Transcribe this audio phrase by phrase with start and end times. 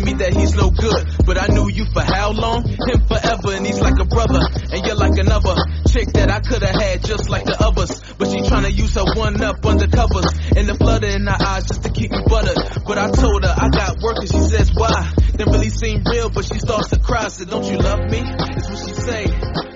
[0.00, 1.26] telling me that he's no good.
[1.26, 2.64] But I knew you for how long?
[2.64, 4.40] Him forever, and he's like a brother.
[4.72, 5.54] And you're like another
[5.88, 8.00] chick that I could've had just like the others.
[8.18, 10.26] But she tryna use her one up under covers.
[10.56, 12.56] And the flutter in her eyes just to keep me buttered.
[12.86, 15.12] But I told her I got work and she says why?
[15.36, 17.28] Didn't really seem real, but she starts to cry.
[17.28, 18.20] Said, don't you love me?
[18.22, 19.24] That's what she say.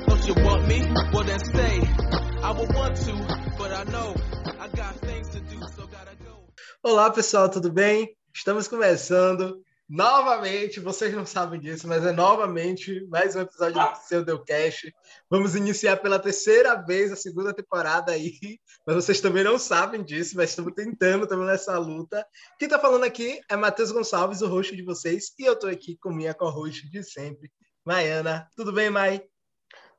[0.09, 0.85] Don't you want me?
[1.13, 1.81] Well then stay.
[2.43, 3.15] I would want to,
[3.57, 4.15] but I know
[4.61, 6.45] I got things to do, so gotta go.
[6.83, 8.09] Olá pessoal, tudo bem?
[8.35, 14.25] Estamos começando novamente, vocês não sabem disso, mas é novamente mais um episódio do seu
[14.25, 14.95] Deucast.
[15.31, 20.37] Vamos iniciar pela terceira vez a segunda temporada aí, mas vocês também não sabem disso,
[20.37, 22.27] mas estamos tentando, estamos nessa luta.
[22.59, 25.97] Quem está falando aqui é Matheus Gonçalves, o host de vocês, e eu estou aqui
[25.99, 27.51] com minha co-host de sempre,
[27.85, 28.49] Maiana.
[28.57, 29.23] Tudo bem, Mai?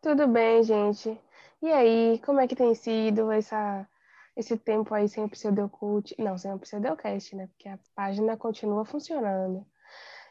[0.02, 1.17] Tudo bem, gente.
[1.61, 3.88] E aí, como é que tem sido essa
[4.36, 7.47] esse tempo aí sem o Pseudocult, não, sem o Pseudocast, né?
[7.47, 9.66] Porque a página continua funcionando.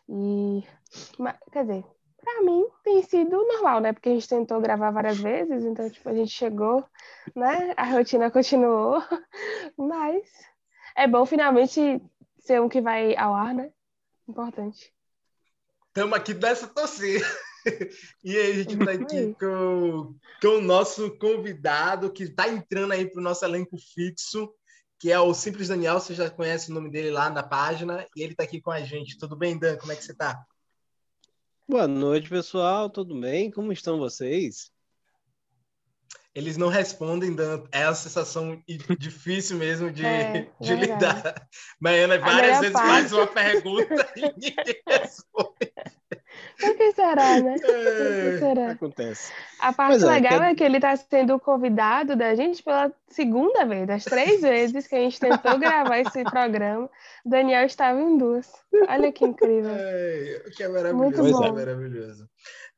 [0.08, 0.62] E,
[1.18, 1.84] mas, quer dizer,
[2.20, 3.92] pra mim tem sido normal, né?
[3.92, 6.84] Porque a gente tentou gravar várias vezes, então, tipo, a gente chegou,
[7.34, 7.74] né?
[7.76, 9.02] A rotina continuou,
[9.76, 10.22] mas
[10.96, 12.02] é bom finalmente
[12.38, 13.70] ser um que vai ao ar, né?
[14.28, 14.92] Importante.
[15.88, 17.24] Estamos aqui dessa torcida.
[18.22, 23.10] E aí, a gente está aqui com, com o nosso convidado que está entrando aí
[23.10, 24.52] para o nosso elenco fixo,
[24.98, 26.00] que é o Simples Daniel.
[26.00, 28.06] Você já conhece o nome dele lá na página.
[28.16, 29.18] E ele está aqui com a gente.
[29.18, 29.76] Tudo bem, Dan?
[29.76, 30.44] Como é que você está?
[31.68, 32.90] Boa noite, pessoal.
[32.90, 33.50] Tudo bem?
[33.50, 34.70] Como estão vocês?
[36.34, 37.64] Eles não respondem, Dan.
[37.70, 38.60] É uma sensação
[38.98, 41.48] difícil mesmo de, é, de lidar.
[41.80, 42.88] Maiana várias vezes parte.
[42.88, 45.72] faz uma pergunta e ninguém responde.
[46.58, 47.54] Por que será, né?
[47.58, 48.70] que será?
[48.72, 49.32] Acontece.
[49.58, 53.86] A parte é, legal é que ele está sendo convidado da gente pela segunda vez,
[53.86, 56.88] das três vezes que a gente tentou gravar esse programa.
[57.24, 58.50] Daniel estava em duas.
[58.88, 59.72] Olha que incrível.
[59.84, 61.22] É, que é maravilhoso.
[61.22, 61.44] Muito bom.
[61.44, 62.28] É maravilhoso.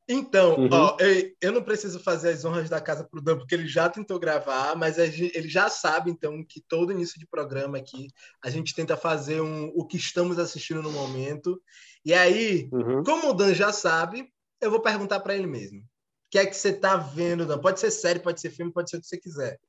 [0.09, 0.69] Então, uhum.
[0.71, 3.89] ó, eu, eu, não preciso fazer as honras da casa pro Dan, porque ele já
[3.89, 8.07] tentou gravar, mas ele já sabe, então, que todo início de programa aqui
[8.41, 11.61] a gente tenta fazer um, o que estamos assistindo no momento.
[12.07, 13.03] E aí, uhum.
[13.03, 14.31] como o Dan já sabe,
[14.61, 15.79] eu vou perguntar para ele mesmo.
[15.79, 15.83] O
[16.31, 17.59] que é que você tá vendo, Dan?
[17.59, 19.59] Pode ser série, pode ser filme, pode ser o que você quiser.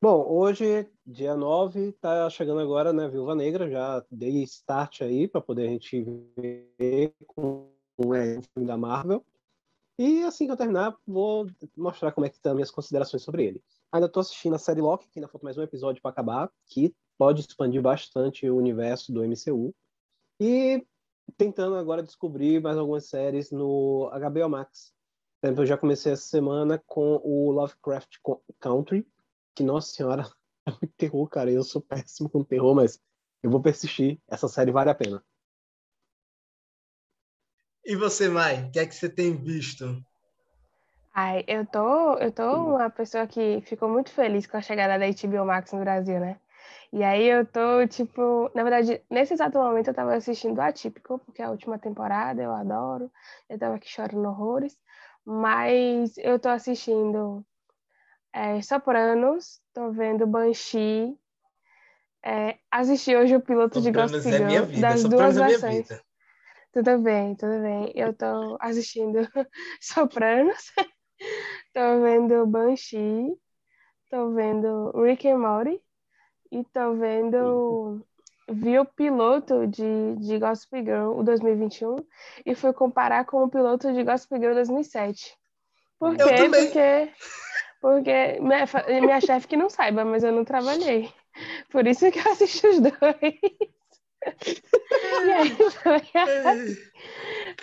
[0.00, 5.40] Bom, hoje, dia 9, tá chegando agora, né, Viúva Negra, já dei start aí para
[5.40, 6.00] poder a gente
[6.78, 7.68] ver com
[8.14, 9.26] é, um filme da Marvel.
[9.98, 13.60] E assim que eu terminar, vou mostrar como é que estão minhas considerações sobre ele.
[13.90, 16.94] Ainda estou assistindo a série Loki, que ainda falta mais um episódio para acabar, que
[17.18, 19.74] pode expandir bastante o universo do MCU.
[20.40, 20.86] E
[21.36, 24.92] tentando agora descobrir mais algumas séries no HBO Max.
[25.40, 28.18] Por exemplo, eu já comecei essa semana com o Lovecraft
[28.58, 29.06] Country,
[29.54, 30.22] que, nossa senhora,
[30.66, 31.50] é muito terror, cara.
[31.50, 33.00] Eu sou péssimo com terror, mas
[33.42, 34.20] eu vou persistir.
[34.28, 35.24] Essa série vale a pena.
[37.84, 40.04] E você, Mai, o que é que você tem visto?
[41.12, 45.06] Ai, eu tô, eu tô uma pessoa que ficou muito feliz com a chegada da
[45.06, 46.38] HBO Max no Brasil, né?
[46.92, 51.40] E aí eu tô, tipo, na verdade, nesse exato momento eu tava assistindo Atípico, porque
[51.40, 53.10] é a última temporada, eu adoro.
[53.48, 54.76] Eu tava aqui chorando horrores.
[55.24, 57.44] Mas eu tô assistindo
[58.32, 61.16] é, Sopranos, tô vendo Banshee.
[62.24, 65.58] É, assisti hoje o piloto Sopranos de Gossip Girl, é vida, das Sopranos duas é
[65.58, 66.02] versões.
[66.72, 67.92] Tudo bem, tudo bem.
[67.94, 69.18] Eu tô assistindo
[69.80, 70.72] Sopranos,
[71.74, 73.32] tô vendo Banshee,
[74.08, 75.82] tô vendo Rick and Morty
[76.50, 78.04] e tô vendo
[78.52, 81.96] vi o piloto de, de Gossip Girl, o 2021,
[82.44, 85.36] e fui comparar com o piloto de Gossip Girl 2007.
[85.98, 86.48] Por quê?
[86.48, 87.12] Porque,
[87.80, 88.64] porque minha,
[89.00, 91.12] minha chefe que não saiba, mas eu não trabalhei.
[91.70, 92.94] Por isso que eu assisti os dois.
[95.24, 96.02] e aí foi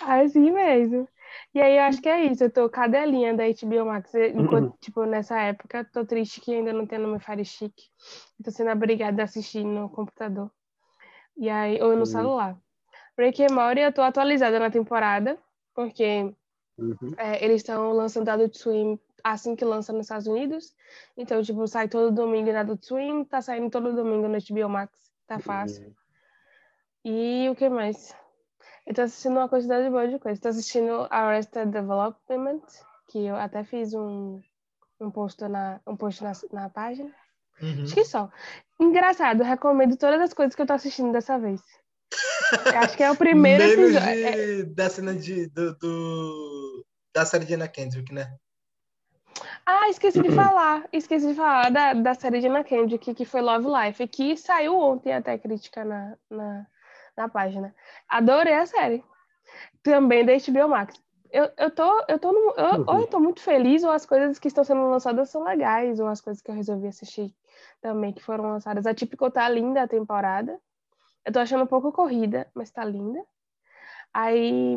[0.00, 1.08] assim mesmo.
[1.54, 4.14] E aí eu acho que é isso, eu tô cadelinha da HBO Max.
[4.14, 4.78] Enquanto, uhum.
[4.80, 7.74] tipo, nessa época, tô triste que ainda não tem no meu Fire Stick.
[8.42, 10.50] Tô sendo obrigada a assistir no computador.
[11.36, 12.06] E aí, ou no uhum.
[12.06, 12.56] celular.
[13.18, 15.38] Rick and Morty, eu tô atualizada na temporada,
[15.74, 16.34] porque
[16.78, 17.14] uhum.
[17.16, 20.74] é, eles estão lançando Adult Swim assim que lança nos Estados Unidos.
[21.16, 25.10] Então, tipo, sai todo domingo na Adult Swim, tá saindo todo domingo no HBO Max.
[25.26, 25.86] Tá fácil.
[25.86, 25.94] Uhum.
[27.04, 28.14] E o que mais?
[28.86, 30.40] Eu tô assistindo uma quantidade boa de coisas.
[30.40, 32.62] Tô assistindo Arrested Development,
[33.08, 34.40] que eu até fiz um,
[35.00, 37.12] um post na, um post na, na página.
[37.60, 37.84] Uhum.
[37.84, 38.30] Acho que só.
[38.80, 41.60] Engraçado, recomendo todas as coisas que eu tô assistindo dessa vez.
[42.76, 44.14] acho que é o primeiro Menos episódio.
[44.14, 44.62] De, é...
[44.64, 48.32] Da cena de, do, do, da série de Anna Kendrick, né?
[49.66, 50.88] Ah, esqueci de falar.
[50.92, 54.78] Esqueci de falar da, da série de Anna Kendrick, que foi Love Life, que saiu
[54.78, 56.66] ontem até crítica na, na
[57.18, 57.74] na página.
[58.08, 59.04] Adorei a série.
[59.82, 60.94] Também da HBO Max.
[61.30, 64.38] Eu, eu tô, eu tô no, eu, ou eu tô muito feliz, ou as coisas
[64.38, 67.34] que estão sendo lançadas são legais, ou as coisas que eu resolvi assistir
[67.80, 68.86] também que foram lançadas.
[68.86, 70.58] A Típico tá linda a temporada.
[71.24, 73.24] Eu tô achando um pouco corrida, mas tá linda.
[74.12, 74.76] Aí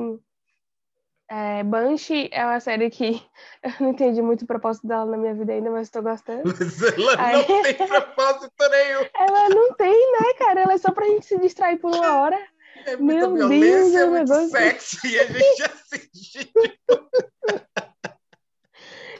[1.33, 3.23] é, Banshee é uma série que
[3.63, 6.43] eu não entendi muito o propósito dela na minha vida ainda, mas estou gostando.
[6.59, 7.47] Mas ela Aí...
[7.47, 9.05] não tem propósito nenhum.
[9.17, 10.59] Ela não tem, né, cara?
[10.59, 12.37] Ela é só pra gente se distrair por uma hora.
[12.85, 14.49] É muita Meu violência, Deus, é, é muito negócio...
[14.49, 16.51] sexo e a gente assiste.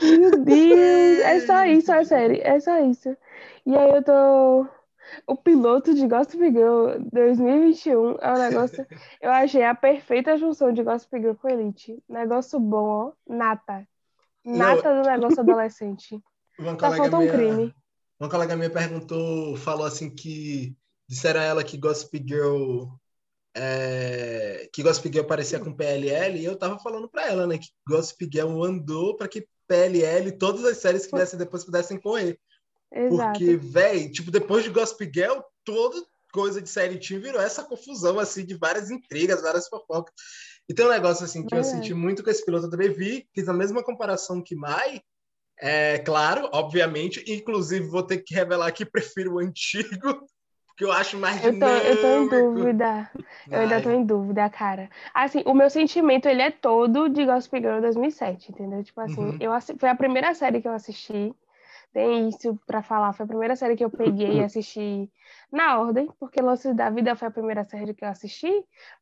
[0.02, 3.16] Meu Deus, é só isso a série, é só isso.
[3.66, 4.68] E aí eu tô
[5.28, 8.86] o piloto de Gossip Girl 2021 é um negócio.
[9.22, 12.02] eu achei a perfeita junção de Gossip Girl com Elite.
[12.08, 13.12] Negócio bom, ó.
[13.28, 13.88] Nata.
[14.44, 15.02] Nata Não.
[15.02, 16.20] do negócio adolescente.
[16.58, 17.74] Uma tá falta um crime.
[18.20, 20.76] Uma colega minha perguntou, falou assim que
[21.08, 22.86] disseram a ela que Gossip Girl
[23.56, 27.68] é, que Gossip Girl parecia com PLL e eu tava falando para ela, né, que
[27.88, 32.40] Gossip Girl andou para que PLL todas as séries que viessem depois pudessem correr.
[32.92, 33.40] Exato.
[33.40, 38.20] Porque, velho, tipo, depois de Gossip Girl, toda coisa de série Team virou essa confusão,
[38.20, 40.14] assim, de várias intrigas, várias fofocas.
[40.68, 41.60] E tem um negócio, assim, que é.
[41.60, 45.02] eu senti muito com esse piloto, eu também vi, fiz a mesma comparação que Mai,
[45.60, 49.90] é claro, obviamente, inclusive vou ter que revelar que prefiro o antigo,
[50.66, 53.12] porque eu acho mais eu tô, eu tô em dúvida.
[53.50, 54.90] Eu ainda tô em dúvida, cara.
[55.14, 58.84] Assim, o meu sentimento, ele é todo de Gossip Girl 2007, entendeu?
[58.84, 59.38] Tipo assim, uhum.
[59.40, 61.36] eu, foi a primeira série que eu assisti
[61.94, 63.14] tem isso para falar.
[63.14, 65.12] Foi a primeira série que eu peguei e assisti
[65.52, 68.52] na ordem, porque Lances da Vida foi a primeira série que eu assisti,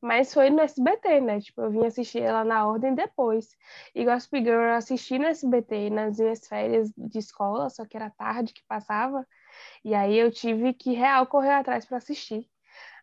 [0.02, 1.40] mas foi no SBT, né?
[1.40, 3.50] Tipo, eu vim assistir ela na ordem depois.
[3.96, 8.10] E Gossip Girl eu assisti no SBT nas minhas férias de escola, só que era
[8.10, 9.26] tarde que passava,
[9.84, 12.50] e aí eu tive que real correr atrás para assistir.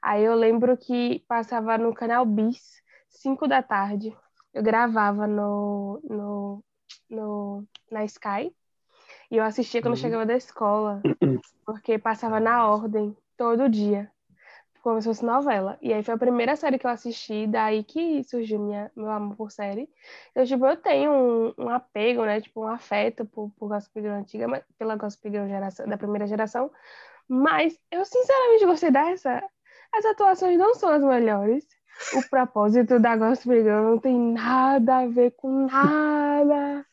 [0.02, 4.16] Aí eu lembro que passava no canal Bis, 5 da tarde.
[4.54, 6.64] Eu gravava no, no,
[7.10, 8.54] no, na Sky
[9.30, 10.00] e eu assistia quando uhum.
[10.00, 11.02] chegava da escola,
[11.64, 14.10] porque passava na ordem todo dia,
[14.82, 15.76] como se fosse novela.
[15.82, 19.36] E aí foi a primeira série que eu assisti, daí que surgiu minha, meu amor
[19.36, 19.88] por série.
[20.30, 22.40] Então, tipo, eu tenho um, um apego, né?
[22.40, 26.26] Tipo, um afeto por, por Gossip Girl antiga, mas, pela Gossip Girl geração, da primeira
[26.28, 26.70] geração.
[27.28, 29.42] Mas eu sinceramente gostei dessa.
[29.92, 31.66] As atuações não são as melhores.
[32.14, 36.85] O propósito da Gossip Girl não tem nada a ver com nada.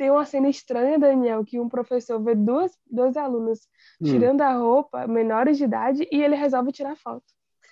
[0.00, 3.68] Tem uma cena estranha, Daniel, que um professor vê duas, dois alunos
[4.00, 4.06] hum.
[4.06, 7.26] tirando a roupa, menores de idade, e ele resolve tirar foto.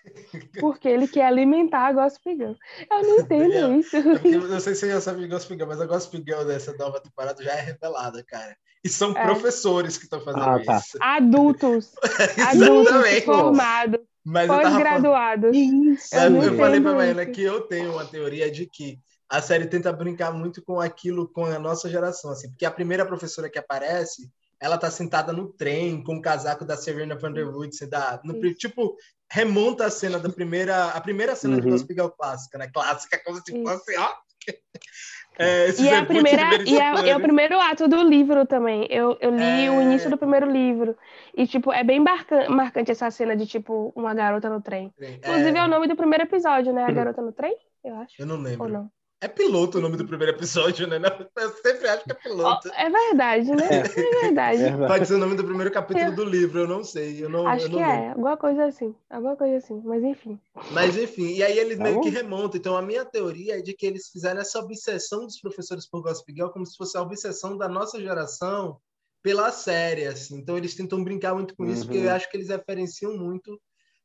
[0.61, 2.53] Porque ele quer alimentar a Gospel Girl.
[2.91, 3.97] Eu não entendo Daniel, isso.
[3.97, 7.01] Eu não sei se você já sabe de Girl, mas a Gospel Girl dessa nova
[7.01, 8.55] temporada já é revelada, cara.
[8.85, 9.25] E são é.
[9.25, 10.77] professores que estão fazendo ah, tá.
[10.77, 10.99] isso.
[11.01, 11.95] Adultos.
[12.47, 14.01] adultos formados.
[14.47, 15.57] Pós-graduados.
[16.13, 18.99] Eu, eu, falei pra Maína que eu tenho uma teoria de que
[19.29, 23.05] a série tenta brincar muito com aquilo, com a nossa geração, assim, porque a primeira
[23.05, 24.31] professora que aparece,
[24.61, 28.55] ela tá sentada no trem com o casaco da Serena Van der Wood, da, no,
[28.55, 28.97] tipo,
[29.31, 31.61] remonta a cena da primeira, a primeira cena uhum.
[31.61, 32.71] de Hospital clássica, né?
[32.73, 34.15] Clássica, como se fosse, ó.
[35.41, 38.89] É, e, é a primeira, e é, é, o primeiro ato do livro também.
[38.91, 39.71] Eu, eu li é...
[39.71, 40.97] o início do primeiro livro.
[41.33, 42.03] E, tipo, é bem
[42.49, 44.93] marcante essa cena de, tipo, uma garota no trem.
[45.01, 46.83] Inclusive, é, é o nome do primeiro episódio, né?
[46.83, 48.21] A garota no trem, eu acho.
[48.21, 48.65] Eu não lembro.
[48.65, 48.91] Ou não?
[49.21, 50.99] É piloto o nome do primeiro episódio, né?
[51.37, 52.71] Eu sempre acho que é piloto.
[52.73, 53.69] É verdade, né?
[53.69, 54.63] É, é verdade.
[54.63, 57.25] É Pode ser o nome do primeiro capítulo do livro, eu não sei.
[57.25, 58.05] Eu não, acho eu não que lembro.
[58.05, 58.95] é, alguma coisa assim.
[59.11, 60.39] Alguma coisa assim, mas enfim.
[60.71, 62.01] Mas enfim, e aí eles tá meio bom?
[62.03, 62.61] que remontam.
[62.61, 66.33] Então a minha teoria é de que eles fizeram essa obsessão dos professores por Gossip
[66.33, 68.79] Girl como se fosse a obsessão da nossa geração
[69.21, 70.37] pela série, assim.
[70.37, 72.15] Então eles tentam brincar muito com isso, porque eu uhum.
[72.15, 73.61] acho que eles referenciam muito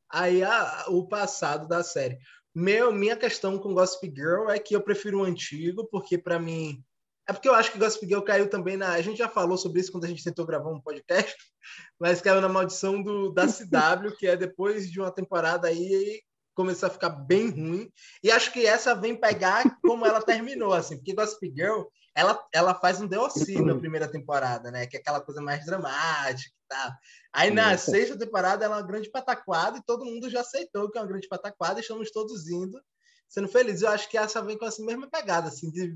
[0.10, 2.18] aí a, o passado da série.
[2.56, 6.84] Meu, minha questão com Gossip Girl é que eu prefiro o antigo, porque para mim.
[7.28, 8.92] É porque eu acho que Gossip Girl caiu também na.
[8.92, 11.36] A gente já falou sobre isso quando a gente tentou gravar um podcast,
[12.00, 16.22] mas caiu na maldição do, da CW, que é depois de uma temporada aí
[16.54, 17.90] começou a ficar bem ruim.
[18.24, 21.84] E acho que essa vem pegar como ela terminou, assim, porque Gossip Girl
[22.16, 24.86] ela, ela faz um DLC na primeira temporada, né?
[24.86, 26.92] Que é aquela coisa mais dramática e tal.
[27.34, 30.98] Aí na sexta temporada ela é uma grande pataquada e todo mundo já aceitou que
[30.98, 32.80] é uma grande pataquada e estamos todos indo,
[33.28, 33.82] sendo felizes.
[33.82, 35.96] Eu acho que essa vem com essa mesma pegada, assim, de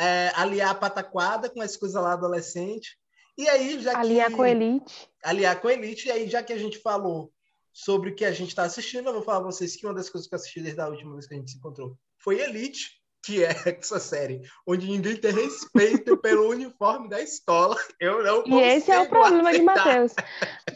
[0.00, 2.98] é, aliar a pataquada com as coisas lá adolescente.
[3.36, 4.36] E aí, já aliar que...
[4.36, 5.10] com a Elite.
[5.22, 6.08] Aliar com a Elite.
[6.08, 7.32] E aí, já que a gente falou
[7.72, 10.08] sobre o que a gente está assistindo, eu vou falar para vocês que uma das
[10.08, 13.03] coisas que eu assisti desde a última vez que a gente se encontrou foi Elite
[13.24, 17.76] que é essa série, onde ninguém tem respeito pelo uniforme da escola.
[18.00, 19.86] Eu não E esse é o problema de aceitar.
[19.86, 20.12] Matheus.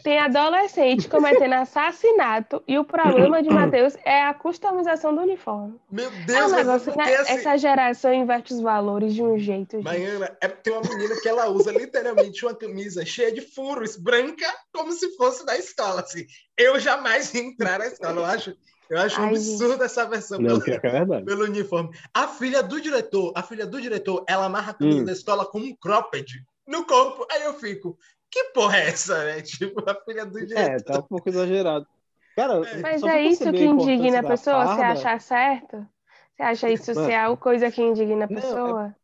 [0.03, 5.79] Tem adolescente cometendo assassinato e o problema de Matheus é a customização do uniforme.
[5.91, 7.15] Meu É um Deus, mas negócio, porque né?
[7.17, 9.49] assim, Essa geração inverte os valores de um jeito.
[9.49, 9.83] gente.
[9.83, 13.95] Baiana, é porque tem uma menina que ela usa literalmente uma camisa cheia de furos,
[13.95, 16.01] branca, como se fosse da escola.
[16.01, 16.25] Assim.
[16.57, 18.21] Eu jamais ia entrar na escola.
[18.21, 18.55] Eu acho,
[18.89, 21.25] eu acho um Ai, absurdo essa versão Não, pelo, é verdade.
[21.25, 21.95] pelo uniforme.
[22.13, 25.05] A filha do diretor, a filha do diretor, ela amarra a camisa Hum.
[25.05, 27.25] da escola com um cropped no corpo.
[27.31, 27.97] Aí eu fico,
[28.31, 29.41] que porra é essa, né?
[29.43, 30.59] Tipo, a filha do diretor.
[30.59, 31.87] É, tá um pouco exagerado.
[32.35, 35.87] Cara, Mas só é isso que indigna a pessoa, você farda- achar certo?
[36.35, 37.07] Você acha isso Mano.
[37.07, 38.95] ser a coisa que indigna a Não, é- pessoa?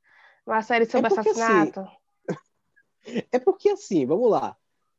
[0.48, 1.88] Uma série sobre porque, assim, assassinato?
[3.32, 4.56] É porque assim, vamos lá.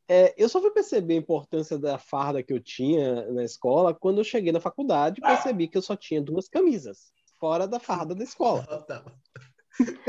[0.09, 4.19] É, eu só fui perceber a importância da farda que eu tinha na escola quando
[4.19, 8.15] eu cheguei na faculdade e percebi que eu só tinha duas camisas, fora da farda
[8.15, 8.65] da escola.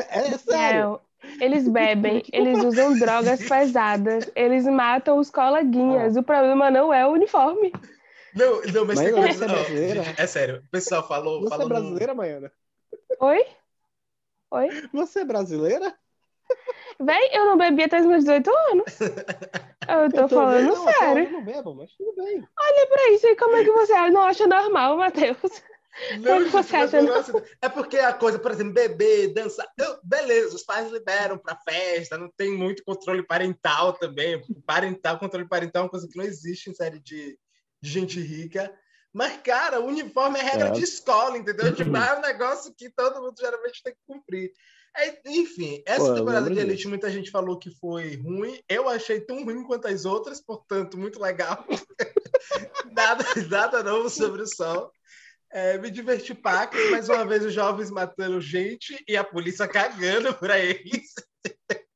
[0.10, 0.82] É, é sério.
[0.82, 1.02] Não,
[1.42, 6.16] eles bebem, eles usam drogas pesadas, eles matam os coleguinhas.
[6.16, 7.74] O problema não é o uniforme.
[8.34, 10.04] Não, não, mas, Mas tem você é ó, brasileira?
[10.04, 11.42] gente, é sério, o pessoal falou.
[11.42, 12.52] Você falou é no- brasileira, Maiana?
[13.20, 13.46] Oi?
[14.52, 14.70] Oi?
[14.94, 15.98] Você é brasileira?
[17.00, 18.86] Véi, eu não bebi até os meus 18 anos.
[19.90, 21.24] Eu tô Eu falando não, sério.
[21.24, 22.42] eu não bebo, mas tudo bem.
[22.90, 25.38] Pra isso, e como é que você não acha normal, Matheus?
[26.20, 29.66] Não, você acha, gosto- É porque a coisa, por exemplo, beber, dançar.
[29.80, 34.44] eu- beleza, os pais liberam pra festa, não tem muito controle parental também.
[34.66, 37.40] Parental, controle parental é uma coisa que não existe em série de,
[37.82, 38.70] de gente rica.
[39.14, 40.72] Mas, cara, o uniforme é regra É.
[40.72, 41.74] de escola, entendeu?
[41.74, 44.52] Tipo, é um negócio que todo mundo geralmente tem que cumprir.
[44.98, 46.60] É, enfim, essa Pô, temporada de.
[46.60, 48.60] Elite, muita gente falou que foi ruim.
[48.68, 51.66] Eu achei tão ruim quanto as outras, portanto, muito legal.
[52.92, 54.92] nada, nada novo sobre o sol.
[55.52, 60.34] É, me diverti paca, mais uma vez os jovens matando gente e a polícia cagando
[60.34, 61.14] para eles.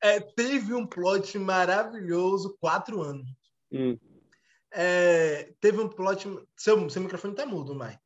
[0.00, 3.26] É, teve um plot maravilhoso, quatro anos.
[3.72, 3.98] Hum.
[4.72, 6.24] É, teve um plot.
[6.56, 7.98] Seu, seu microfone tá mudo, Mai.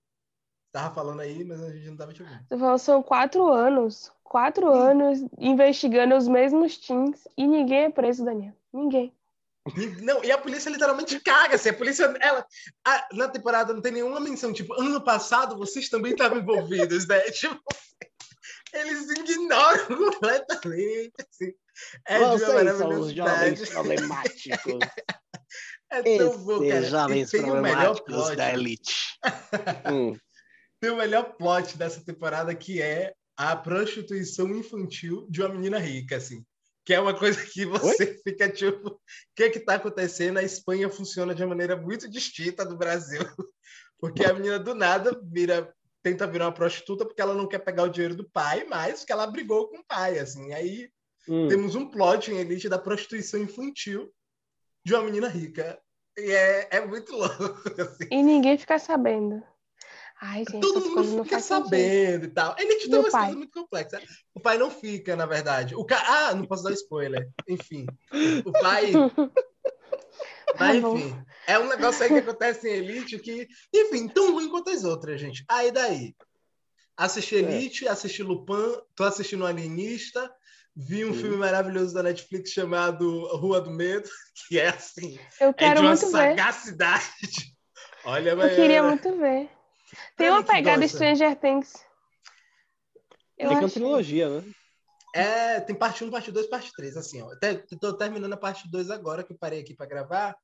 [0.73, 2.41] Tava falando aí, mas a gente não tava te ouvindo.
[2.49, 4.11] Você falou, são quatro anos.
[4.25, 8.55] Quatro anos investigando os mesmos teens e ninguém é preso, Daniel.
[8.73, 9.15] Ninguém.
[9.77, 11.57] E- Não, e a polícia literalmente caga.
[11.57, 12.45] Assim, a polícia, ela,
[12.85, 14.51] a- na temporada não tem nenhuma menção.
[14.53, 17.21] Tipo, ano passado vocês também estavam envolvidos, né?
[17.33, 17.61] Tipo,
[18.73, 21.13] eles ignoram completamente.
[21.21, 21.53] Assim.
[22.07, 24.79] É de uma Vocês são os jovens problemáticos.
[25.91, 26.83] É tão bom, cara.
[26.83, 28.95] Jovens E tem o melhor problemáticos da elite.
[29.93, 30.17] Hum.
[30.83, 36.17] Tem o melhor plot dessa temporada que é a prostituição infantil de uma menina rica,
[36.17, 36.45] assim.
[36.85, 39.01] Que é uma coisa que você fica tipo, o
[39.37, 40.39] que é que tá acontecendo?
[40.39, 43.21] A Espanha funciona de uma maneira muito distinta do Brasil.
[44.01, 45.73] Porque a menina do nada vira
[46.03, 49.13] tenta virar uma prostituta porque ela não quer pegar o dinheiro do pai, mas porque
[49.13, 50.53] ela brigou com o pai, assim.
[50.53, 50.91] Aí
[51.29, 51.47] Hum.
[51.47, 54.13] temos um plot em Elite da prostituição infantil
[54.85, 55.81] de uma menina rica.
[56.19, 58.09] E é, é muito louco, assim.
[58.11, 59.41] E ninguém fica sabendo.
[60.25, 61.65] Ai, gente, Todo mundo fica fazem sentido.
[61.65, 62.55] sabendo e tal.
[62.57, 63.33] Elite E tem o umas pai?
[63.33, 64.03] muito complexas.
[64.33, 65.75] O pai não fica, na verdade.
[65.75, 66.01] O ca...
[66.07, 67.29] Ah, não posso dar spoiler.
[67.49, 67.87] Enfim.
[68.45, 68.93] O pai.
[70.59, 71.17] Mas, enfim.
[71.47, 75.21] É um negócio aí que acontece em Elite que, enfim, tão ruim quanto as outras,
[75.21, 75.45] gente.
[75.49, 76.15] Aí daí.
[76.97, 80.33] Assisti Elite, assisti Lupin, tô assistindo Alienista,
[80.77, 81.21] vi um Sim.
[81.21, 84.09] filme maravilhoso da Netflix chamado Rua do Medo,
[84.47, 86.13] que é assim, Eu é quero de uma muito ver.
[86.13, 87.57] sagacidade.
[88.05, 89.49] Olha, Eu queria muito ver.
[90.17, 90.87] Tem uma pegada.
[90.87, 91.75] Stranger Things.
[93.39, 94.53] Eu Tem que é uma trilogia, né?
[95.15, 97.35] É, tem parte 1, parte 2, parte 3, assim, ó.
[97.81, 100.37] Tô terminando a parte 2 agora, que eu parei aqui para gravar,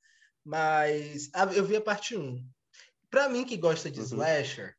[0.44, 2.44] mas ah, eu vi a parte 1.
[3.08, 4.04] Pra mim que gosta de Uhum.
[4.06, 4.76] slasher,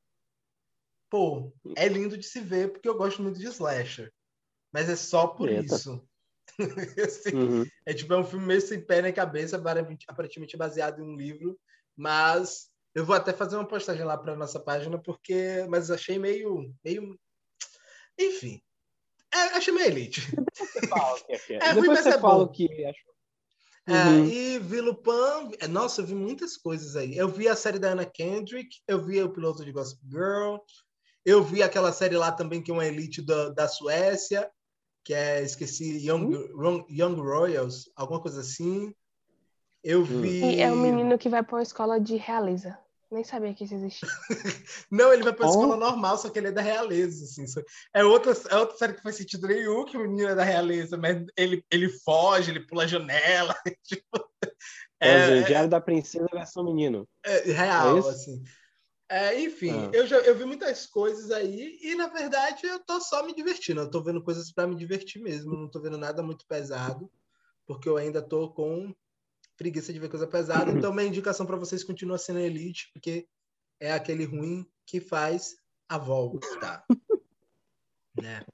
[1.10, 4.14] pô, é lindo de se ver, porque eu gosto muito de slasher.
[4.72, 5.76] Mas é só por Eita.
[5.76, 6.08] isso.
[7.04, 7.66] Assim, Uhum.
[7.86, 11.16] é tipo, é um filme meio sem pé nem cabeça, aparentemente- aparentemente baseado em um
[11.16, 11.60] livro,
[11.96, 12.69] mas
[13.00, 17.18] eu vou até fazer uma postagem lá para nossa página, porque, mas achei meio, meio,
[18.20, 18.62] enfim,
[19.34, 20.22] é, achei meio elite.
[20.54, 21.70] Você fala o que é é.
[21.70, 22.44] É ruim, mas é fala bom.
[22.44, 23.14] o que achou.
[23.88, 24.26] É, Uhum.
[24.26, 27.18] e vi Lupin, é, nossa, eu vi muitas coisas aí.
[27.18, 30.58] Eu vi a série da Anna Kendrick, eu vi o piloto de Gossip Girl,
[31.26, 34.52] eu vi aquela série lá também que é uma elite da, da Suécia,
[35.04, 38.94] que é, esqueci, Young, Ro- Young Royals, alguma coisa assim.
[39.84, 40.56] Eu vi.
[40.58, 42.78] E é um menino que vai pra uma escola de realeza.
[43.12, 44.08] Nem sabia que isso existia.
[44.92, 45.50] Não, ele vai pra Oh.
[45.50, 47.46] escola normal, só que ele é da realeza, assim.
[47.94, 50.98] É outra, é outra série que faz sentido nenhum que o menino é da realeza,
[50.98, 53.56] mas ele, ele foge, ele pula a janela.
[53.84, 54.30] tipo,
[55.00, 57.08] É, é, o Diário da Princesa versão menino.
[57.26, 58.44] é real, É assim.
[59.12, 59.92] É, enfim, ah.
[59.92, 63.82] eu, já, eu vi muitas coisas aí e, na verdade, eu tô só me divertindo.
[63.82, 65.56] Eu tô vendo coisas para me divertir mesmo.
[65.56, 67.10] Não tô vendo nada muito pesado,
[67.66, 68.94] porque eu ainda tô com
[69.60, 70.72] preguiça de ver coisa pesada.
[70.72, 73.28] Então, minha indicação para vocês continua sendo Elite, porque
[73.80, 75.58] é aquele ruim que faz
[75.90, 76.84] a volta.
[78.16, 78.46] né?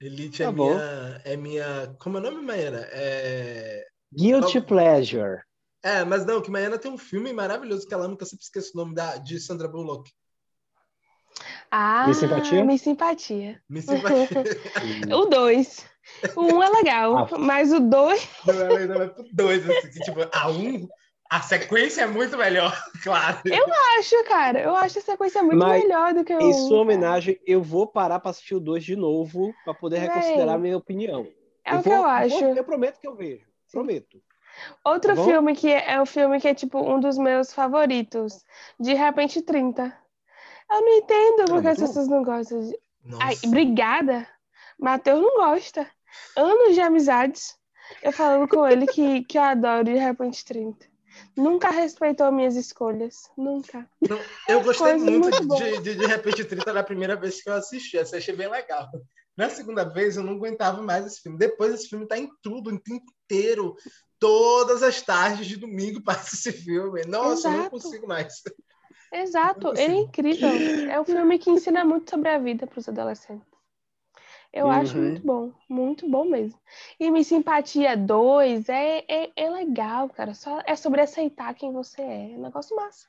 [0.00, 1.96] Elite tá é, minha, é minha.
[2.00, 2.88] Como é o nome, Maíra?
[2.92, 3.86] É...
[4.12, 5.40] Guilty Pleasure.
[5.82, 8.76] É, mas não, que Maiana tem um filme maravilhoso que ela nunca sempre esquece o
[8.76, 10.10] nome da, de Sandra Bullock.
[11.70, 12.64] Ah, Me Simpatia?
[12.64, 13.62] Me Simpatia.
[13.68, 14.44] Me Simpatia.
[15.14, 15.86] o dois.
[16.34, 17.38] O um é legal, ah.
[17.38, 18.28] mas o dois...
[18.88, 20.88] Não, vai pro dois, assim, que, tipo, a um...
[21.30, 23.38] A sequência é muito melhor, claro.
[23.44, 23.66] Eu
[23.98, 24.60] acho, cara.
[24.60, 26.40] Eu acho a sequência muito Mas, melhor do que o.
[26.40, 30.54] Em sua homenagem, eu vou parar para assistir o 2 de novo para poder reconsiderar
[30.54, 31.28] a minha opinião.
[31.62, 32.40] É eu o vou, que eu acho.
[32.40, 33.46] Vou, eu prometo que eu vejo.
[33.70, 34.22] Prometo.
[34.82, 38.44] Outro tá filme que é, é o filme que é tipo um dos meus favoritos,
[38.80, 39.94] De Repente 30.
[40.70, 42.78] Eu não entendo porque as pessoas não gostam de.
[43.04, 43.24] Nossa.
[43.24, 44.28] Ai, obrigada.
[44.78, 45.88] Matheus não gosta.
[46.36, 47.56] Anos de amizades.
[48.02, 50.86] Eu falando com ele que, que eu adoro De Repente 30.
[51.36, 53.30] Nunca respeitou minhas escolhas.
[53.36, 53.88] Nunca.
[54.00, 57.54] Não, eu gostei muito, muito de, de, de Repente 30 na primeira vez que eu
[57.54, 57.96] assisti.
[57.96, 58.88] Eu achei bem legal.
[59.36, 61.38] Na segunda vez eu não aguentava mais esse filme.
[61.38, 63.74] Depois esse filme tá em tudo, em tempo inteiro
[64.18, 67.04] todas as tardes de domingo passa esse filme.
[67.04, 67.56] Nossa, Exato.
[67.56, 68.42] eu não consigo mais.
[69.12, 70.48] Exato, ele é incrível.
[70.90, 73.46] É um filme que ensina muito sobre a vida para os adolescentes.
[74.52, 74.72] Eu uhum.
[74.72, 76.58] acho muito bom, muito bom mesmo.
[76.98, 80.34] E Me Simpatia 2 é, é, é, legal, cara.
[80.34, 82.32] Só é sobre aceitar quem você é.
[82.32, 83.06] É um negócio massa.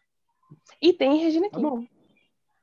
[0.82, 1.62] E tem Regina King.
[1.62, 1.86] Tá bom.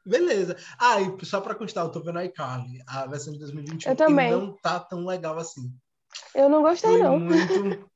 [0.05, 0.57] Beleza.
[0.79, 3.91] Ah, e só para constar, eu tô vendo a iCarly, a versão de 2021.
[3.91, 4.31] Eu também.
[4.31, 5.73] não tá tão legal assim.
[6.35, 7.19] Eu não gostei, Foi não.
[7.19, 7.91] Muito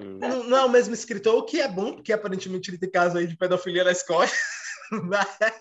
[0.00, 3.18] não, não, é o mesmo escritor, o que é bom, porque aparentemente ele tem caso
[3.18, 4.26] aí de pedofilia na escola.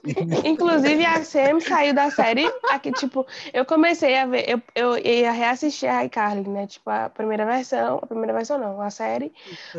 [0.45, 2.45] Inclusive, a Sam saiu da série.
[2.69, 6.67] Aqui, tipo, eu comecei a ver, eu, eu ia reassistir a iCarly, né?
[6.67, 9.33] Tipo, a primeira versão, a primeira versão não, a série,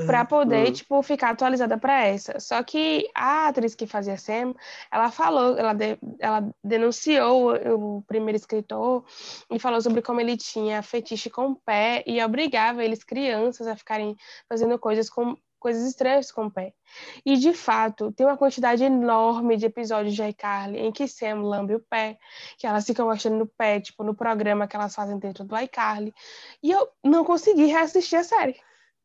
[0.07, 2.41] pra poder, tipo, ficar atualizada pra essa.
[2.41, 4.55] Só que a atriz que fazia Sam,
[4.91, 9.05] ela falou, ela, de, ela denunciou o, o primeiro escritor
[9.51, 13.77] e falou sobre como ele tinha fetiche com o pé e obrigava eles, crianças, a
[13.77, 14.17] ficarem
[14.49, 16.73] fazendo coisas com coisas estranhas com o pé.
[17.25, 21.75] E, de fato, tem uma quantidade enorme de episódios de iCarly em que Sam lambe
[21.75, 22.19] o pé,
[22.59, 26.15] que elas ficam mostrando no pé, tipo, no programa que elas fazem dentro do iCarly.
[26.63, 28.57] E eu não consegui reassistir a série.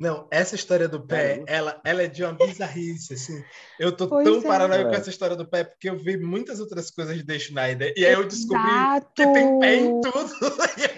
[0.02, 3.44] Não, essa história do pé, ela, ela é de uma bizarrice, assim.
[3.80, 4.42] Eu tô pois tão é.
[4.42, 7.94] paranoico com essa história do pé, porque eu vi muitas outras coisas de The Schneider,
[7.96, 9.12] e aí eu descobri Exato.
[9.14, 10.34] que tem pé em tudo.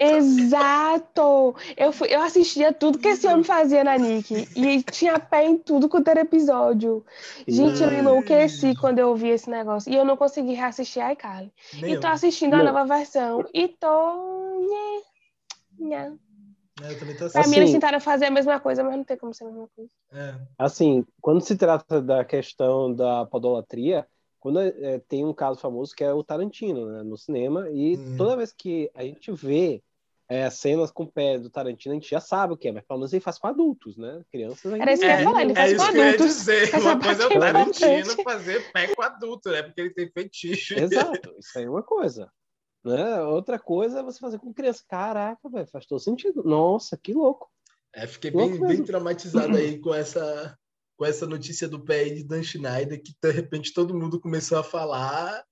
[0.00, 1.54] Exato!
[1.76, 5.58] Eu, fui, eu assistia tudo que esse homem fazia na Nick, e tinha pé em
[5.58, 7.04] tudo quanto era episódio.
[7.46, 11.52] Gente, eu enlouqueci quando eu ouvi esse negócio, e eu não consegui reassistir a iCarly.
[11.74, 14.64] E tô assistindo a nova versão, e tô...
[15.78, 16.23] Nha, nha.
[16.82, 17.40] É, eu também tô assim.
[17.40, 19.68] Pra mim, eles tentaram fazer a mesma coisa, mas não tem como ser a mesma
[19.74, 19.90] coisa.
[20.12, 20.34] É.
[20.58, 24.06] Assim, quando se trata da questão da podolatria,
[24.40, 28.16] quando é, tem um caso famoso que é o Tarantino, né, no cinema, e hum.
[28.16, 29.82] toda vez que a gente vê
[30.28, 32.84] é, cenas com o pé do Tarantino, a gente já sabe o que é, mas
[32.84, 34.22] pelo menos ele faz com adultos, né?
[34.30, 34.84] Crianças ainda.
[34.84, 36.44] Era isso que eu ia falar, ele faz é com adultos.
[36.44, 36.76] Que eu ia dizer.
[36.80, 39.62] Uma coisa é o Tarantino fazer pé com adulto, né?
[39.62, 40.78] Porque ele tem fetiche.
[40.78, 42.30] Exato, isso aí é uma coisa.
[42.84, 43.22] Né?
[43.22, 44.84] Outra coisa é você fazer com criança.
[44.86, 46.44] Caraca, velho, faz todo sentido.
[46.44, 47.50] Nossa, que louco.
[47.94, 50.58] É, fiquei bem, bem traumatizado aí com essa,
[50.96, 54.64] com essa notícia do pé de Dan Schneider, que de repente todo mundo começou a
[54.64, 55.42] falar.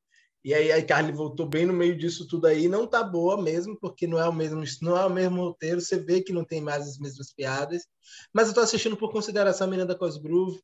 [0.44, 2.68] E aí a Carly voltou bem no meio disso tudo aí.
[2.68, 5.80] Não tá boa mesmo, porque não é o mesmo, não é o mesmo roteiro.
[5.80, 7.86] Você vê que não tem mais as mesmas piadas.
[8.32, 10.60] Mas eu tô assistindo por consideração a menina da Cosgrove,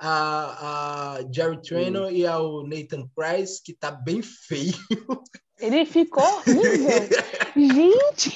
[0.00, 2.10] a, a Jerry Traynor hum.
[2.10, 4.72] e ao Nathan Price, que tá bem feio.
[5.60, 7.08] Ele ficou horrível.
[7.56, 8.32] Gente,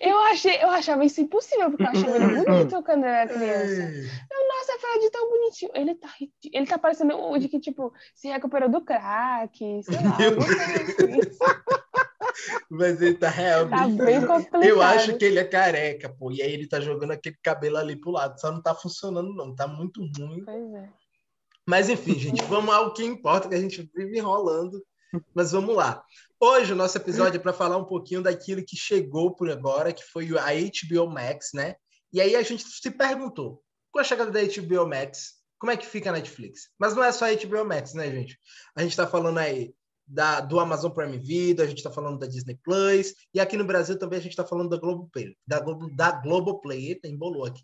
[0.00, 3.82] eu achei, eu achava isso impossível, porque eu achava ele bonito quando eu era criança.
[3.82, 5.70] Eu, nossa, Fred, tão bonitinho.
[5.74, 6.08] Ele tá,
[6.52, 10.16] ele tá parecendo o de que, tipo, se recuperou do crack, sei lá.
[10.16, 11.20] Assim.
[12.70, 13.96] Mas ele tá realmente.
[13.96, 14.64] Tá bem complicado.
[14.64, 16.30] Eu acho que ele é careca, pô.
[16.32, 18.40] E aí ele tá jogando aquele cabelo ali pro lado.
[18.40, 19.54] Só não tá funcionando, não.
[19.54, 20.42] Tá muito ruim.
[20.44, 20.88] Pois é.
[21.68, 24.80] Mas enfim, gente, vamos ao que importa, que a gente vive enrolando
[25.34, 26.02] mas vamos lá.
[26.38, 30.04] Hoje o nosso episódio é para falar um pouquinho daquilo que chegou por agora, que
[30.04, 31.76] foi a HBO Max, né?
[32.12, 35.86] E aí a gente se perguntou, com a chegada da HBO Max, como é que
[35.86, 36.68] fica a Netflix?
[36.78, 38.38] Mas não é só a HBO Max, né, gente?
[38.74, 39.74] A gente está falando aí
[40.06, 43.64] da, do Amazon Prime Video, a gente está falando da Disney Plus, e aqui no
[43.64, 47.62] Brasil também a gente está falando da Globoplay, da, Globo, da Globoplay, eita, embolou aqui.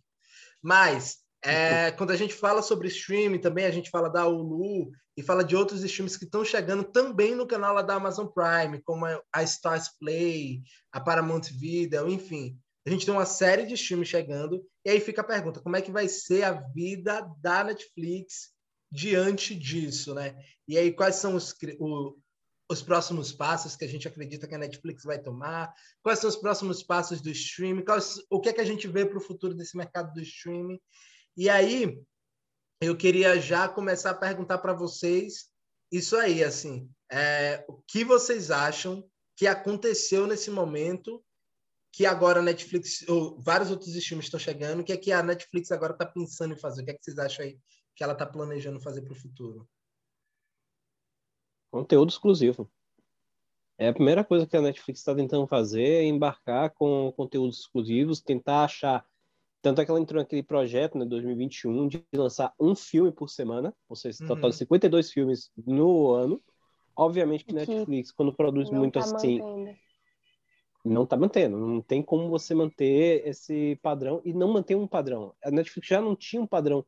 [0.61, 5.23] Mas É, quando a gente fala sobre streaming também, a gente fala da Hulu e
[5.23, 9.43] fala de outros streams que estão chegando também no canal da Amazon Prime, como a
[9.43, 12.57] Stars Play, a Paramount Video, enfim.
[12.87, 15.83] A gente tem uma série de streams chegando e aí fica a pergunta, como é
[15.83, 18.53] que vai ser a vida da Netflix
[18.91, 20.37] diante disso, né?
[20.67, 22.17] E aí quais são os, o,
[22.71, 25.73] os próximos passos que a gente acredita que a Netflix vai tomar?
[26.03, 27.85] Quais são os próximos passos do streaming?
[27.85, 30.81] Quais, o que é que a gente vê para o futuro desse mercado do streaming?
[31.37, 32.03] E aí,
[32.81, 35.51] eu queria já começar a perguntar para vocês
[35.90, 41.23] isso aí, assim, é, o que vocês acham que aconteceu nesse momento
[41.92, 45.23] que agora a Netflix, ou vários outros streams estão chegando, o que é que a
[45.23, 46.81] Netflix agora está pensando em fazer?
[46.81, 47.59] O que é que vocês acham aí
[47.95, 49.68] que ela está planejando fazer para o futuro?
[51.71, 52.71] Conteúdo exclusivo.
[53.77, 58.23] É a primeira coisa que a Netflix está tentando fazer é embarcar com conteúdos exclusivos,
[58.23, 59.07] tentar achar
[59.62, 63.72] tanto é que ela entrou naquele projeto, né, 2021, de lançar um filme por semana,
[63.88, 64.29] ou seja, uhum.
[64.29, 66.42] total de 52 filmes no ano.
[66.96, 69.79] Obviamente que, que Netflix, quando produz muito tá assim, mantendo.
[70.85, 71.57] não está mantendo.
[71.57, 75.33] Não tem como você manter esse padrão e não manter um padrão.
[75.42, 76.85] A Netflix já não tinha um padrão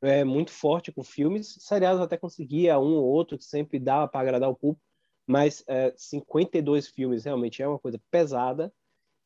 [0.00, 1.56] é, muito forte com filmes.
[1.60, 4.82] Seriados até conseguia um ou outro que sempre dava para agradar o público,
[5.26, 8.72] mas é, 52 filmes realmente é uma coisa pesada.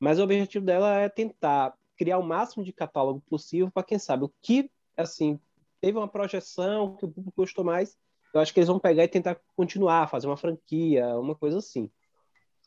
[0.00, 4.24] Mas o objetivo dela é tentar criar o máximo de catálogo possível para quem sabe
[4.24, 5.38] o que assim
[5.80, 7.98] teve uma projeção que o público gostou mais
[8.32, 11.90] eu acho que eles vão pegar e tentar continuar fazer uma franquia uma coisa assim.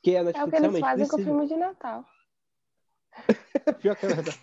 [0.01, 1.15] Que a Netflix é o que eles fazem precisa...
[1.15, 2.05] com o filme de Natal
[3.79, 4.39] Pior que é verdade.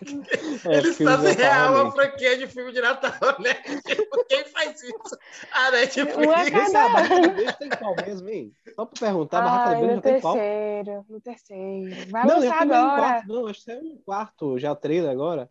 [0.65, 3.53] É, Eles fazem real uma franquia de filme de Natal, né?
[3.85, 5.17] Tipo, quem faz isso?
[5.51, 6.17] A Netflix.
[6.17, 7.53] Uma cada...
[7.53, 8.53] tem qual mesmo, hein?
[8.75, 10.35] Só pra perguntar, a Barraca do Beijo já tem qual?
[10.35, 12.11] No terceiro, no terceiro.
[12.11, 13.01] Vai não, lançar agora.
[13.01, 15.49] Quarto, não, acho que é no quarto, já trailer agora.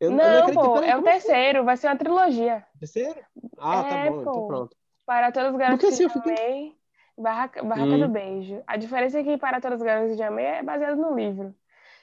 [0.00, 2.64] Eu, não, eu não pô, é o terceiro, vai ser uma trilogia.
[2.78, 3.18] Terceiro?
[3.58, 4.76] Ah, tá é, tá bom, pô, então pronto.
[5.04, 6.78] Para todos os garotos que assim, eu fiquei...
[7.16, 8.00] Barraca, Barraca hum.
[8.00, 8.62] do Beijo.
[8.64, 11.52] A diferença é que Para Todos os Garotos de Amei é baseado no livro.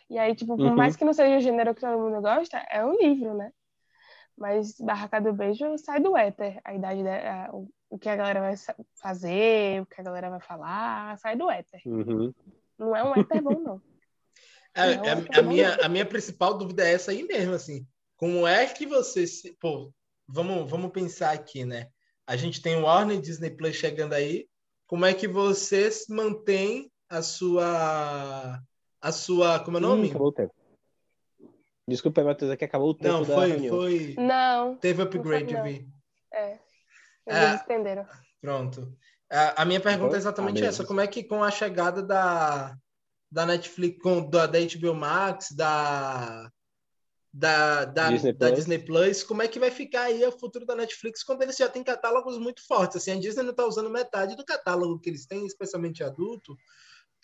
[0.10, 0.76] E aí, tipo, por uhum.
[0.76, 3.52] mais que não seja o gênero que todo mundo gosta, é um livro, né?
[4.38, 6.60] Mas Barraca do Beijo sai do éter.
[6.64, 8.56] A idade, da, a, o, o que a galera vai
[9.02, 11.82] fazer, o que a galera vai falar, sai do éter.
[11.86, 12.34] Uhum.
[12.78, 13.82] Não é um éter bom, não.
[14.76, 17.88] É, é, é a, minha, a minha principal dúvida é essa aí mesmo, assim.
[18.18, 19.54] Como é que você se...
[19.54, 19.92] Pô,
[20.28, 21.88] vamos, vamos pensar aqui, né?
[22.28, 24.48] A gente tem o Warner Disney Plus chegando aí.
[24.86, 28.60] Como é que você mantém a sua
[29.06, 29.60] a sua.
[29.60, 30.08] Como é o nome?
[30.08, 30.54] Ih, acabou o tempo.
[31.88, 33.76] Desculpa, Matheus, é que acabou o tempo não, da foi, reunião.
[33.76, 34.16] Foi...
[34.18, 34.76] Não.
[34.78, 35.88] Teve upgrade, eu vi.
[36.34, 36.60] É.
[37.28, 38.08] Eles é, estenderam.
[38.42, 38.92] Pronto.
[39.32, 40.84] A, a minha pergunta é exatamente ah, essa.
[40.84, 42.76] Como é que com a chegada da,
[43.32, 46.52] da Netflix, com, da, da HBO Max, da,
[47.32, 48.58] da, da, Disney, da Plus.
[48.58, 51.70] Disney Plus, como é que vai ficar aí o futuro da Netflix quando eles já
[51.70, 52.98] têm catálogos muito fortes?
[52.98, 56.58] Assim, a Disney não está usando metade do catálogo que eles têm, especialmente adulto,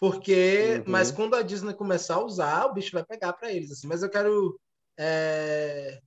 [0.02, 0.84] porque, uhum.
[0.88, 3.72] mas quando a Disney começar a usar, o bicho vai pegar para eles.
[3.72, 3.86] Assim.
[3.86, 4.60] Mas eu quero.
[4.98, 6.02] É...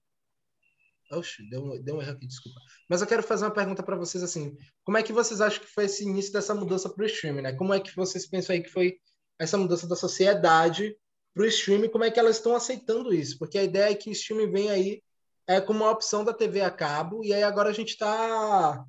[1.13, 2.59] Oxe, deu, deu um erro aqui, desculpa.
[2.91, 5.71] Mas eu quero fazer uma pergunta para vocês assim: como é que vocês acham que
[5.71, 7.43] foi esse início dessa mudança para o streaming?
[7.43, 7.53] Né?
[7.53, 8.99] Como é que vocês pensam aí que foi
[9.39, 10.97] essa mudança da sociedade
[11.33, 11.89] para o streaming?
[11.89, 13.39] Como é que elas estão aceitando isso?
[13.39, 15.03] Porque a ideia é que o streaming vem aí
[15.47, 18.85] é, como uma opção da TV a cabo, e aí agora a gente está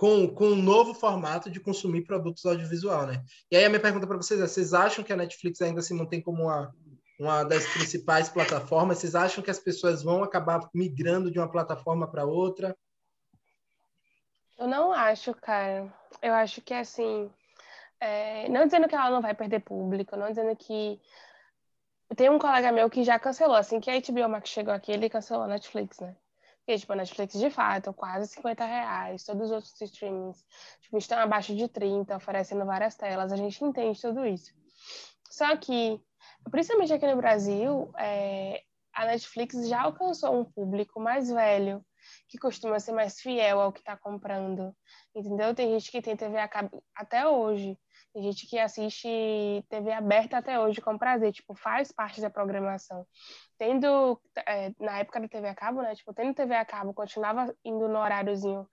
[0.00, 3.22] com, com um novo formato de consumir produtos audiovisual, né?
[3.50, 5.92] E aí a minha pergunta para vocês é: vocês acham que a Netflix ainda se
[5.92, 6.74] mantém como uma,
[7.18, 8.96] uma das principais plataformas?
[8.96, 12.74] Vocês acham que as pessoas vão acabar migrando de uma plataforma para outra?
[14.58, 15.92] Eu não acho, cara.
[16.22, 17.30] Eu acho que assim,
[18.00, 18.48] é...
[18.48, 20.98] não dizendo que ela não vai perder público, não dizendo que
[22.16, 25.10] tem um colega meu que já cancelou, assim que a HBO Max chegou aqui, ele
[25.10, 26.16] cancelou a Netflix, né?
[26.70, 29.24] Porque, tipo, a Netflix, de fato, quase 50 reais.
[29.24, 30.46] Todos os outros streamings,
[30.80, 33.32] tipo, estão abaixo de 30, oferecendo várias telas.
[33.32, 34.52] A gente entende tudo isso.
[35.28, 36.00] Só que,
[36.48, 38.62] principalmente aqui no Brasil, é,
[38.94, 41.84] a Netflix já alcançou um público mais velho,
[42.28, 44.72] que costuma ser mais fiel ao que está comprando.
[45.12, 45.52] Entendeu?
[45.52, 47.76] Tem gente que tem TV a cabo até hoje.
[48.12, 49.08] Tem gente que assiste
[49.68, 53.06] TV aberta até hoje com prazer, tipo, faz parte da programação.
[53.56, 57.54] Tendo, é, na época da TV a cabo, né, tipo, tendo TV a cabo, continuava
[57.64, 58.68] indo no horáriozinho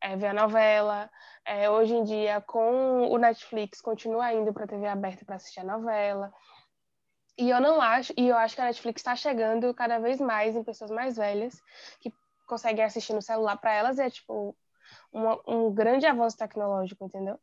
[0.00, 1.10] é, ver a novela.
[1.44, 5.64] É, hoje em dia, com o Netflix, continua indo para TV aberta para assistir a
[5.64, 6.32] novela.
[7.38, 10.56] E eu não acho, e eu acho que a Netflix está chegando cada vez mais
[10.56, 11.60] em pessoas mais velhas
[12.00, 12.10] que
[12.46, 14.56] conseguem assistir no celular para elas é tipo
[15.12, 17.38] uma, um grande avanço tecnológico, entendeu?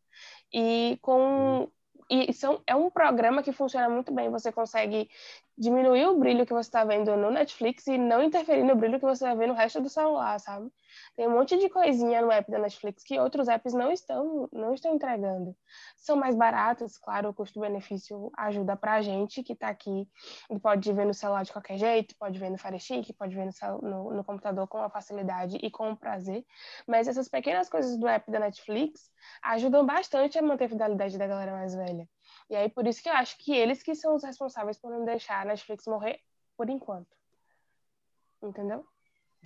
[0.54, 1.70] E com
[2.10, 4.30] e são, é um programa que funciona muito bem.
[4.30, 5.10] Você consegue
[5.58, 9.06] diminuir o brilho que você está vendo no Netflix e não interferir no brilho que
[9.06, 10.72] você vai ver no resto do celular, sabe?
[11.16, 14.74] Tem um monte de coisinha no app da Netflix que outros apps não estão, não
[14.74, 15.56] estão entregando.
[15.96, 20.08] São mais baratos, claro, o custo-benefício ajuda pra gente que está aqui
[20.50, 23.46] e pode ver no celular de qualquer jeito, pode ver no Fire Stick, pode ver
[23.46, 26.46] no, no, no computador com a facilidade e com prazer.
[26.88, 29.12] Mas essas pequenas coisas do app da Netflix
[29.42, 32.08] ajudam bastante a manter a fidelidade da galera mais velha.
[32.50, 35.06] E aí, por isso que eu acho que eles que são os responsáveis por não
[35.06, 36.20] deixar a Netflix morrer
[36.58, 37.16] por enquanto.
[38.42, 38.86] Entendeu?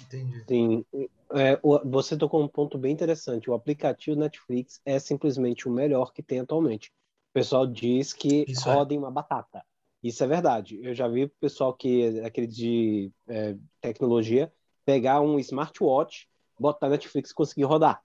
[0.04, 0.44] Entendi.
[0.48, 0.86] Sim.
[1.34, 3.50] É, você tocou um ponto bem interessante.
[3.50, 6.90] O aplicativo Netflix é simplesmente o melhor que tem atualmente.
[7.32, 8.98] O pessoal diz que Isso roda é.
[8.98, 9.64] uma batata.
[10.04, 10.80] Isso é verdade.
[10.82, 14.52] Eu já vi o pessoal que aquele de é, tecnologia
[14.86, 16.30] pegar um smartwatch,
[16.60, 18.02] botar Netflix e conseguir rodar.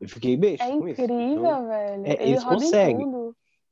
[0.00, 0.62] Eu fiquei beijo.
[0.62, 2.06] É incrível, então, velho.
[2.06, 3.23] É, eles conseguem.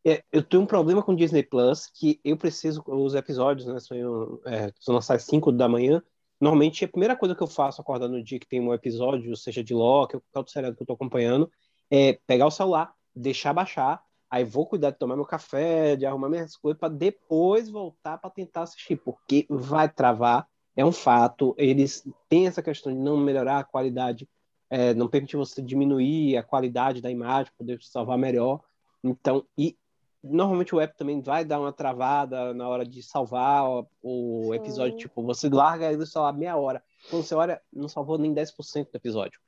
[0.04, 4.40] É, eu tenho um problema com Disney Plus que eu preciso, os episódios, né, são,
[4.44, 6.02] é, são às 5 da manhã.
[6.40, 9.62] Normalmente, a primeira coisa que eu faço acordando no dia que tem um episódio, seja
[9.62, 11.48] de Loki ou qualquer outro seriado que eu tô acompanhando,
[11.88, 16.28] é pegar o celular, deixar baixar, aí vou cuidar de tomar meu café, de arrumar
[16.28, 21.54] minhas coisas, para depois voltar para tentar assistir, porque vai travar, é um fato.
[21.56, 24.28] Eles têm essa questão de não melhorar a qualidade,
[24.68, 28.60] é, não permitir você diminuir a qualidade da imagem, poder salvar melhor.
[29.04, 29.76] Então, e
[30.22, 33.64] normalmente o app também vai dar uma travada na hora de salvar
[34.02, 34.92] o, episódio.
[34.92, 34.98] Sim.
[34.98, 36.82] Tipo, você larga ele só meia hora.
[37.10, 39.40] Quando você olha, não salvou nem 10% do episódio.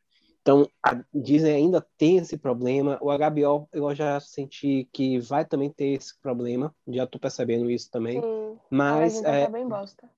[0.43, 2.99] Então, a Disney ainda tem esse problema.
[3.01, 6.75] O HBO, eu já senti que vai também ter esse problema.
[6.87, 8.21] Já tô percebendo isso também.
[8.21, 8.59] Sim.
[8.69, 9.23] Mas.
[9.25, 10.11] É, tá bem bosta.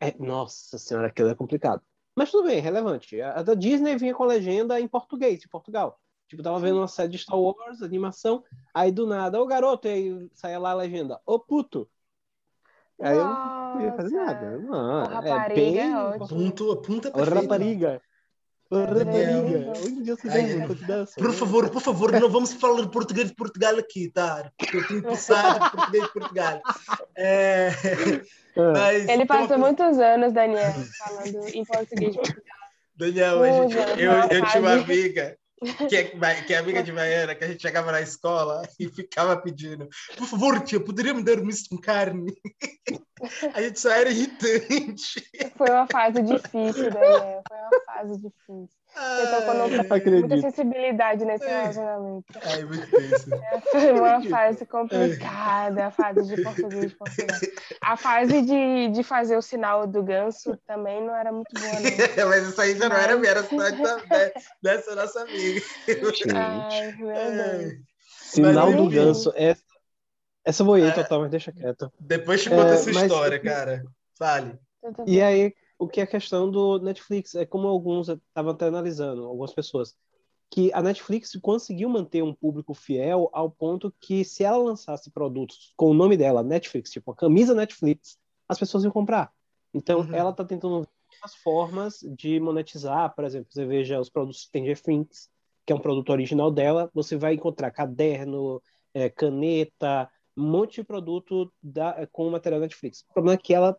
[0.00, 1.82] É, nossa senhora, aquilo é complicado.
[2.14, 3.20] Mas tudo bem, relevante.
[3.20, 5.98] A da Disney vinha com legenda em português, de Portugal.
[6.28, 10.28] Tipo, tava vendo uma série de Star Wars, animação, aí do nada, ô garoto, aí
[10.32, 11.88] saia lá a legenda, ô puto.
[13.00, 14.58] Aí eu não ia fazer nada.
[14.58, 15.78] Não, é bem.
[15.80, 17.40] É ponto, ponta perfeita.
[17.40, 18.02] rapariga.
[18.70, 19.72] Ô, rapariga.
[19.84, 20.66] Onde você Ai,
[21.16, 24.50] Por favor, por favor, não vamos falar de português de Portugal aqui, tá?
[24.56, 26.62] Porque eu tenho pensado de português de Portugal.
[27.16, 27.70] É...
[28.56, 28.70] Ah.
[28.72, 29.66] Mas, Ele passou uma...
[29.66, 32.54] muitos anos, Daniel, falando em português de Portugal.
[32.94, 35.36] Daniel, hoje, eu, eu tinha uma amiga
[35.88, 39.36] que é, que é amiga de Maiana, que a gente chegava na escola e ficava
[39.36, 42.34] pedindo, por favor, tia, poderia me dar um misto com carne?
[43.54, 45.22] A gente só era irritante.
[45.56, 48.83] Foi uma fase difícil, Daniel, foi uma fase difícil.
[48.96, 49.68] Não
[50.20, 52.24] muita sensibilidade nesse relacionamento.
[52.42, 53.34] Ai, muito tenso.
[53.34, 57.38] É, foi uma fase complicada, a fase de português de Portugal.
[57.80, 62.28] A fase de, de fazer o sinal do ganso também não era muito boa, não.
[62.30, 63.98] Mas isso aí já não era minha, era cidade da,
[64.62, 65.60] dessa nossa amiga.
[66.34, 67.72] Ai, meu Deus.
[68.20, 69.32] Sinal do ganso.
[69.34, 69.62] Essa,
[70.44, 71.92] essa vou ir, é, total, mas deixa quieto.
[71.98, 73.82] Depois te conta é, essa história, cara.
[74.16, 74.58] Fale.
[75.06, 77.34] E aí, o que é a questão do Netflix.
[77.34, 79.94] É como alguns estavam até analisando, algumas pessoas,
[80.50, 85.72] que a Netflix conseguiu manter um público fiel ao ponto que se ela lançasse produtos
[85.76, 89.32] com o nome dela, Netflix, tipo a camisa Netflix, as pessoas iam comprar.
[89.72, 90.14] Então, uhum.
[90.14, 90.86] ela está tentando
[91.22, 95.28] as formas de monetizar, por exemplo, você veja os produtos Stranger Things,
[95.66, 100.84] que é um produto original dela, você vai encontrar caderno, é, caneta, um monte de
[100.84, 103.00] produto da, com o material Netflix.
[103.08, 103.76] O problema é que ela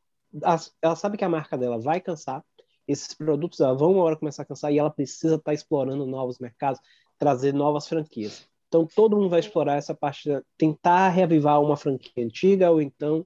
[0.81, 2.43] ela sabe que a marca dela vai cansar,
[2.87, 6.39] esses produtos vão uma hora começar a cansar e ela precisa estar tá explorando novos
[6.39, 6.79] mercados,
[7.17, 8.47] trazer novas franquias.
[8.67, 13.25] Então todo mundo vai explorar essa parte, tentar reavivar uma franquia antiga ou então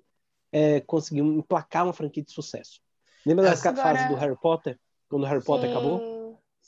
[0.51, 2.81] é, conseguir emplacar uma franquia de sucesso.
[3.25, 3.75] Lembra da Agora...
[3.75, 4.79] fase do Harry Potter?
[5.09, 6.08] Quando o Harry Potter acabou?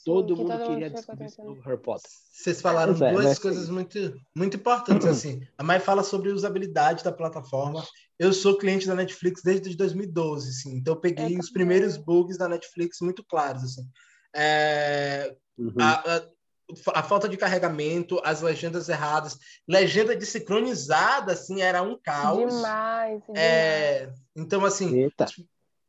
[0.04, 2.10] Todo mundo todo queria descobrir o Harry Potter.
[2.32, 3.98] Vocês falaram é, duas coisas muito,
[4.36, 5.40] muito importantes, assim.
[5.56, 7.84] A Mai fala sobre usabilidade da plataforma.
[8.18, 10.76] Eu sou cliente da Netflix desde 2012, assim.
[10.76, 13.88] Então eu peguei é os primeiros bugs da Netflix muito claros, assim.
[14.34, 15.74] É, uhum.
[15.78, 19.38] a, a, a, falta de carregamento, as legendas erradas,
[19.68, 22.52] legenda desincronizada, assim, era um caos.
[22.52, 24.20] Demais, é, demais.
[24.36, 25.26] então, assim, Eita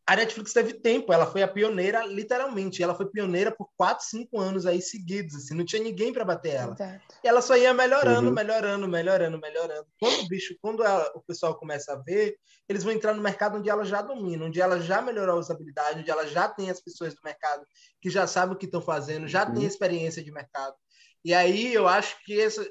[0.05, 2.83] a Netflix teve tempo, ela foi a pioneira, literalmente.
[2.83, 6.55] Ela foi pioneira por 4, 5 anos aí seguidos, assim, não tinha ninguém para bater
[6.55, 6.73] ela.
[6.73, 7.15] Exato.
[7.23, 8.33] E ela só ia melhorando, uhum.
[8.33, 9.87] melhorando, melhorando, melhorando.
[9.97, 12.35] Quando o bicho, quando ela, o pessoal começa a ver,
[12.67, 16.01] eles vão entrar no mercado onde ela já domina, onde ela já melhorou a usabilidade,
[16.01, 17.65] onde ela já tem as pessoas do mercado
[18.01, 19.53] que já sabem o que estão fazendo, já uhum.
[19.53, 20.75] tem experiência de mercado.
[21.23, 22.61] E aí eu acho que essa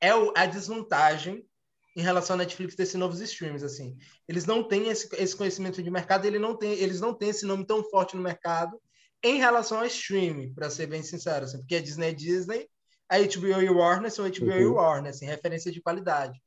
[0.00, 1.46] é a desvantagem
[1.94, 3.96] em relação à Netflix ter esses novos streams, assim.
[4.26, 7.44] Eles não têm esse, esse conhecimento de mercado, ele não tem, eles não têm esse
[7.44, 8.80] nome tão forte no mercado
[9.22, 12.68] em relação ao streaming, para ser bem sincero, assim, porque a Disney é Disney,
[13.08, 14.58] a HBO e Warner são HBO uhum.
[14.58, 16.40] e Warner, assim, referência de qualidade.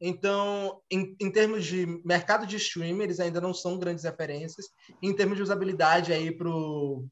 [0.00, 4.66] Então, em, em, termos de mercado de streaming, eles ainda não são grandes referências.
[5.00, 7.06] Em termos de usabilidade aí para o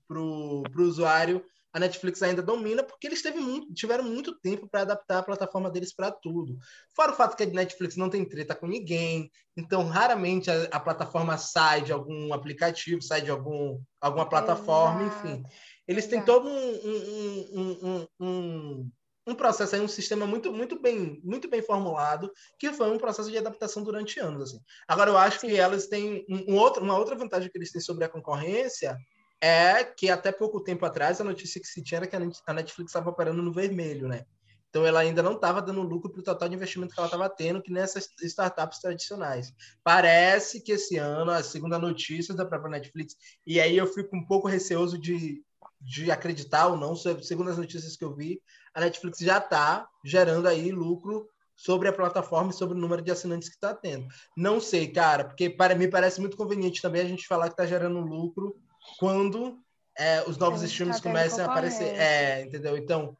[0.77, 5.71] usuário, a Netflix ainda domina porque eles muito, tiveram muito tempo para adaptar a plataforma
[5.71, 6.59] deles para tudo.
[6.95, 10.81] Fora o fato que a Netflix não tem treta com ninguém, então raramente a, a
[10.81, 15.27] plataforma sai de algum aplicativo, sai de algum, alguma plataforma, Exato.
[15.27, 15.45] enfim.
[15.87, 16.17] Eles Exato.
[16.17, 18.91] têm todo um, um, um,
[19.29, 23.31] um, processo aí, um sistema muito, muito, bem, muito bem formulado, que foi um processo
[23.31, 24.43] de adaptação durante anos.
[24.43, 24.61] Assim.
[24.89, 25.49] Agora, eu acho Sim.
[25.49, 28.97] que elas têm um, outro, uma outra vantagem que eles têm sobre a concorrência
[29.41, 32.91] é que até pouco tempo atrás a notícia que se tinha era que a Netflix
[32.91, 34.27] estava operando no vermelho, né?
[34.71, 37.29] Então ela ainda não estava dando lucro para o total de investimento que ela estava
[37.29, 39.53] tendo, que nessas startups tradicionais.
[39.83, 44.25] Parece que esse ano, a segunda notícia da própria Netflix, e aí eu fico um
[44.25, 45.43] pouco receoso de,
[45.81, 48.41] de acreditar ou não, segundo as notícias que eu vi,
[48.73, 53.11] a Netflix já está gerando aí lucro sobre a plataforma e sobre o número de
[53.11, 54.07] assinantes que está tendo.
[54.37, 57.67] Não sei, cara, porque para mim parece muito conveniente também a gente falar que está
[57.67, 58.57] gerando lucro
[58.99, 59.59] quando
[59.99, 61.95] é, os novos streams começam a aparecer.
[61.95, 62.77] É, entendeu?
[62.77, 63.17] Então,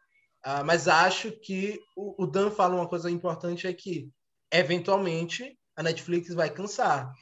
[0.47, 4.09] uh, mas acho que o, o, Dan fala uma coisa importante é que,
[4.51, 7.13] eventualmente, a Netflix vai cansar.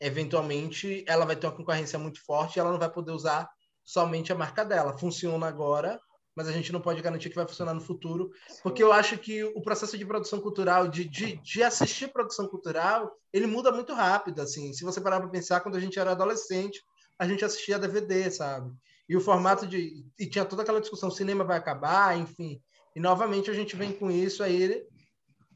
[0.00, 3.48] Eventualmente, ela vai ter uma concorrência muito forte e ela não vai poder usar
[3.84, 4.98] somente a marca dela.
[4.98, 5.98] Funciona agora,
[6.36, 8.30] mas a gente não pode garantir que vai funcionar no futuro,
[8.62, 13.10] porque eu acho que o processo de produção cultural, de, de, de assistir produção cultural,
[13.32, 14.74] ele muda muito rápido, assim.
[14.74, 16.84] Se você parar para pensar, quando a gente era adolescente,
[17.18, 18.72] a gente assistia DVD, sabe?
[19.08, 20.04] E o formato de.
[20.18, 22.60] E tinha toda aquela discussão: o cinema vai acabar, enfim.
[22.94, 24.86] E novamente a gente vem com isso aí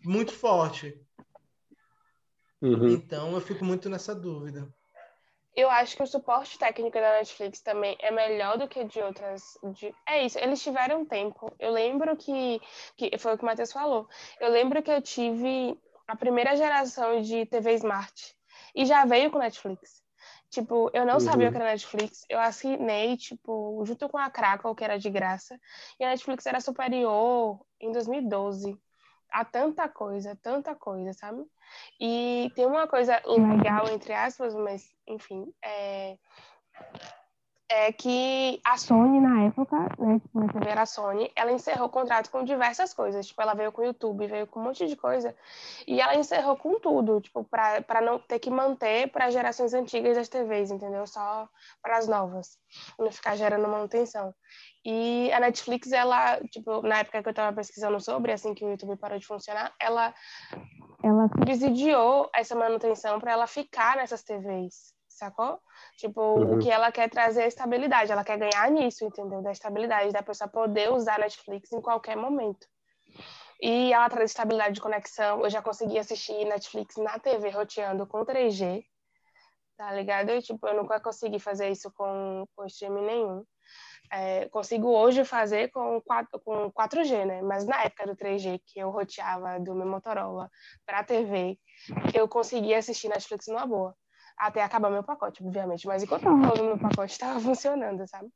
[0.04, 0.94] muito forte.
[2.60, 2.88] Uhum.
[2.88, 4.68] Então eu fico muito nessa dúvida.
[5.56, 9.42] Eu acho que o suporte técnico da Netflix também é melhor do que de outras.
[9.74, 9.92] De...
[10.06, 11.52] É isso, eles tiveram tempo.
[11.58, 12.60] Eu lembro que,
[12.96, 13.18] que.
[13.18, 14.08] Foi o que o Matheus falou.
[14.38, 18.36] Eu lembro que eu tive a primeira geração de TV Smart.
[18.74, 19.99] E já veio com Netflix.
[20.50, 21.20] Tipo, eu não uhum.
[21.20, 22.24] sabia o que era Netflix.
[22.28, 25.58] Eu assinei, tipo, junto com a Crackle, que era de graça.
[25.98, 28.76] E a Netflix era superior em 2012
[29.30, 31.44] a tanta coisa, tanta coisa, sabe?
[32.00, 36.18] E tem uma coisa legal, entre aspas, mas, enfim, é
[37.70, 41.90] é que a Sony, na época, né, tipo, TV era a Sony, ela encerrou o
[41.90, 43.28] contrato com diversas coisas.
[43.28, 45.36] Tipo, ela veio com o YouTube, veio com um monte de coisa.
[45.86, 50.28] E ela encerrou com tudo, tipo, para não ter que manter para gerações antigas das
[50.28, 51.06] TVs, entendeu?
[51.06, 51.48] Só
[51.80, 52.58] para as novas.
[52.98, 54.34] Não ficar gerando manutenção.
[54.84, 58.70] E a Netflix, ela, tipo, na época que eu estava pesquisando sobre, assim que o
[58.70, 60.12] YouTube parou de funcionar, ela,
[61.04, 65.60] ela subsidiou essa manutenção para ela ficar nessas TVs sacou?
[65.96, 66.56] Tipo, uhum.
[66.56, 69.42] o que ela quer trazer é estabilidade, ela quer ganhar nisso, entendeu?
[69.42, 72.66] Da estabilidade, da pessoa poder usar Netflix em qualquer momento.
[73.62, 75.42] E ela traz estabilidade de conexão.
[75.42, 78.82] Eu já consegui assistir Netflix na TV roteando com 3G,
[79.76, 80.30] tá ligado?
[80.30, 83.44] Eu, tipo, eu nunca consegui fazer isso com, com streaming nenhum.
[84.12, 87.42] É, consigo hoje fazer com, 4, com 4G, né?
[87.42, 90.50] Mas na época do 3G, que eu roteava do meu Motorola
[90.86, 91.58] para TV,
[92.14, 93.94] eu conseguia assistir Netflix numa boa
[94.40, 95.86] até acabar meu pacote, obviamente.
[95.86, 98.28] Mas enquanto eu tava meu pacote, estava funcionando, sabe?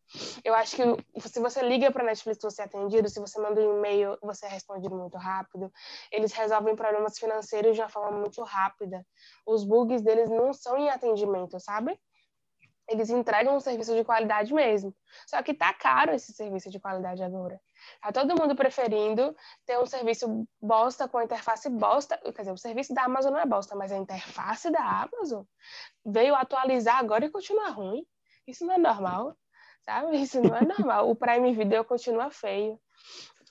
[0.45, 3.09] Eu acho que se você liga para Netflix, você é atendido.
[3.09, 5.73] Se você manda um e-mail, você é respondido muito rápido.
[6.13, 9.05] Eles resolvem problemas financeiros de uma forma muito rápida.
[9.47, 11.99] Os bugs deles não são em atendimento, sabe?
[12.87, 14.95] Eles entregam um serviço de qualidade mesmo.
[15.27, 17.59] Só que tá caro esse serviço de qualidade agora.
[18.01, 19.35] Tá todo mundo preferindo
[19.67, 22.19] ter um serviço bosta com a interface bosta.
[22.19, 25.45] Quer dizer, o serviço da Amazon não é bosta, mas a interface da Amazon
[26.05, 28.05] veio atualizar agora e continua ruim.
[28.47, 29.37] Isso não é normal,
[29.83, 30.17] sabe?
[30.21, 31.11] Isso não é normal.
[31.11, 32.79] O Prime Video continua feio.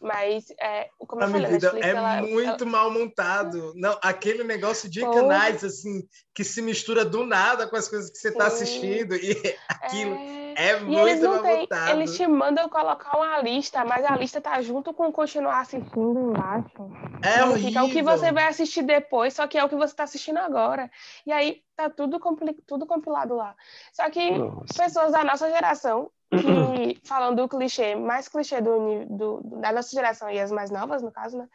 [0.04, 2.72] Mas, é, como eu falei, Netflix, é ela, muito ela...
[2.72, 3.74] mal montado.
[3.76, 8.18] Não, aquele negócio de canais, assim, que se mistura do nada com as coisas que
[8.18, 9.16] você está assistindo.
[9.16, 9.32] E
[9.70, 10.16] aquilo...
[10.16, 14.16] É é e muito eles não têm, Eles te mandam colocar uma lista, mas a
[14.16, 16.92] lista tá junto com continuar assistindo embaixo.
[17.22, 17.86] É horrível.
[17.86, 20.90] o que você vai assistir depois, só que é o que você tá assistindo agora.
[21.26, 23.56] E aí tá tudo, compli tudo compilado lá.
[23.92, 24.84] Só que nossa.
[24.84, 26.10] pessoas da nossa geração,
[26.42, 31.02] que falando do clichê, mais clichê do, do, da nossa geração e as mais novas,
[31.02, 31.48] no caso, né?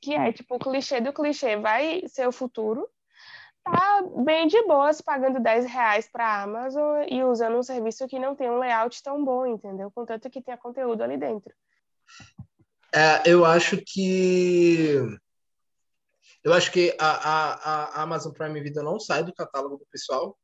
[0.00, 2.88] Que é tipo, o clichê do clichê vai ser o futuro
[3.66, 8.18] tá bem de boas pagando 10 reais para a Amazon e usando um serviço que
[8.18, 9.90] não tem um layout tão bom, entendeu?
[9.90, 11.52] Contanto que tenha conteúdo ali dentro.
[12.94, 15.00] É, eu acho que
[16.44, 20.38] eu acho que a, a, a, Amazon Prime Video não sai do catálogo do pessoal.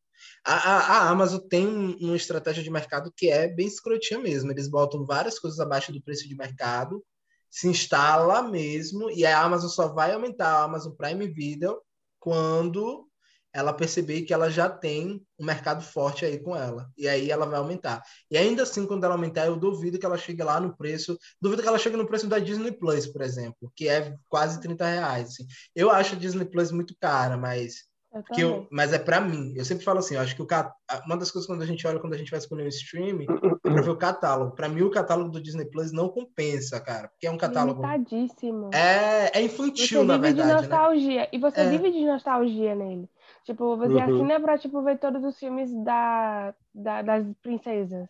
[0.45, 4.51] A, a, a Amazon tem uma estratégia de mercado que é bem escrotinha mesmo.
[4.51, 7.05] Eles botam várias coisas abaixo do preço de mercado,
[7.51, 11.81] se instala mesmo, e a Amazon só vai aumentar a Amazon Prime Video
[12.19, 13.07] quando
[13.53, 16.91] ela perceber que ela já tem um mercado forte aí com ela.
[16.97, 18.03] E aí ela vai aumentar.
[18.31, 21.19] E ainda assim, quando ela aumentar, eu duvido que ela chegue lá no preço.
[21.41, 24.87] Duvido que ela chegue no preço da Disney Plus, por exemplo, que é quase 30
[24.87, 25.29] reais.
[25.29, 25.47] Assim.
[25.75, 27.92] Eu acho a Disney Plus muito cara, mas.
[28.15, 29.55] Eu Que eu, mas é para mim.
[29.57, 30.71] Eu sempre falo assim, eu acho que o cat...
[31.07, 33.27] uma das coisas quando a gente olha quando a gente vai escolher um streaming
[33.65, 34.55] é para ver o catálogo.
[34.55, 38.71] Para mim o catálogo do Disney Plus não compensa, cara, porque é um catálogo Limitadíssimo.
[38.75, 40.55] é, é infantil Você na vive de verdade, né?
[40.69, 41.29] nostalgia.
[41.33, 41.69] E você É.
[41.71, 43.09] vive de nostalgia nele.
[43.45, 44.03] Tipo, você Uhum.
[44.05, 48.09] assina pra tipo, ver todos os filmes da, da- das princesas.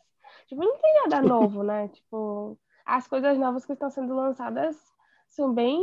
[0.49, 1.89] Tipo, não tem nada novo, né?
[1.95, 4.77] Tipo, as coisas novas que estão sendo lançadas
[5.29, 5.81] são bem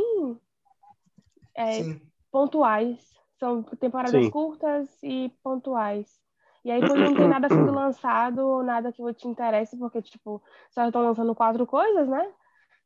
[1.56, 1.96] é,
[2.30, 2.98] pontuais.
[3.40, 4.30] São temporadas Sim.
[4.30, 6.20] curtas e pontuais.
[6.64, 10.42] E aí, quando não tem nada sendo lançado, ou nada que te interesse, porque, tipo,
[10.70, 12.32] só estão lançando quatro coisas, né?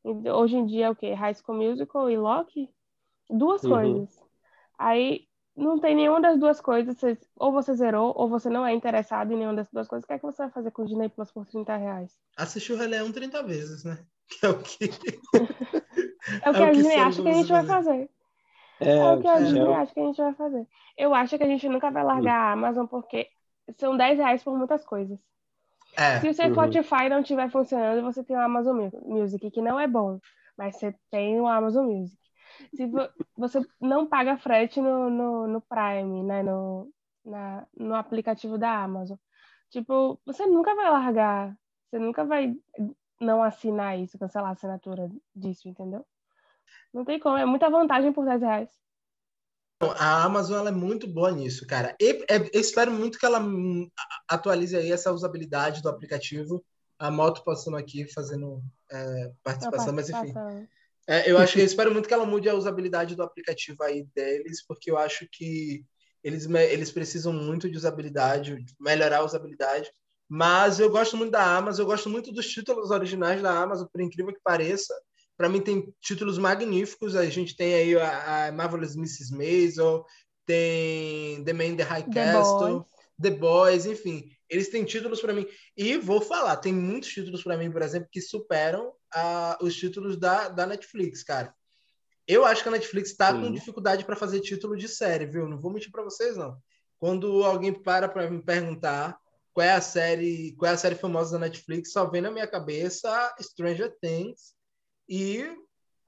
[0.05, 1.13] E Hoje em dia é o quê?
[1.13, 2.69] High School Musical e Loki?
[3.29, 3.69] Duas Uhum.
[3.69, 4.23] coisas.
[4.77, 6.97] Aí, não tem nenhuma das duas coisas.
[6.97, 10.05] você- ou você zerou, ou você não é interessado em nenhuma das duas coisas.
[10.05, 12.17] O que é que você vai fazer com o Disney Plus por 30 reais?
[12.37, 14.05] Assistir o Rei Leão 30 vezes, né?
[14.27, 14.89] Que é o que
[16.43, 18.09] É o que É o a que Disney acha que a gente vai fazer.
[18.79, 19.41] É, É o que a é.
[19.41, 20.67] Disney acha que a gente vai fazer.
[20.97, 23.29] Eu acho que a gente nunca vai largar a Amazon porque
[23.77, 25.19] são 10 reais por muitas coisas.
[25.97, 26.19] é.
[26.19, 26.49] Se o seu Uhum.
[26.49, 30.19] Spotify não estiver funcionando, você tem o Amazon Mu- Music, que não é bom,
[30.57, 32.17] mas você tem o Amazon Music.
[32.73, 36.91] Se vo- você não paga frete no, no, no Prime, né, no,
[37.23, 39.17] na, no aplicativo da Amazon,
[39.69, 41.57] tipo, você nunca vai largar,
[41.89, 42.55] você nunca vai
[43.21, 46.05] não assinar isso, cancelar a assinatura disso, entendeu?
[46.93, 48.69] Não tem como, é muita vantagem por 10 reais.
[49.81, 51.95] A Amazon ela é muito boa nisso, cara.
[51.99, 53.89] E, é, eu espero muito que ela hum,
[54.27, 56.63] atualize aí essa usabilidade do aplicativo.
[56.97, 60.33] A moto passando aqui fazendo é, participação, mas enfim.
[61.07, 64.65] É, eu acho, eu espero muito que ela mude a usabilidade do aplicativo aí deles,
[64.65, 65.85] porque eu acho que
[66.23, 69.91] eles, eles precisam muito de usabilidade, de melhorar a usabilidade.
[70.27, 74.01] Mas eu gosto muito da Amazon, eu gosto muito dos títulos originais da Amazon, por
[74.01, 74.93] incrível que pareça.
[75.37, 77.15] Para mim tem títulos magníficos.
[77.15, 79.35] A gente tem aí a, a Marvelous Mrs.
[79.35, 80.05] Maisel,
[80.45, 82.85] tem The Man in the High The Castle, Boys.
[83.21, 84.31] The Boys, enfim.
[84.49, 85.45] Eles têm títulos para mim.
[85.75, 90.17] E vou falar, tem muitos títulos para mim, por exemplo, que superam ah, os títulos
[90.17, 91.53] da, da Netflix, cara.
[92.27, 95.47] Eu acho que a Netflix está com dificuldade para fazer título de série, viu?
[95.47, 96.57] Não vou mentir para vocês, não.
[96.97, 99.17] Quando alguém para para me perguntar
[99.53, 102.47] qual é a série, qual é a série famosa da Netflix, só vem na minha
[102.47, 104.54] cabeça Stranger Things
[105.07, 105.45] e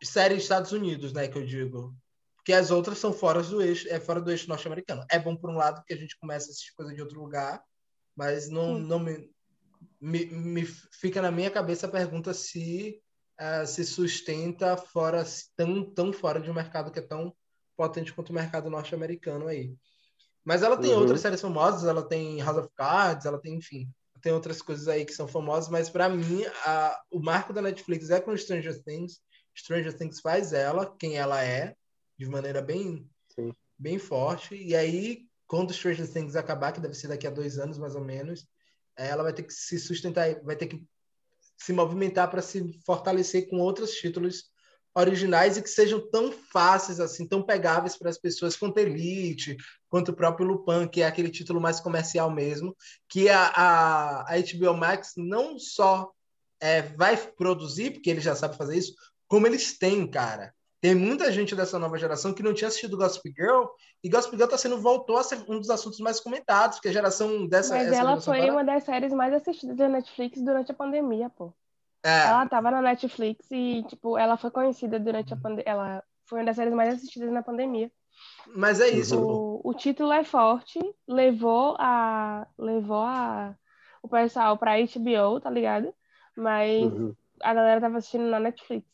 [0.03, 1.95] série Estados Unidos, né, que eu digo.
[2.35, 5.05] Porque as outras são fora do eixo, é fora do eixo norte-americano.
[5.11, 7.61] É bom por um lado que a gente começa a assistir coisa de outro lugar,
[8.15, 8.83] mas não, Sim.
[8.83, 9.29] não me,
[9.99, 13.01] me, me fica na minha cabeça a pergunta se
[13.39, 15.23] eh, se sustenta fora
[15.55, 17.35] tão tão fora de um mercado que é tão
[17.75, 19.75] potente quanto o mercado norte-americano aí.
[20.43, 20.99] Mas ela tem Uhum.
[20.99, 23.91] outras séries famosas, ela tem House of Cards, ela tem, enfim,
[24.27, 28.09] tem outras coisas aí que são famosas, mas para mim a, o marco da Netflix
[28.09, 29.21] é com Stranger Things.
[29.55, 31.73] Stranger Things faz ela quem ela é,
[32.19, 33.53] de maneira bem, Sim.
[33.79, 34.53] bem forte.
[34.53, 38.03] E aí, quando Stranger Things acabar, que deve ser daqui a dois anos mais ou
[38.03, 38.45] menos,
[38.97, 40.85] ela vai ter que se sustentar, vai ter que
[41.57, 44.51] se movimentar para se fortalecer com outros títulos
[44.97, 49.55] originais e que sejam tão fáceis assim, tão pegáveis para as pessoas quanto Elite,
[49.89, 52.75] quanto o próprio Lupin, que é aquele título mais comercial mesmo,
[53.07, 56.11] que a, a, a HBO Max não só
[56.59, 58.95] é, vai produzir, porque ele já sabe fazer isso,
[59.27, 60.53] como eles têm, cara.
[60.81, 63.65] Tem muita gente dessa nova geração que não tinha assistido Gossip Girl,
[64.03, 66.93] e Gossip Girl tá sendo, voltou a ser um dos assuntos mais comentados, porque a
[66.93, 67.75] geração dessa...
[67.75, 71.53] Mas ela foi agora- uma das séries mais assistidas da Netflix durante a pandemia, pô.
[72.03, 75.63] É, Ela tava na Netflix e, tipo, ela foi conhecida durante a pandemia.
[75.65, 77.91] Ela foi uma das séries mais assistidas na pandemia.
[78.55, 79.19] mas é isso.
[79.19, 83.55] O, o título é forte, levou a levou a
[84.01, 85.93] o pessoal pra HBO, tá ligado?
[86.35, 87.15] Mas Uhum.
[87.41, 88.87] a galera tava assistindo na Netflix.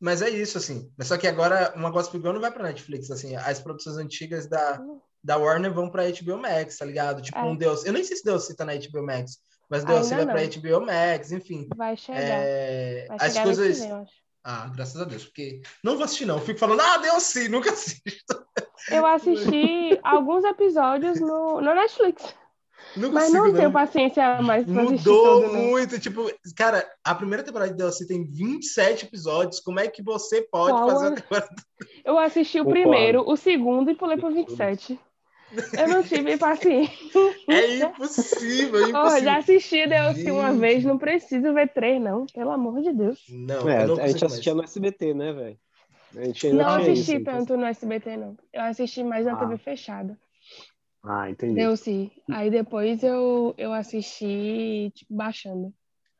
[0.00, 0.92] Mas é isso, assim.
[0.96, 3.34] Mas só que agora uma Gossip Girl não vai pra Netflix, assim.
[3.36, 4.80] As produções antigas da,
[5.22, 7.22] da Warner vão pra HBO Max, tá ligado?
[7.22, 7.42] Tipo, É.
[7.42, 7.84] um Deus.
[7.84, 9.38] Eu nem sei se Deus tá na HBO Max,
[9.70, 10.32] mas vai não.
[10.32, 11.68] pra HBO Max, enfim.
[11.76, 12.20] Vai chegar.
[12.20, 13.78] É, Vai as chegar coisas.
[13.80, 14.12] vem, eu acho.
[14.46, 16.36] Ah, graças a Deus, porque não vou assistir, não.
[16.36, 18.44] Eu fico falando, ah, Deus sim, nunca assisto.
[18.90, 22.34] Eu assisti alguns episódios no, no Netflix,
[22.94, 23.54] Não mas consigo, não não.
[23.54, 25.60] tenho paciência mais pra assistir Mudou tudo, não.
[25.62, 29.60] muito, tipo, cara, a primeira temporada de DLC tem 27 episódios.
[29.60, 31.08] Como é que você pode Qual fazer é?
[31.08, 31.54] uma temporada?
[32.04, 32.82] Eu assisti o Concordo.
[32.82, 35.00] primeiro, o segundo e pulei pro 27.
[35.78, 36.94] Eu não tive paciência.
[37.48, 39.24] É impossível, é Oh, impossível.
[39.24, 42.26] já assisti DLC uma vez, não preciso ver três, não.
[42.26, 43.24] Pelo amor de Deus.
[43.28, 44.72] Não, É, não a gente assistia mais.
[44.72, 45.58] no SBT, né, velho?
[46.54, 48.36] não assisti isso, tanto no SBT, não.
[48.52, 49.36] Eu assisti mais na ah.
[49.36, 50.18] TV fechada.
[51.02, 51.56] Ah, entendi.
[51.56, 52.10] Deu sim.
[52.30, 55.72] Aí depois eu, eu assisti, tipo, baixando.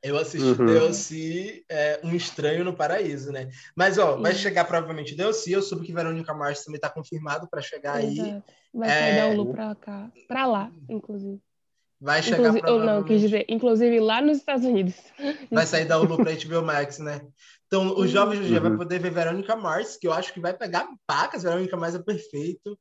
[0.05, 0.67] Eu assisti uhum.
[0.67, 3.49] DLC é, Um Estranho no Paraíso, né?
[3.75, 5.57] Mas, ó, vai chegar provavelmente DLC.
[5.57, 8.29] Eu soube que Verônica Mars também tá confirmado para chegar Exato.
[8.29, 8.43] aí.
[8.75, 9.21] Vai sair é...
[9.21, 10.11] da Hulu pra cá.
[10.29, 11.41] Pra lá, inclusive.
[11.99, 12.97] Vai chegar inclusive, provavelmente...
[12.97, 14.95] Não, quis dizer, inclusive lá nos Estados Unidos.
[15.51, 17.23] Vai sair da Hulu pra HBO Max, né?
[17.67, 18.61] Então, o jovem uhum.
[18.61, 21.43] vai poder ver Verônica Mars, que eu acho que vai pegar pacas.
[21.43, 22.79] Verônica Mars é perfeito.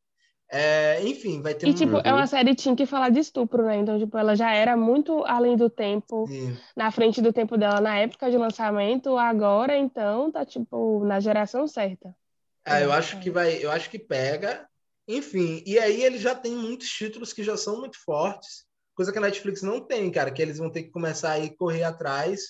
[0.56, 1.74] É, enfim, vai ter E, um...
[1.74, 3.78] tipo, é uma série que tinha que falar de estupro, né?
[3.78, 6.56] Então, tipo, ela já era muito além do tempo, Sim.
[6.76, 11.68] na frente do tempo dela na época de lançamento, agora, então, tá, tipo, na geração
[11.68, 12.16] certa.
[12.64, 14.70] Ah, eu acho que vai, eu acho que pega.
[15.08, 19.18] Enfim, e aí ele já tem muitos títulos que já são muito fortes, coisa que
[19.18, 22.42] a Netflix não tem, cara, que eles vão ter que começar a ir correr atrás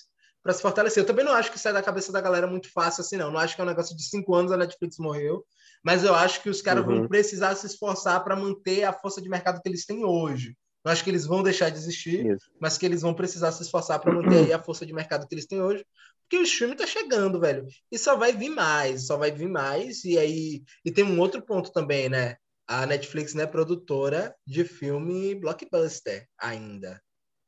[0.42, 1.02] para se fortalecer.
[1.02, 3.30] Eu também não acho que sai da cabeça da galera muito fácil assim, não.
[3.30, 5.42] Não acho que é um negócio de cinco anos a Netflix morreu
[5.84, 7.00] mas eu acho que os caras uhum.
[7.00, 10.56] vão precisar se esforçar para manter a força de mercado que eles têm hoje.
[10.84, 12.50] Eu acho que eles vão deixar de existir, Isso.
[12.60, 15.46] mas que eles vão precisar se esforçar para manter a força de mercado que eles
[15.46, 15.84] têm hoje,
[16.22, 17.66] porque o filme tá chegando, velho.
[17.92, 20.04] E só vai vir mais, só vai vir mais.
[20.04, 22.36] E aí, e tem um outro ponto também, né?
[22.66, 27.00] A Netflix não é produtora de filme blockbuster ainda.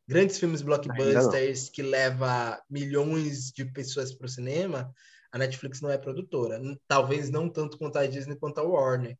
[0.08, 4.92] Grandes filmes blockbusters que leva milhões de pessoas para o cinema,
[5.32, 6.60] a Netflix não é produtora.
[6.86, 9.18] Talvez não tanto quanto a Disney quanto a Warner.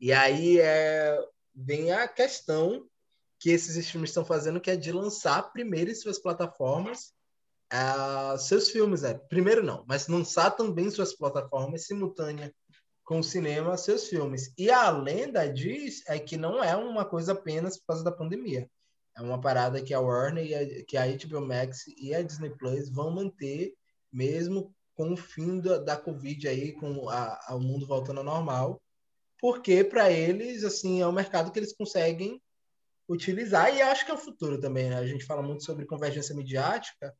[0.00, 1.18] E aí é,
[1.54, 2.86] vem a questão
[3.38, 7.12] que esses streams estão fazendo, que é de lançar primeiro em suas plataformas
[7.72, 9.02] uh, seus filmes.
[9.02, 9.14] Né?
[9.28, 12.54] Primeiro não, mas lançar também em suas plataformas simultânea
[13.04, 14.52] com o cinema seus filmes.
[14.56, 18.68] E a lenda diz é que não é uma coisa apenas por causa da pandemia.
[19.16, 22.88] É uma parada que a Warner, a, que a HBO Max e a Disney Plus
[22.88, 23.74] vão manter
[24.10, 28.24] mesmo com o fim da, da Covid aí, com a, a, o mundo voltando ao
[28.24, 28.80] normal,
[29.40, 32.40] porque para eles, assim, é um mercado que eles conseguem
[33.08, 34.96] utilizar e acho que é o futuro também, né?
[34.96, 37.14] A gente fala muito sobre convergência midiática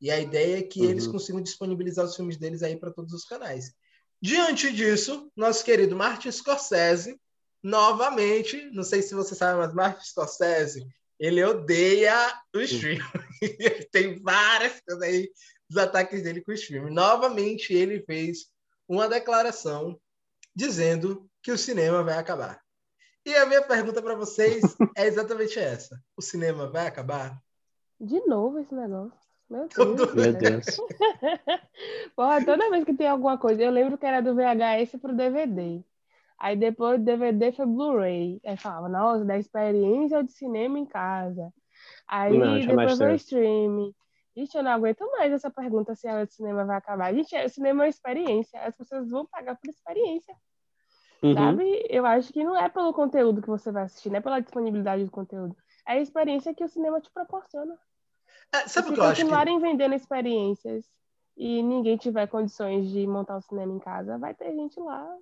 [0.00, 0.90] e a ideia é que uhum.
[0.90, 3.74] eles consigam disponibilizar os filmes deles aí para todos os canais.
[4.22, 7.20] Diante disso, nosso querido Martin Scorsese,
[7.62, 10.86] novamente, não sei se você sabe, mas Martin Scorsese,
[11.18, 12.14] ele odeia
[12.54, 13.04] o stream.
[13.92, 15.30] Tem várias coisas aí
[15.68, 16.92] dos ataques dele com os filmes.
[16.92, 18.46] Novamente, ele fez
[18.88, 19.98] uma declaração
[20.54, 22.60] dizendo que o cinema vai acabar.
[23.24, 24.62] E a minha pergunta para vocês
[24.96, 27.38] é exatamente essa: o cinema vai acabar?
[28.00, 29.18] De novo esse negócio.
[29.50, 30.14] Meu Deus.
[30.14, 30.66] Meu Deus.
[32.14, 35.82] Porra, toda vez que tem alguma coisa, eu lembro que era do VHS pro DVD.
[36.38, 38.40] Aí depois do DVD foi Blu-ray.
[38.44, 41.52] Aí falava, nossa, da experiência de cinema em casa.
[42.06, 43.94] Aí não, depois foi streaming.
[44.38, 47.12] Gente, eu não aguento mais essa pergunta se a de cinema vai acabar.
[47.12, 48.60] Gente, o cinema é uma experiência.
[48.60, 50.32] As pessoas vão pagar por experiência.
[51.20, 51.34] Uhum.
[51.34, 51.86] Sabe?
[51.90, 55.04] Eu acho que não é pelo conteúdo que você vai assistir, não é pela disponibilidade
[55.04, 55.56] do conteúdo.
[55.84, 57.76] É a experiência que o cinema te proporciona.
[58.54, 59.16] É, sabe o que eu acho?
[59.16, 60.84] Se continuarem vendendo experiências
[61.36, 65.16] e ninguém tiver condições de montar o cinema em casa, vai ter gente lá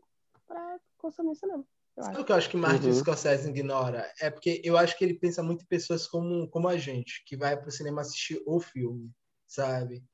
[0.47, 1.65] para consumir cinema.
[1.99, 2.95] Sabe o que eu acho que Martin uhum.
[2.95, 4.13] Scorsese ignora?
[4.21, 7.37] É porque eu acho que ele pensa muito em pessoas como, como a gente, que
[7.37, 9.11] vai para o cinema assistir o filme,
[9.47, 10.05] sabe?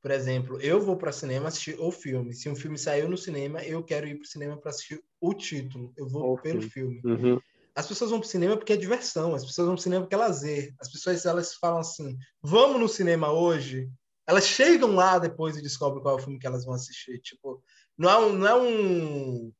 [0.00, 2.32] Por exemplo, eu vou para o cinema assistir o filme.
[2.32, 5.34] Se um filme saiu no cinema, eu quero ir para o cinema para assistir o
[5.34, 5.92] título.
[5.96, 7.00] Eu vou o pelo filme.
[7.00, 7.32] filme.
[7.32, 7.40] Uhum.
[7.74, 9.34] As pessoas vão para o cinema porque é diversão.
[9.34, 10.74] As pessoas vão para o cinema porque é lazer.
[10.80, 13.88] As pessoas elas falam assim: vamos no cinema hoje.
[14.26, 17.20] Elas chegam lá depois e descobrem qual é o filme que elas vão assistir.
[17.20, 17.62] Tipo,
[17.96, 19.52] não é um, não é um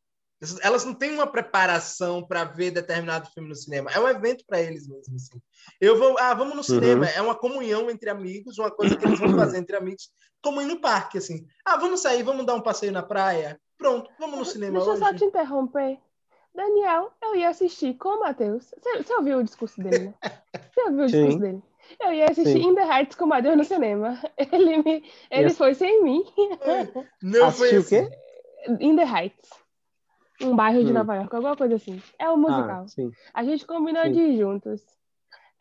[0.61, 3.91] elas não têm uma preparação para ver determinado filme no cinema.
[3.93, 5.15] É um evento para eles mesmo.
[5.15, 5.41] Assim.
[5.81, 7.07] Eu vou, ah, vamos no cinema.
[7.07, 7.13] Uhum.
[7.15, 10.11] É uma comunhão entre amigos, uma coisa que eles vão fazer entre amigos,
[10.43, 11.47] como ir no parque, assim.
[11.65, 13.61] Ah, vamos sair, vamos dar um passeio na praia.
[13.79, 15.01] Pronto, vamos no cinema Deixa hoje.
[15.01, 15.99] eu só te interromper.
[16.55, 18.75] Daniel, eu ia assistir com o Matheus.
[18.77, 20.15] Você, você ouviu o discurso dele, né?
[20.75, 21.39] Você ouviu o discurso Sim.
[21.39, 21.63] dele?
[22.01, 22.71] Eu ia assistir Sim.
[22.71, 24.21] In the Heights com o Matheus no cinema.
[24.37, 25.59] Ele, me, ele yes.
[25.59, 26.25] foi sem mim.
[27.23, 28.07] Não Assistiu foi assim.
[28.07, 28.19] o quê?
[28.81, 29.62] In the Heights
[30.43, 30.95] um bairro de hum.
[30.95, 32.03] Nova York, alguma coisa assim.
[32.19, 32.87] É um musical.
[33.35, 34.13] Ah, a gente combinou sim.
[34.13, 34.83] de ir juntos.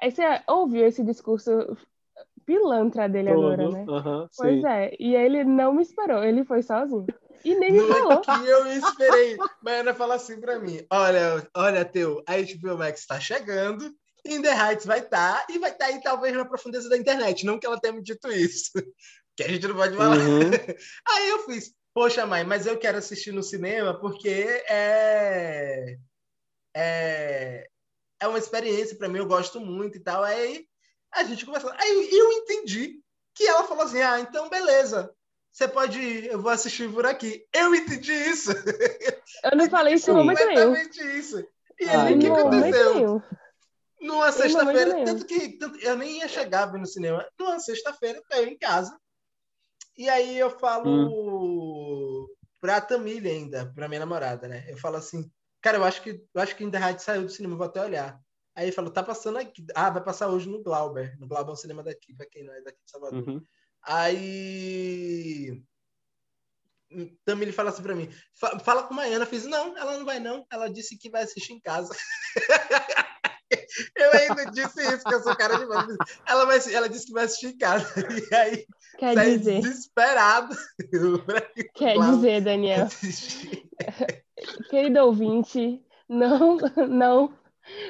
[0.01, 1.51] Aí você ouviu esse discurso
[2.45, 3.53] pilantra dele Todo.
[3.53, 3.85] agora, né?
[3.87, 4.67] Uhum, pois sim.
[4.67, 4.95] é.
[4.99, 7.05] E ele não me esperou, ele foi sozinho.
[7.43, 8.13] E nem me não falou.
[8.13, 9.37] É que eu esperei.
[9.63, 13.93] Mas Ana fala assim pra mim: olha, olha, teu, a HBO Max tá chegando.
[14.23, 16.97] In the Heights vai estar, tá, e vai estar tá aí talvez na profundeza da
[16.97, 17.43] internet.
[17.43, 18.71] Não que ela tenha me dito isso,
[19.35, 20.17] que a gente não pode falar.
[20.17, 20.51] Uhum.
[21.09, 25.97] Aí eu fiz, Poxa, mãe, mas eu quero assistir no cinema porque é,
[26.73, 27.67] é,
[28.19, 30.23] é uma experiência para mim, eu gosto muito e tal.
[30.23, 30.65] Aí
[31.11, 31.71] a gente conversou.
[31.71, 33.01] Aí eu entendi
[33.35, 35.13] que ela falou assim: ah, então beleza.
[35.51, 37.45] você pode ir, eu vou assistir por aqui.
[37.53, 38.51] Eu entendi isso.
[39.43, 40.73] Eu não falei isso em momento nenhum.
[40.75, 41.45] Exatamente isso.
[41.79, 42.95] E aí, o que momento aconteceu?
[42.95, 43.21] nenhum.
[43.99, 47.27] Numa sexta-feira, tanto que tanto- eu nem ia chegar no cinema.
[47.37, 48.97] Numa sexta-feira, eu em casa.
[49.97, 50.89] E aí eu falo
[52.61, 54.65] pra Tamília ainda, pra minha namorada, né?
[54.69, 57.57] Eu falo assim, cara, eu acho que eu acho que ainda Rádio saiu do cinema,
[57.57, 58.21] vou até olhar.
[58.55, 59.65] Aí ele falou, tá passando aqui.
[59.73, 61.17] Ah, vai passar hoje no Glauber.
[61.19, 63.27] No Glauber é um cinema daqui, pra quem não é daqui de Salvador.
[63.27, 63.43] Uhum.
[63.81, 65.63] Aí.
[67.23, 69.23] Também ele fala assim pra mim: "Fa- fala com a Maiana.
[69.23, 70.45] Eu fiz: não, ela não vai, não.
[70.51, 71.95] Ela disse que vai assistir em casa.
[73.95, 75.95] eu ainda disse isso, que eu sou cara de mano.
[76.27, 77.85] Ela, vai, ela disse que vai assistir em casa.
[78.31, 78.67] E aí,
[78.97, 80.55] Quer saí dizer, desesperado.
[81.75, 82.87] quer dizer, Daniel.
[84.69, 86.57] Querido ouvinte, não,
[86.89, 87.33] não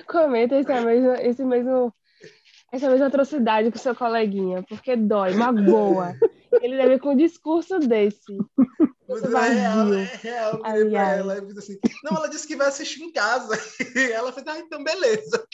[0.08, 1.93] cometa esse mesmo, esse mesmo,
[2.72, 6.16] essa mesma atrocidade com seu coleguinha, porque dói, magoa.
[6.62, 8.38] Ele deve com um discurso desse.
[9.08, 9.58] Mas é Vazio.
[9.58, 10.62] real, é real.
[10.64, 11.20] Ai, ai.
[11.20, 13.58] ela fiz assim: não, ela disse que vai assistir em casa.
[13.95, 15.45] E ela fez: ah, então beleza.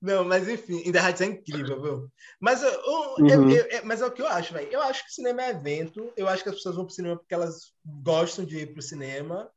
[0.00, 2.12] Não, mas enfim, ainda Heights é incrível, viu?
[2.40, 3.50] Mas, eu, eu- eu- Uhum.
[3.50, 4.68] eu- é- mas é o que eu acho, velho.
[4.72, 6.10] Eu acho que cinema é evento.
[6.16, 9.50] Eu acho que as pessoas vão pro cinema porque elas gostam de ir pro cinema.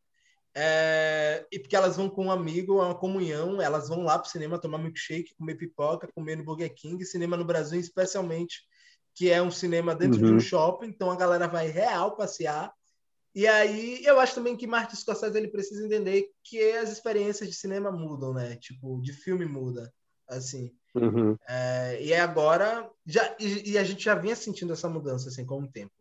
[0.55, 4.59] É, e porque elas vão com um amigo, uma comunhão, elas vão lá pro cinema
[4.59, 7.03] tomar milkshake, comer pipoca, comer no Burger King.
[7.05, 8.61] Cinema no Brasil, especialmente,
[9.15, 10.39] que é um cinema dentro de um Uhum.
[10.39, 12.71] shopping, então a galera vai real passear.
[13.33, 17.55] E aí, eu acho também que Martin Scorsese ele precisa entender que as experiências de
[17.55, 18.55] cinema mudam, né?
[18.57, 19.91] Tipo, de filme muda,
[20.27, 20.71] assim.
[20.95, 21.37] Uhum.
[21.47, 25.61] É, e agora, já, e, e a gente já vinha sentindo essa mudança, assim, com
[25.61, 25.93] o tempo.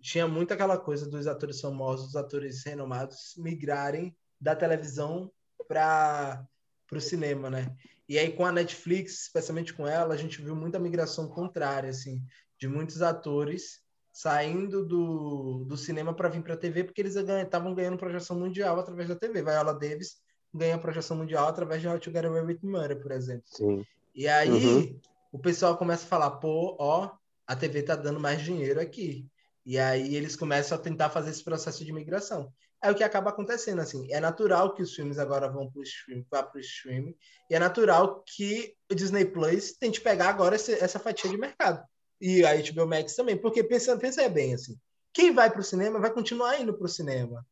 [0.00, 5.30] Tinha muito aquela coisa dos atores famosos, dos atores renomados migrarem da televisão
[5.66, 6.46] para
[6.92, 7.74] o cinema, né?
[8.08, 12.22] E aí, com a Netflix, especialmente com ela, a gente viu muita migração contrária, assim,
[12.58, 17.74] de muitos atores saindo do, do cinema para vir para a TV, porque eles estavam
[17.74, 19.42] ganhando projeção mundial através da TV.
[19.42, 20.16] Viola Davis
[20.56, 23.44] ganha projeção mundial através de How to Get Away with Murder, por exemplo.
[23.46, 23.84] Sim.
[24.14, 25.00] E aí Uhum.
[25.32, 27.10] o pessoal começa a falar, pô, ó,
[27.46, 29.26] a TV tá dando mais dinheiro aqui.
[29.64, 32.52] E aí eles começam a tentar fazer esse processo de migração.
[32.82, 34.06] É o que acaba acontecendo, assim.
[34.12, 37.14] É natural que os filmes agora vão pro stream, vá pro streaming.
[37.50, 41.82] E é natural que o Disney Plus tente pegar agora esse- essa fatia de mercado.
[42.20, 43.36] E a HBO Max também.
[43.36, 44.76] Porque pensa, pensa bem, assim.
[45.12, 47.44] Quem vai pro cinema vai continuar indo pro cinema.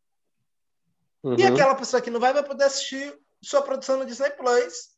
[1.25, 1.39] Uhum.
[1.39, 4.91] E aquela pessoa que não vai, vai poder assistir sua produção no Disney Plus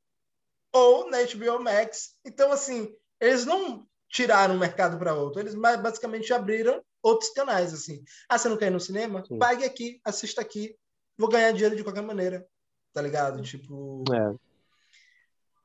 [0.72, 2.14] ou na HBO Max.
[2.24, 7.72] Então, assim, eles não tiraram um mercado para outro, eles ba- basicamente abriram outros canais,
[7.72, 8.02] assim.
[8.28, 9.24] Ah, você não quer ir no cinema?
[9.26, 9.38] Sim.
[9.38, 10.76] Pague aqui, assista aqui,
[11.16, 12.46] vou ganhar dinheiro de qualquer maneira,
[12.92, 13.40] tá ligado?
[13.42, 14.04] Tipo...
[14.12, 14.34] É.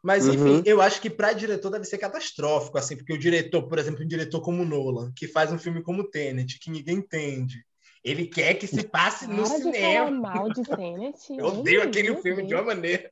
[0.03, 0.33] Mas, Uhum.
[0.33, 4.03] enfim, eu acho que para diretor deve ser catastrófico, assim, porque o diretor, por exemplo,
[4.03, 7.63] um diretor como Nolan, que faz um filme como Tenet, que ninguém entende,
[8.03, 10.05] ele quer que se passe no Para de cinema.
[10.05, 11.33] falar mal de Tenet.
[11.37, 12.61] Eu odeio aquele filme de Deus.
[12.61, 13.09] uma maneira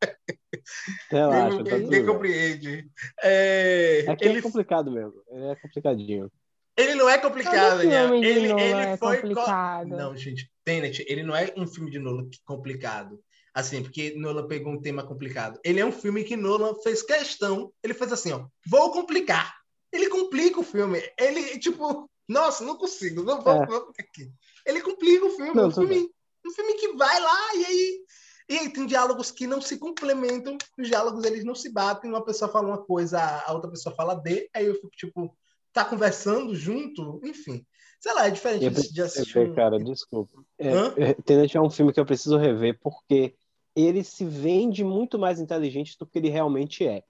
[1.09, 2.89] Relaxa, tá tudo ninguém compreende.
[3.21, 5.21] É, É que é ele, complicado mesmo.
[5.29, 6.31] Ele é complicadinho.
[6.77, 8.19] ele não é complicado, Daniel.
[8.19, 9.17] de Ele, Nolan ele é foi.
[9.17, 9.87] co- complicado.
[9.89, 13.19] Não, gente, Tenet, ele não é um filme de Nolan complicado.
[13.53, 15.59] Assim, porque Nolan pegou um tema complicado.
[15.63, 17.71] Ele é um filme que Nolan fez questão.
[17.83, 19.53] Ele fez assim, ó, vou complicar.
[19.91, 21.01] Ele complica o filme.
[21.17, 23.23] Ele, tipo, nossa, não consigo.
[23.23, 23.65] Não vou, É.
[23.65, 24.31] vou aqui.
[24.69, 25.53] Ele complica o filme.
[25.53, 26.09] Não, um, filme
[26.45, 28.01] um filme que vai lá e aí.
[28.49, 30.57] E aí tem diálogos que não se complementam.
[30.77, 32.09] Os diálogos eles não se batem.
[32.09, 34.49] Uma pessoa fala uma coisa, a outra pessoa fala D.
[34.55, 35.37] Aí eu fico, tipo,
[35.71, 37.21] tá conversando junto.
[37.23, 37.63] Enfim.
[37.99, 39.33] Sei lá, é diferente Eu de, assistir.
[39.35, 40.43] rever, um- cara, desculpa.
[40.57, 40.69] É,
[41.09, 43.35] é, Tenet é um filme que eu preciso rever porque
[43.75, 47.03] ele se vende muito mais inteligente do que ele realmente é.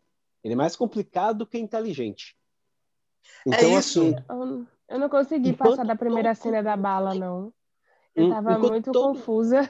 [0.44, 2.36] Ele é mais complicado do que inteligente.
[3.46, 4.02] Então, É isso.
[4.02, 4.16] assim,
[4.90, 7.54] Eu, não consegui Enquanto passar da primeira todo- cena da bala, não.
[8.16, 9.62] Eu tava enquanto muito todo- confusa.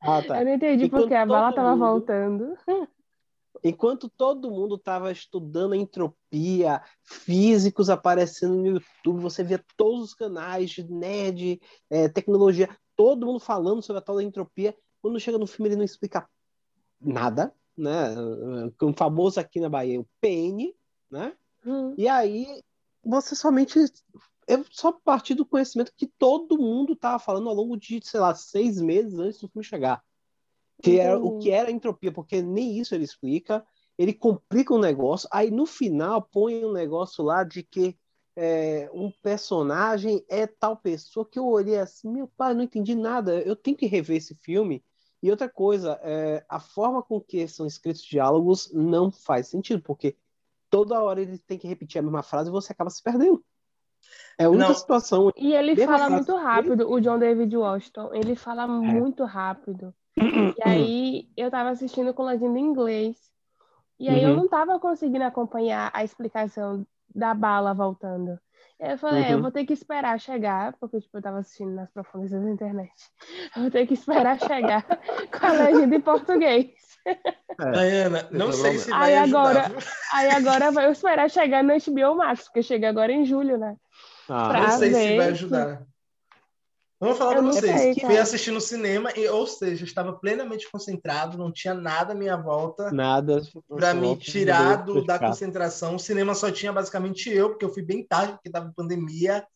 [0.00, 0.40] ah, tá.
[0.40, 2.56] Eu não entendi Enquanto porque a bala tava mundo- voltando.
[3.64, 10.70] Enquanto todo mundo estava estudando entropia, físicos aparecendo no YouTube, você via todos os canais
[10.70, 11.60] de nerd,
[11.90, 14.76] é, tecnologia, todo mundo falando sobre a tal da entropia.
[15.02, 16.28] Quando chega no filme, ele não explica
[17.00, 18.14] nada, né?
[18.80, 20.74] O famoso aqui na Bahia, o PN,
[21.10, 21.32] né?
[21.64, 21.94] Hum.
[21.96, 22.62] E aí
[23.06, 23.78] você somente.
[24.48, 28.34] Eu só parti do conhecimento que todo mundo estava falando ao longo de, sei lá,
[28.34, 30.02] seis meses antes do filme chegar.
[30.82, 31.44] Que era o Entendi.
[31.44, 33.66] que era entropia, porque nem isso ele explica.
[33.98, 37.96] Ele complica o negócio, aí no final põe um negócio lá de que
[38.36, 43.40] é, um personagem é tal pessoa que eu olhei assim, meu pai, não entendi nada.
[43.40, 44.84] Eu tenho que rever esse filme.
[45.22, 49.82] E outra coisa, é, a forma com que são escritos os diálogos não faz sentido,
[49.82, 50.14] porque
[50.70, 53.44] toda hora ele tem que repetir a mesma frase e você acaba se perdendo.
[54.38, 54.74] É a única Não.
[54.74, 55.30] situação.
[55.36, 58.10] E ele fala muito rápido, o John David Washington.
[58.12, 58.36] Ele É.
[58.36, 59.94] fala muito rápido.
[60.16, 63.16] E aí eu tava assistindo com legenda em inglês.
[63.98, 64.36] E aí eu Uhum.
[64.36, 68.38] não tava conseguindo acompanhar a explicação da bala voltando.
[68.78, 69.42] Eu falei, é, eu Uhum.
[69.42, 72.92] vou ter que esperar chegar, porque tipo, eu tava assistindo nas profundezas da internet.
[73.54, 74.84] Eu vou ter que esperar chegar
[75.40, 76.74] com a legenda em português.
[77.58, 79.38] Diana, não sei se Aí vai ajudar.
[79.40, 79.72] agora-?
[80.12, 83.76] Aí agora vai eu esperar chegar no HBO Max, porque chega agora em julho, né?
[84.28, 85.86] Ah, Pra Não sei se ver vai que- ajudar.
[86.98, 91.36] Vamos falar não vocês sei, fui assistir no cinema, e, ou seja, estava plenamente concentrado,
[91.36, 93.42] não tinha nada à minha volta nada.
[93.68, 95.96] para me tirar do, da concentração.
[95.96, 99.46] O cinema só tinha basicamente eu, porque eu fui bem tarde, porque estava pandemia,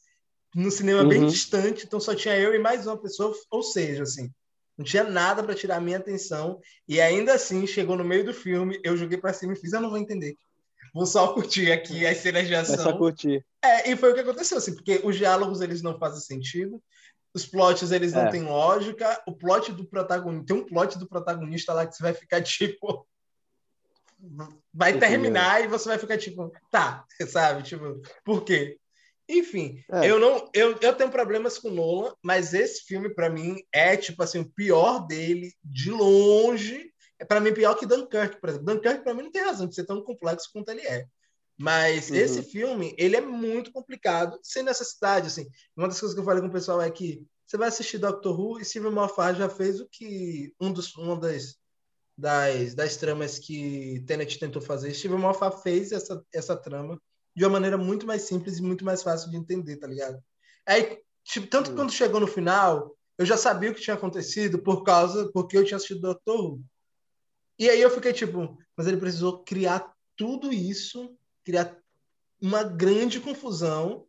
[0.55, 1.27] no cinema bem Uhum.
[1.29, 4.31] distante, então só tinha eu e mais uma pessoa, ou seja, assim,
[4.81, 6.59] não tinha nada para tirar a minha atenção,
[6.89, 9.81] e ainda assim, chegou no meio do filme, eu joguei para cima e fiz, eu
[9.81, 10.37] não vou entender.
[10.95, 12.97] Vou só curtir aqui as cenas de Vai só ação.
[12.97, 13.45] curtir.
[13.63, 16.83] É, e foi o que aconteceu, assim, porque os diálogos eles não fazem sentido,
[17.35, 18.31] os plots eles não É.
[18.31, 22.15] têm lógica, o plot do protagonista, tem um plot do protagonista lá que você vai
[22.15, 23.07] ficar tipo
[24.73, 25.09] vai Entendeu.
[25.11, 28.79] terminar e você vai ficar tipo, tá, sabe, tipo, por quê?
[29.39, 30.11] Enfim, É.
[30.11, 34.23] eu não eu, eu tenho problemas com Nolan, mas esse filme pra mim é tipo
[34.23, 36.91] assim, o pior dele de longe.
[37.19, 38.67] É para mim pior que Dunkirk, por exemplo.
[38.67, 41.07] Dunkirk pra mim não tem razão de ser tão complexo quanto ele é.
[41.59, 42.17] Mas Uhum.
[42.17, 45.47] esse filme, ele é muito complicado, sem necessidade, assim.
[45.77, 48.41] Uma das coisas que eu falei com o pessoal é que você vai assistir Doctor
[48.41, 51.57] Who e Steven Moffat já fez o que um dos uma das
[52.17, 54.93] das, das tramas que Tenet tentou fazer.
[54.95, 57.01] Steven Moffat fez essa, essa trama
[57.35, 60.23] de uma maneira muito mais simples e muito mais fácil de entender, tá ligado?
[60.67, 64.83] Aí, tipo, tanto quando chegou no final, eu já sabia o que tinha acontecido por
[64.83, 66.65] causa porque eu tinha assistido Doctor Who.
[67.59, 71.15] E aí eu fiquei tipo, mas ele precisou criar tudo isso,
[71.45, 71.77] criar
[72.41, 74.07] uma grande confusão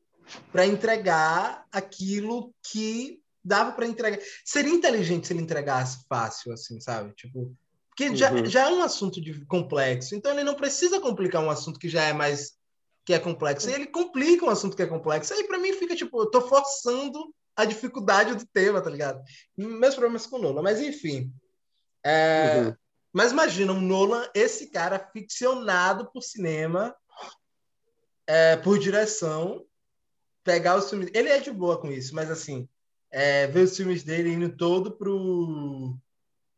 [0.52, 4.20] para entregar aquilo que dava para entregar.
[4.46, 7.14] Seria inteligente se ele entregasse fácil, assim, sabe?
[7.14, 7.56] Tipo,
[7.90, 8.46] porque já, Uhum.
[8.46, 12.04] já é um assunto de, complexo, então ele não precisa complicar um assunto que já
[12.04, 12.54] é mais
[13.06, 13.70] que é complexo.
[13.70, 15.34] E ele complica um assunto que é complexo.
[15.34, 19.22] Aí para mim fica tipo, eu tô forçando a dificuldade do tema, tá ligado?
[19.58, 21.32] Meus problemas com Nolan, mas enfim.
[22.04, 22.76] É, Uhum.
[23.14, 26.96] Mas imagina um Nolan, esse cara ficcionado por cinema,
[28.26, 29.66] é, por direção,
[30.44, 31.10] pegar os filmes.
[31.14, 32.68] Ele é de boa com isso, mas assim,
[33.12, 35.98] é, ver os filmes dele indo todo pro,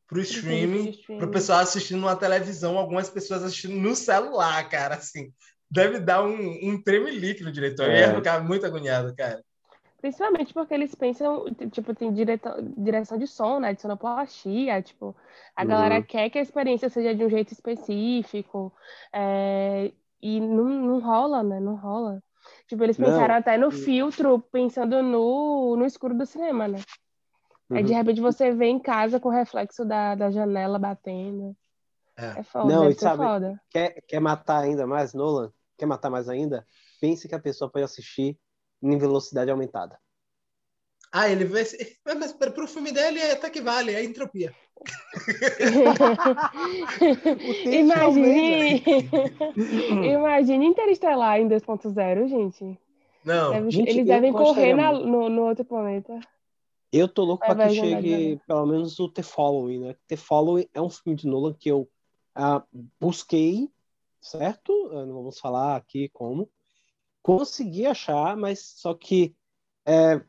[0.08, 5.34] pro streaming, pro pessoal assistindo na televisão, algumas pessoas assistindo no celular, cara, assim.
[5.74, 7.88] Deve dar um, um tremelique no diretor.
[7.88, 8.16] Eu ia É.
[8.16, 9.44] ficar muito agoniado, cara.
[10.00, 13.74] Principalmente porque eles pensam, tipo, tem direto- direção de som, né?
[13.74, 15.16] De sonoplastia, tipo,
[15.56, 15.68] a Uhum.
[15.70, 18.72] galera quer que a experiência seja de um jeito específico,
[19.12, 21.60] é, e não, não rola, né?
[21.60, 22.22] Não rola.
[22.68, 23.08] Tipo, eles Não.
[23.08, 26.80] pensaram até no filtro, pensando no, no escuro do cinema, né?
[27.72, 27.98] Aí, de Uhum.
[27.98, 31.56] repente, você vê em casa com o reflexo da, da janela batendo.
[32.16, 32.42] É.
[32.42, 33.60] É foda, Não, e sabe- foda.
[33.72, 35.52] Quer, quer matar ainda mais, Nolan?
[35.84, 36.66] Quer matar mais ainda?
[37.02, 38.38] Pense que a pessoa pode assistir
[38.82, 40.00] em velocidade aumentada.
[41.12, 41.64] Ah, ele vê.
[42.06, 44.56] Mas, mas para o filme dele é até que vale, é entropia.
[47.70, 48.82] Imagine.
[50.10, 52.80] Imagine Interestelar em 2.0, gente.
[53.26, 53.52] Não.
[53.52, 56.18] Deve- Gente, eles devem correr na- no, no outro planeta.
[56.94, 58.42] Eu tô louco Vai, pra que vai, vai, chegue vai.
[58.48, 59.96] pelo menos o The Following, né?
[60.08, 61.90] The Following é um filme de Nolan que eu
[62.34, 62.64] ah,
[62.98, 63.68] busquei,
[64.24, 64.72] certo?
[64.92, 66.50] Ah, Não vamos falar aqui como.
[67.22, 69.36] Consegui achar, mas só que
[69.86, 70.22] é,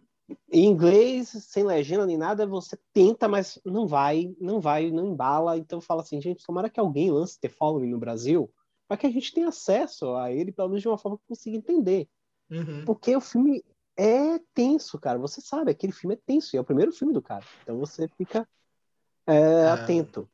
[0.50, 5.56] em inglês, sem legenda nem nada, você tenta, mas não vai, não vai, não embala.
[5.56, 8.52] Então fala assim, gente, tomara que alguém lance The Following no Brasil,
[8.86, 11.56] para que a gente tenha acesso a ele, pelo menos de uma forma que consiga
[11.56, 12.08] entender.
[12.50, 12.84] Uhum.
[12.84, 13.64] Porque o filme
[13.96, 15.18] é tenso, cara.
[15.18, 16.54] Você sabe, aquele filme é tenso.
[16.54, 17.44] E é o primeiro filme do cara.
[17.62, 18.46] Então você fica
[19.26, 19.74] é, Ah.
[19.74, 20.28] atento.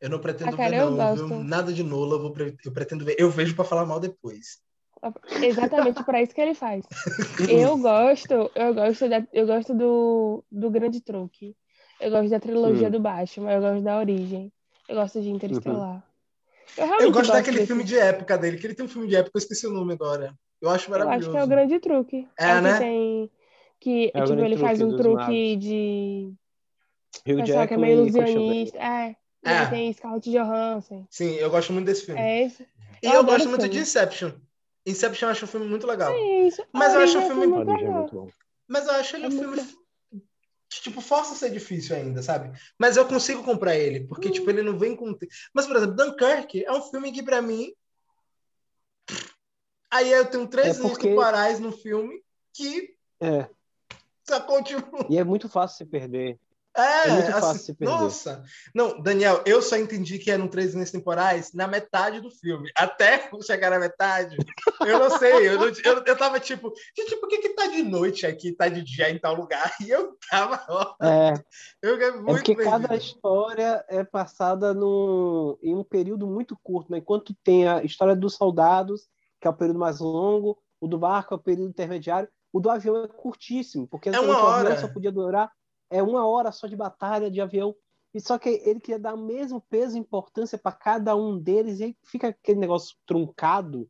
[0.00, 1.28] Eu não pretendo Ah, cara, ver, não, viu?
[1.28, 1.44] gosto.
[1.44, 2.34] Nada de Nola, eu, vou
[2.64, 3.16] eu pretendo ver.
[3.18, 4.58] Eu vejo pra falar mal depois.
[5.42, 6.84] Exatamente para isso que ele faz.
[7.48, 11.56] Eu gosto, eu gosto, da, eu gosto do, do Grande Truque.
[11.98, 12.90] Eu gosto da trilogia Hum.
[12.90, 14.52] do Batman, eu gosto da Origem.
[14.88, 16.04] Eu gosto de Interestelar.
[16.76, 19.08] Eu, Eu realmente gosto daquele desse- filme de época dele, que ele tem um filme
[19.08, 20.34] de época, eu esqueci o nome agora.
[20.60, 21.30] Eu acho Eu acho maravilhoso.
[21.30, 22.28] que é o Grande Truque.
[22.38, 22.78] É, que né?
[22.78, 23.30] tem.
[23.80, 25.58] Que, É tipo, ele faz um truque magos.
[25.64, 26.34] de.
[27.26, 28.78] Hugh Pessoal que é meio ilusionista.
[28.78, 29.16] É.
[29.44, 29.58] É.
[29.58, 31.06] aí tem Scarlett Johansson.
[31.10, 32.20] Sim, eu gosto muito desse filme.
[32.20, 32.62] É esse.
[33.02, 33.74] e eu eu, gosto muito filme.
[33.76, 34.32] de Inception.
[34.86, 36.12] Inception eu acho um filme muito legal.
[36.12, 36.62] É isso.
[36.72, 37.92] Mas eu acho um é filme- muito é legal.
[38.00, 38.30] muito bom.
[38.68, 39.56] Mas eu acho ele É um filme
[40.68, 42.56] que, tipo, força a ser difícil ainda, sabe?
[42.78, 44.32] Mas eu consigo comprar ele, porque, Hum.
[44.32, 45.16] tipo, ele não vem com...
[45.52, 47.72] Mas, por exemplo, Dunkirk é um filme que, pra mim...
[49.90, 52.22] Aí eu tenho três É porque- temporais no filme,
[52.54, 53.48] que É.
[54.28, 55.06] só continua.
[55.10, 56.38] E é muito fácil se perder.
[56.80, 57.92] É, É muito fácil assim, se perder.
[57.94, 58.42] Nossa.
[58.74, 62.70] Não, Daniel, eu só entendi que eram três linhas temporais na metade do filme.
[62.76, 64.36] Até chegar na metade,
[64.86, 65.48] eu não sei.
[65.48, 68.68] Eu, não- eu, eu tava tipo, gente, por que que tá de noite aqui, tá
[68.68, 69.70] de dia em tal lugar?
[69.80, 71.34] E eu tava, ó, É,
[71.82, 72.94] eu é porque cada perdido.
[72.94, 76.98] história é passada num, em um período muito curto, né?
[76.98, 79.08] Enquanto tem a história dos soldados,
[79.40, 82.68] que é o período mais longo, o do barco é o período intermediário, o do
[82.70, 84.76] avião é curtíssimo, porque É uma hora.
[84.76, 85.50] só podia durar
[85.90, 87.74] é uma hora só de batalha de avião.
[88.14, 91.80] E só que ele queria dar o mesmo peso e importância para cada um deles,
[91.80, 93.88] e aí fica aquele negócio truncado.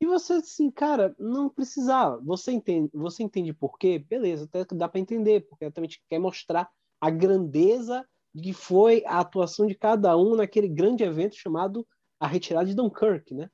[0.00, 2.20] E você, assim, cara, não precisava.
[2.24, 3.98] Você entende, você entende por quê?
[3.98, 6.70] Beleza, até que dá para entender, porque exatamente quer mostrar
[7.00, 11.86] a grandeza de que foi a atuação de cada um naquele grande evento chamado
[12.20, 13.50] a retirada de Dunkirk, né?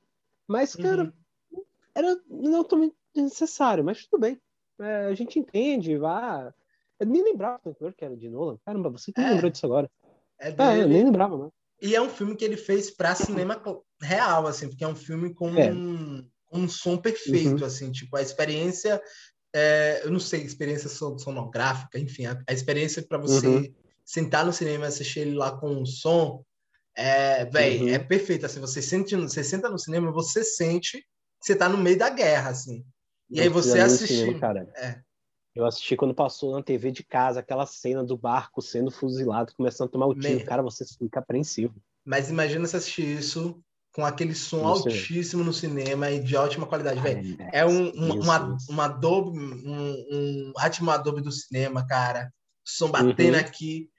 [0.47, 1.11] Mas, cara,
[1.51, 1.63] Uhum.
[1.95, 4.39] era não totalmente necessário, mas tudo bem.
[4.79, 6.53] É, a gente entende, vá.
[6.99, 8.57] Eu nem lembrava que Dunkirk era de Nolan.
[8.65, 9.31] Caramba, você que É.
[9.31, 9.89] lembrou disso agora.
[10.39, 11.49] É É, eu nem lembrava, né?
[11.81, 13.61] E é um filme que ele fez para cinema
[14.01, 15.73] real, assim, porque é um filme com É.
[15.73, 17.65] um, um som perfeito, Uhum.
[17.65, 19.01] assim, tipo, a experiência,
[19.53, 23.73] é, eu não sei, experiência son- sonográfica, enfim, a, a experiência para você Uhum.
[24.05, 26.43] sentar no cinema e assistir ele lá com um som,
[26.95, 27.89] é, véi, Uhum.
[27.89, 31.05] é perfeito, assim, você, sente, você senta no cinema, você sente que
[31.47, 32.85] você tá no meio da guerra, assim.
[33.29, 34.15] E aí Eu você fui ali no assistir.
[34.19, 34.71] cinema, cara.
[34.77, 35.01] É.
[35.55, 39.87] Eu assisti quando passou na TV de casa aquela cena do barco sendo fuzilado, começando
[39.87, 40.43] a tomar o tiro.
[40.43, 41.73] Cara, você fica apreensivo.
[42.03, 46.99] Mas imagina você assistir isso com aquele som altíssimo no cinema e de ótima qualidade,
[46.99, 47.37] velho.
[47.53, 48.67] É um, um, uma, Jesus.
[48.67, 52.29] uma Adobe, um, um Atmo Adobe do cinema, cara.
[52.61, 53.39] Som batendo Uhum.
[53.39, 53.89] aqui.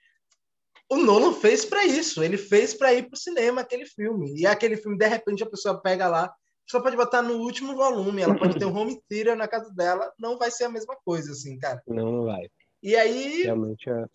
[0.89, 2.23] O Nolan fez pra isso.
[2.23, 4.39] Ele fez pra ir pro cinema aquele filme.
[4.39, 6.31] E aquele filme, de repente, a pessoa pega lá,
[6.67, 8.21] só pode botar no último volume.
[8.21, 10.11] Ela pode ter um home theater na casa dela.
[10.19, 11.81] Não vai ser a mesma coisa, assim, cara.
[11.87, 12.49] Não, não vai.
[12.83, 14.05] E aí, Realmente é.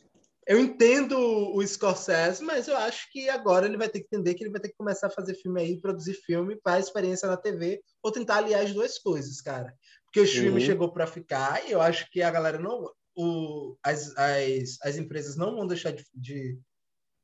[0.46, 4.44] eu entendo o Scorsese, mas eu acho que agora ele vai ter que entender que
[4.44, 7.80] ele vai ter que começar a fazer filme aí, produzir filme para experiência na TV,
[8.02, 9.74] ou tentar aliar as duas coisas, cara.
[10.04, 10.66] Porque o streaming Uhum.
[10.66, 12.88] chegou para ficar e eu acho que a galera não.
[13.14, 16.58] O, as, as, as empresas não vão deixar de, de,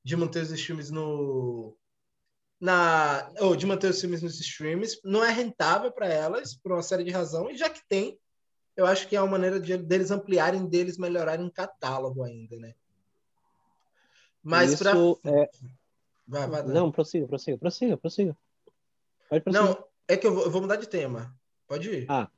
[0.04, 1.76] de manter os streams no.
[2.60, 5.00] Na, ou de manter os filmes nos streams.
[5.04, 8.18] Não é rentável para elas, por uma série de razões, e já que tem,
[8.76, 12.74] eu acho que é uma maneira de, deles ampliarem, deles melhorarem o catálogo ainda, né?
[14.42, 14.92] Mas Isso para.
[15.30, 15.50] é...
[16.26, 16.62] Vai, vai.
[16.64, 18.36] Não, prossiga, prossiga, prossiga, prossiga.
[19.46, 21.34] Não, é que eu vou, eu vou mudar de tema.
[21.66, 22.06] Pode ir.
[22.08, 22.30] Ah,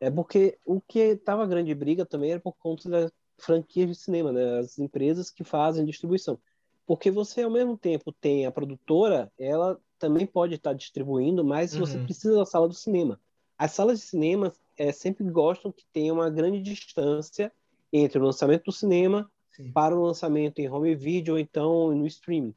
[0.00, 4.32] é porque o que tava grande briga também era por conta das franquias de cinema,
[4.32, 4.58] né?
[4.58, 6.38] As empresas que fazem distribuição.
[6.86, 11.96] Porque você, ao mesmo tempo, tem a produtora, ela também pode estar distribuindo, mas você
[11.96, 12.04] Uhum.
[12.04, 13.18] precisa da sala do cinema.
[13.56, 17.52] As salas de cinema é, sempre gostam que tenha uma grande distância
[17.92, 19.70] entre o lançamento do cinema Sim.
[19.72, 22.54] para o lançamento em home video ou então no streaming.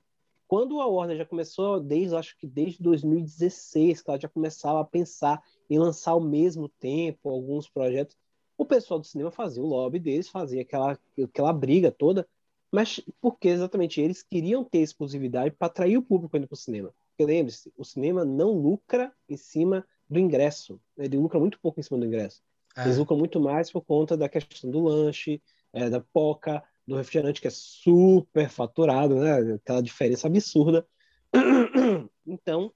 [0.48, 4.86] Quando a Warner já começou, desde acho que desde 2016, que ela já começava a
[4.86, 8.18] pensar em lançar ao mesmo tempo alguns projetos,
[8.58, 12.28] o pessoal do cinema fazia o lobby deles, fazia aquela, aquela briga toda,
[12.72, 16.94] mas porque exatamente eles queriam ter exclusividade para atrair o público indo para o cinema.
[17.10, 21.06] Porque lembre-se, o cinema não lucra em cima do ingresso, né?
[21.06, 22.42] ele lucra muito pouco em cima do ingresso.
[22.78, 22.84] É.
[22.84, 25.42] Eles lucram muito mais por conta da questão do lanche,
[25.74, 29.56] é, da poca, do refrigerante, que é super faturado, né?
[29.56, 30.86] Aquela diferença absurda.
[32.26, 32.74] Então,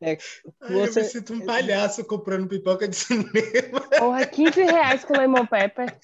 [0.00, 0.16] é,
[0.60, 3.80] Ai, eu você- me sinto um palhaço comprando pipoca de cinema.
[3.98, 5.98] Porra, 15 reais com lemon pepper.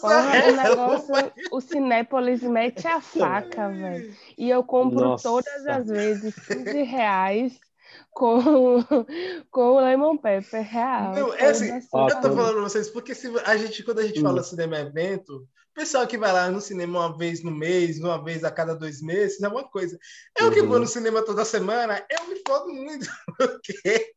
[0.00, 1.14] Porra, o negócio,
[1.50, 4.14] o Cinépolis mete a faca, velho.
[4.36, 5.28] E eu compro Nossa.
[5.28, 7.58] todas as vezes 15 reais
[8.10, 8.82] com,
[9.50, 11.14] com o lemon pepper real.
[11.14, 14.00] Não, é assim, Toda Ó, Eu tô falando pra vocês, porque se a gente, quando
[14.00, 14.22] a gente Hum.
[14.22, 18.22] fala cinema evento, o pessoal que vai lá no cinema uma vez no mês, uma
[18.22, 19.98] vez a cada dois meses, é uma coisa.
[20.38, 20.68] Eu que Uhum.
[20.68, 23.06] vou no cinema toda semana, eu me fodo muito,
[23.36, 24.14] porque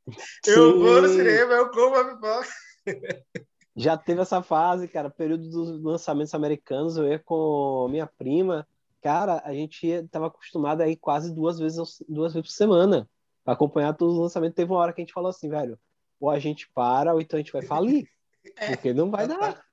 [0.48, 2.48] eu vou no cinema, eu como a pipoca.
[3.80, 8.68] Já teve essa fase, cara, período dos lançamentos americanos, eu ia com minha prima,
[9.02, 13.10] cara, a gente ia, tava acostumado a ir quase duas vezes, duas vezes por semana
[13.44, 14.56] para acompanhar todos os lançamentos.
[14.56, 15.80] Teve uma hora que a gente falou assim, velho,
[16.20, 18.08] ou a gente para, ou então a gente vai falir,
[18.58, 18.68] É.
[18.76, 19.64] porque não vai dar,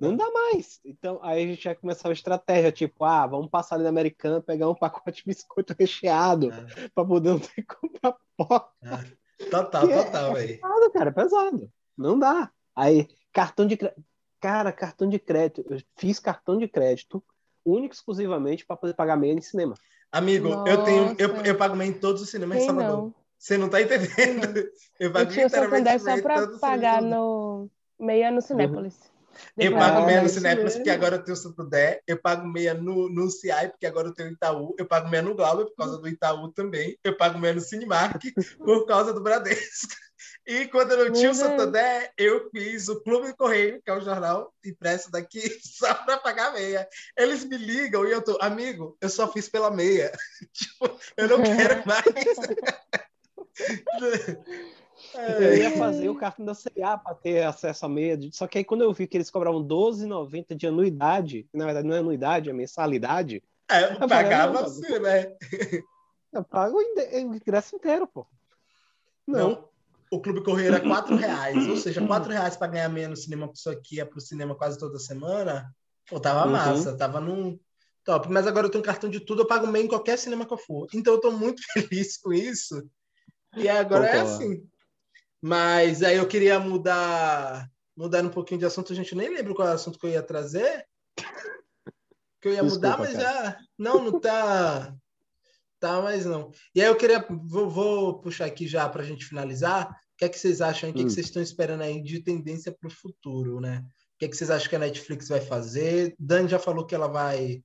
[0.00, 0.80] não dá mais.
[0.84, 4.40] Então, aí a gente já começava a estratégia, tipo, ah, vamos passar ali na Americana,
[4.42, 8.70] pegar um pacote de biscoito recheado, Ah, para poder não ter que comprar pó.
[8.84, 9.04] ah.
[9.50, 10.48] Total, Que é- total, velho.
[10.60, 11.72] pesado, cara, é pesado.
[11.96, 12.50] Não dá.
[12.78, 14.00] Aí, cartão de crédito.
[14.40, 15.64] Cara, cartão de crédito.
[15.68, 17.22] Eu fiz cartão de crédito
[17.64, 19.74] único e exclusivamente para poder pagar meia em cinema.
[20.12, 21.46] Amigo, eu tenho, eu, Nossa.
[21.48, 22.96] eu pago meio em todos os cinemas Quem Salvador.
[22.96, 23.14] não?
[23.36, 24.46] Você não tá entendendo?
[24.98, 26.16] Eu Eu pago tinha o literalmente só em
[26.52, 28.96] de pagar no, Meia no Cinépolis.
[29.56, 32.02] Eu Depois- pago meia no Cinépolis porque agora eu tenho o Santander.
[32.06, 34.74] Eu pago meia no, no CI porque agora eu tenho o Itaú.
[34.76, 36.98] Eu pago meia no Glauber por causa do Itaú também.
[37.04, 38.20] Eu pago meia no Cinemark
[38.58, 39.94] por causa do Bradesco.
[40.48, 41.36] E quando eu não tinha o Deus.
[41.36, 46.16] Santander, eu fiz o Clube do Correio, que é o jornal impresso daqui, só para
[46.16, 46.88] pagar meia.
[47.14, 50.10] Eles me ligam e eu tô, amigo, eu só fiz pela meia.
[50.50, 52.02] tipo, eu não quero mais.
[55.38, 58.64] Eu ia fazer o cartão da CA para ter acesso à meia, só que aí
[58.64, 62.48] quando eu vi que eles cobravam R$12,90 de anuidade, que na verdade não é anuidade,
[62.48, 65.36] é mensalidade, É, eu falei, pagava assim, né?
[66.32, 66.82] eu pago o
[67.18, 68.26] ingresso inteiro, pô.
[69.26, 69.50] Não.
[69.50, 69.68] Não.
[70.10, 73.48] O Clube Correio era quatro reais, ou seja, quatro reais para ganhar meia no cinema,
[73.48, 75.74] que isso aqui é pro cinema quase toda semana.
[76.08, 76.52] Pô, tava Uhum.
[76.52, 77.58] massa, tava num
[78.04, 78.28] top.
[78.30, 80.58] Mas agora eu tenho cartão de tudo, eu pago meia em qualquer cinema que eu
[80.58, 80.86] for.
[80.94, 82.88] Então eu tô muito feliz com isso.
[83.56, 84.30] E agora é Concordo.
[84.30, 84.68] assim.
[85.40, 89.68] Mas aí eu queria mudar, mudar um pouquinho de assunto, a gente nem lembra qual
[89.68, 90.86] é o assunto que eu ia trazer.
[92.40, 93.24] Que eu ia Desculpa, mudar, mas cara.
[93.24, 93.58] já.
[93.76, 94.94] Não, não tá.
[95.80, 96.50] Tá, mas não.
[96.74, 97.24] E aí eu queria.
[97.28, 99.88] Vou, vou puxar aqui já para a gente finalizar.
[99.90, 100.90] O que é que vocês acham?
[100.90, 101.06] O que, é Hum.
[101.06, 103.84] que vocês estão esperando aí de tendência para o futuro, né?
[104.14, 106.16] O que é que vocês acham que a Netflix vai fazer?
[106.18, 107.62] Dani já falou que ela vai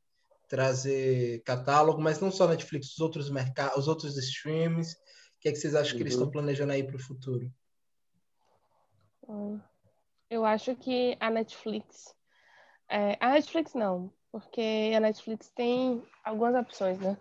[0.48, 4.94] trazer catálogo, mas não só a Netflix, os outros mercados, os outros streams.
[4.94, 4.98] O
[5.40, 6.20] que é que vocês acham que eles Uhum.
[6.20, 7.52] estão planejando aí para o futuro?
[9.28, 9.60] Hum,
[10.30, 12.14] Eu acho que a Netflix.
[12.90, 17.18] é, a Netflix não, porque a Netflix tem algumas opções, né?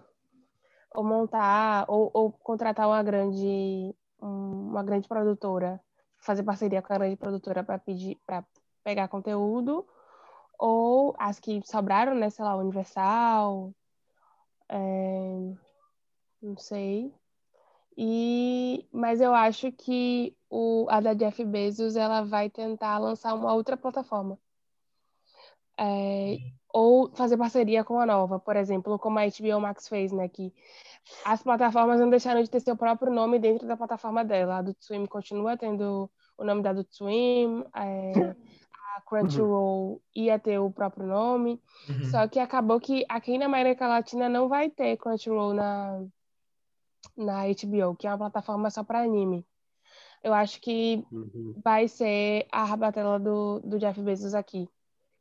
[0.94, 5.80] Ou montar, ou, ou contratar uma grande, um- uma grande produtora,
[6.18, 8.44] fazer parceria com a grande produtora para pedir, para
[8.84, 9.86] pegar conteúdo,
[10.58, 12.30] ou as que sobraram, né?
[12.30, 13.74] Sei lá, Universal,
[14.68, 15.56] é,
[16.42, 17.14] não sei.
[17.96, 23.54] E, mas eu acho que o, a da Jeff Bezos ela vai tentar lançar uma
[23.54, 24.38] outra plataforma.
[25.84, 26.38] É,
[26.72, 30.28] ou fazer parceria com a nova, por exemplo, como a HBO Max fez, né?
[30.28, 30.52] Que
[31.24, 34.54] as plataformas não deixaram de ter seu próprio nome dentro da plataforma dela.
[34.54, 36.08] A Adult Swim continua tendo
[36.38, 38.12] o nome da Adult Swim, é,
[38.96, 41.60] a Crunchyroll ia ter o próprio nome.
[41.88, 42.04] Uhum.
[42.04, 46.04] Só que acabou que aqui na América Latina não vai ter Crunchyroll na,
[47.16, 49.44] na HBO, que é uma plataforma só para anime.
[50.22, 51.54] Eu acho que Uhum.
[51.62, 54.68] vai ser a rabatela do, do Jeff Bezos aqui.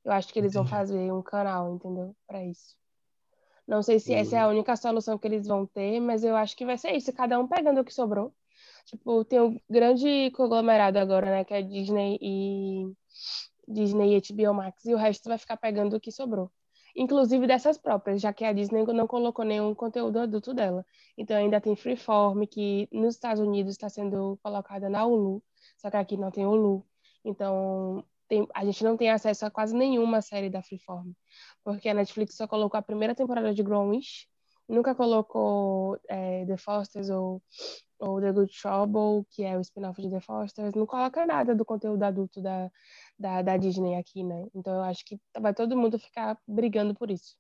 [0.04, 2.16] Eu acho que eles vão fazer um canal, entendeu?
[2.28, 2.76] Para isso.
[3.68, 6.56] Não sei se essa é a única solução que eles vão ter, mas eu acho
[6.58, 8.34] que vai ser isso, cada um pegando o que sobrou.
[8.86, 12.92] Tipo, tem um grande conglomerado agora, né, que é Disney e
[13.68, 16.52] Disney e HBO Max, e o resto vai ficar pegando o que sobrou.
[16.96, 20.86] Inclusive dessas próprias, já que a Disney não colocou nenhum conteúdo adulto dela.
[21.18, 25.42] Então ainda tem Freeform, que nos Estados Unidos está sendo colocada na Hulu,
[25.78, 26.86] só que aqui não tem Hulu.
[27.24, 31.12] Então tem- a gente não tem acesso a quase nenhuma série da Freeform,
[31.66, 34.26] porque a Netflix só colocou a primeira temporada de Grownish,
[34.70, 37.44] nunca colocou é, The Fosters ou,
[38.00, 41.66] ou The Good Trouble, que é o spin-off de The Fosters, não coloca nada do
[41.66, 42.72] conteúdo adulto da,
[43.20, 44.48] da, da Disney aqui, né?
[44.56, 47.36] Então eu acho que vai todo mundo ficar brigando por isso.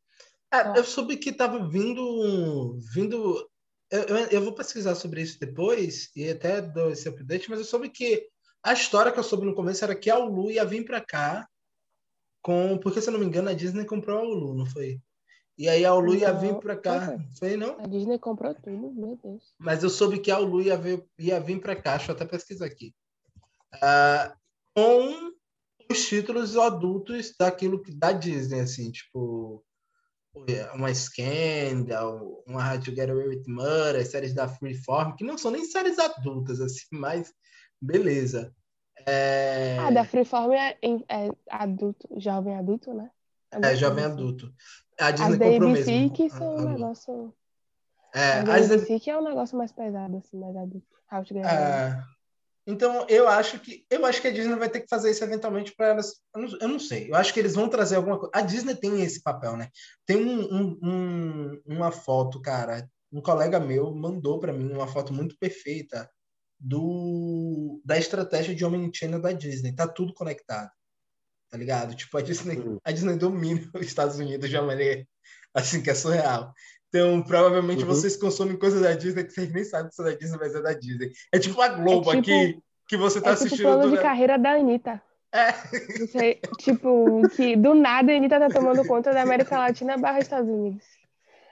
[0.54, 3.50] É, eu soube que estava vindo, vindo.
[3.90, 7.66] Eu, eu, eu vou pesquisar sobre isso depois e até dou esse update, mas eu
[7.66, 8.30] soube que
[8.64, 11.48] a história que eu soube no começo era que a Hulu ia vir para cá
[12.42, 15.00] com, porque se eu não me engano a Disney comprou a Hulu, não foi?
[15.58, 17.18] E aí a Hulu ia Não, vir para cá, foi.
[17.38, 17.78] foi não?
[17.80, 19.54] A Disney comprou tudo, meu Deus.
[19.60, 22.26] Mas eu soube que a Hulu ia, vir- ia vir para cá, deixa eu até
[22.26, 22.96] pesquisar aqui.
[23.82, 24.36] Ah,
[24.76, 25.32] com
[25.90, 29.64] os títulos adultos daquilo que da Disney, assim, tipo
[30.74, 35.52] uma Scandal, uma How to Get Away with Murder, séries da Freeform, que não são
[35.52, 37.34] nem séries adultas, assim, mas
[37.82, 38.54] beleza.
[39.08, 40.78] É, Ah, da Freeform é,
[41.10, 43.10] é adulto, jovem adulto, né?
[43.52, 44.14] é jovem Assim.
[44.14, 44.54] adulto.
[45.00, 46.14] A As Disney da comprou ABC mesmo.
[46.14, 47.34] que são um negócio.
[48.14, 50.86] É, As as- ABC que é um negócio mais pesado, assim, mais adulto.
[51.12, 51.56] How to Get Away.
[51.58, 52.04] É,
[52.68, 55.74] então eu acho que eu acho que a Disney vai ter que fazer isso eventualmente
[55.76, 56.22] para elas.
[56.36, 57.10] Eu não, eu não sei.
[57.10, 58.32] Eu acho que eles vão trazer alguma coisa.
[58.36, 59.70] A Disney tem esse papel, né?
[60.06, 62.88] Tem um, um- um- uma foto, cara.
[63.12, 66.10] Um colega meu mandou para mim uma foto muito perfeita
[66.64, 69.74] do da estratégia de omnichannel da Disney.
[69.74, 70.70] Tá tudo conectado.
[71.50, 71.96] Tá ligado?
[71.96, 72.78] Tipo, a Disney, Hum.
[72.84, 75.06] a Disney domina os Estados Unidos de uma maneira
[75.54, 76.54] assim que é surreal.
[76.88, 77.88] Então, provavelmente Uhum.
[77.88, 80.62] vocês consomem coisas da Disney que vocês nem sabem que são da Disney, mas é
[80.62, 81.12] da Disney.
[81.32, 83.66] É tipo a Globo É tipo- aqui, que você tá É tipo o assistindo.
[83.68, 85.02] plano do de carreira da Anitta.
[85.34, 85.52] É,
[85.98, 90.50] Você, tipo, que do nada a Anitta tá tomando conta da América Latina barra Estados
[90.50, 90.84] Unidos.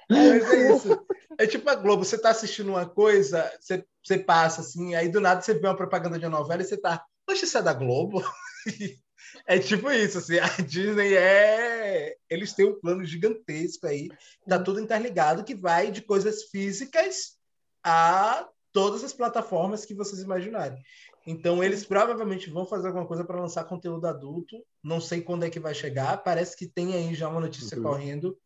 [0.09, 1.05] Mas é isso.
[1.37, 5.21] É tipo a Globo, você tá assistindo uma coisa, você, você passa assim, aí do
[5.21, 7.73] nada você vê uma propaganda de uma novela e você tá, poxa, isso é da
[7.73, 8.23] Globo?
[9.45, 12.15] É tipo isso, assim, a Disney é.
[12.29, 14.09] Eles têm um plano gigantesco aí,
[14.47, 17.37] tá tudo interligado, que vai de coisas físicas
[17.83, 20.81] a todas as plataformas que vocês imaginarem.
[21.27, 24.55] Então, eles provavelmente vão fazer alguma coisa para lançar conteúdo adulto.
[24.83, 26.17] Não sei quando é que vai chegar.
[26.23, 27.83] Parece que tem aí já uma notícia uhum.
[27.83, 28.37] correndo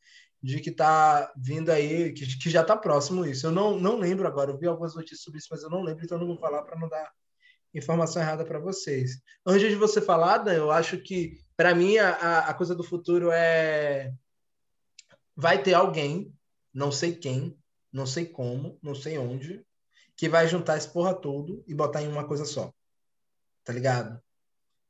[0.44, 3.48] de que tá vindo aí, que, que já tá próximo isso.
[3.48, 6.04] Eu não, não lembro agora, eu vi algumas notícias sobre isso, mas eu não lembro,
[6.04, 7.10] então eu não vou falar para não dar
[7.74, 9.22] informação errada para vocês.
[9.46, 13.32] Antes de você falar, Dan, eu acho que, para mim, a, a coisa do futuro
[13.32, 14.14] é.
[15.36, 16.32] Vai ter alguém,
[16.72, 17.58] não sei quem,
[17.92, 19.66] não sei como, não sei onde,
[20.16, 22.72] que vai juntar esse porra todo e botar em uma coisa só.
[23.64, 24.22] Tá ligado?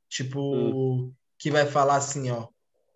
[0.10, 1.14] Tipo, hum.
[1.38, 2.50] que vai falar assim, ó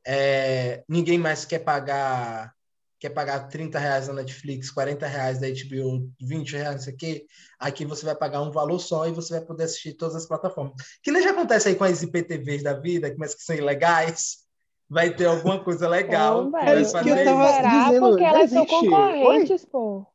[0.07, 2.55] é, ninguém mais quer pagar
[2.99, 7.25] quer pagar 30 reais na Netflix, 40 reais da HBO, 20 reais, isso aqui,
[7.59, 10.73] aqui você vai pagar um valor só e você vai poder assistir todas as plataformas.
[11.03, 14.47] Que nem já acontece aí com as IPTVs da vida, mas que são ilegais.
[14.89, 16.49] Vai ter alguma coisa legal.
[16.49, 18.09] Não, é isso que eu tava dizendo.
[18.09, 19.69] Porque elas são concorrentes, Oi?
[19.69, 20.05] pô.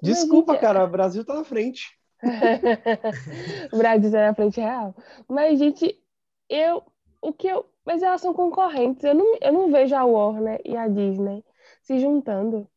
[0.00, 1.90] Desculpa, cara, o Brasil tá na frente.
[3.72, 4.94] o Brasil tá na frente real.
[5.28, 6.00] Mas, gente,
[6.48, 6.82] eu
[7.20, 9.04] o que eu mas elas são concorrentes.
[9.04, 11.44] Eu não, eu não vejo a Warner e a Disney
[11.82, 12.68] se juntando.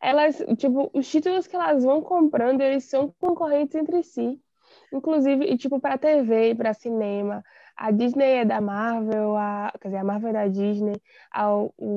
[0.00, 4.40] Elas, tipo, os títulos que elas vão comprando, eles são concorrentes entre si.
[4.92, 7.44] Inclusive, e, tipo, para TV e para cinema.
[7.76, 11.00] A Disney é da Marvel, a, quer dizer, a Marvel é da Disney,
[11.32, 11.46] a,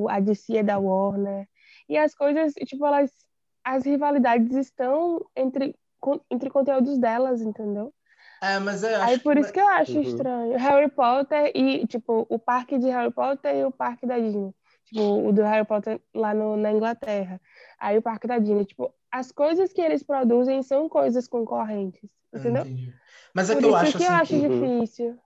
[0.10, 1.48] a DC é da Warner.
[1.88, 3.12] E as coisas, tipo, elas,
[3.64, 5.76] as rivalidades estão entre,
[6.32, 7.94] entre conteúdos delas, entendeu?
[8.42, 9.40] É, mas eu acho Aí por que...
[9.42, 10.02] isso que eu acho uhum.
[10.02, 10.58] estranho.
[10.58, 14.54] Harry Potter e, tipo, o parque de Harry Potter e o parque da Disney.
[14.86, 17.42] Tipo, o do Harry Potter lá no, na Inglaterra.
[17.80, 18.66] Aí o parque da Disney.
[18.66, 22.10] Tipo, as coisas que eles produzem são coisas concorrentes.
[22.34, 22.64] Entendeu?
[22.64, 22.94] Entendi.
[23.34, 24.06] Mas é por que eu acho que assim.
[24.06, 24.50] eu acho que...
[24.50, 25.20] difícil.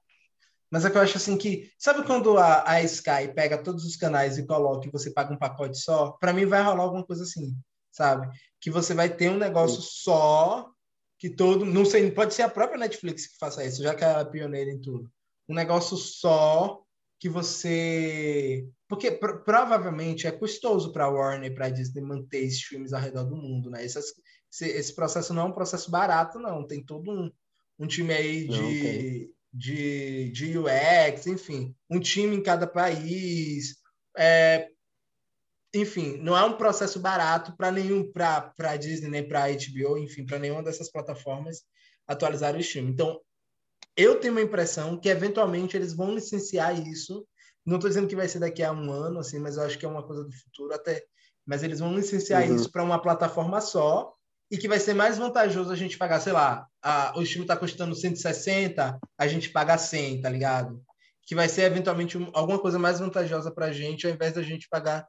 [0.72, 1.70] Mas é que eu acho assim que.
[1.78, 5.38] Sabe quando a, a Sky pega todos os canais e coloca e você paga um
[5.38, 6.12] pacote só?
[6.12, 7.54] Para mim vai rolar alguma coisa assim,
[7.92, 8.30] sabe?
[8.60, 10.72] Que você vai ter um negócio só
[11.22, 14.22] que todo, não sei, pode ser a própria Netflix que faça isso, já que ela
[14.22, 15.08] é pioneira em tudo.
[15.48, 16.82] Um negócio só
[17.20, 22.64] que você, porque pr provavelmente é custoso para a Warner, para a Disney manter esses
[22.64, 23.86] filmes ao redor do mundo, né?
[23.86, 26.66] Esse, esse, esse, processo não é um processo barato, não.
[26.66, 27.32] Tem todo um,
[27.78, 33.76] um time aí de, de, de UX, enfim, um time em cada país.
[34.18, 34.71] É,
[35.74, 40.40] enfim, não é um processo barato para nenhum para Disney nem para HBO, enfim, para
[40.40, 41.64] nenhuma dessas plataformas
[42.08, 42.90] atualizar o stream.
[42.90, 43.20] Então,
[43.96, 47.26] eu tenho uma impressão que eventualmente eles vão licenciar isso.
[47.66, 49.86] Não estou dizendo que vai ser daqui a um ano, assim, mas eu acho que
[49.86, 51.04] é uma coisa do futuro até.
[51.46, 52.56] Mas eles vão licenciar uhum.
[52.56, 54.14] isso para uma plataforma só
[54.50, 57.56] e que vai ser mais vantajoso a gente pagar, sei lá, a, o stream está
[57.56, 60.84] custando 160, a gente paga 100, tá ligado?
[61.26, 64.44] Que vai ser eventualmente um, alguma coisa mais vantajosa para a gente, ao invés da
[64.44, 65.08] gente pagar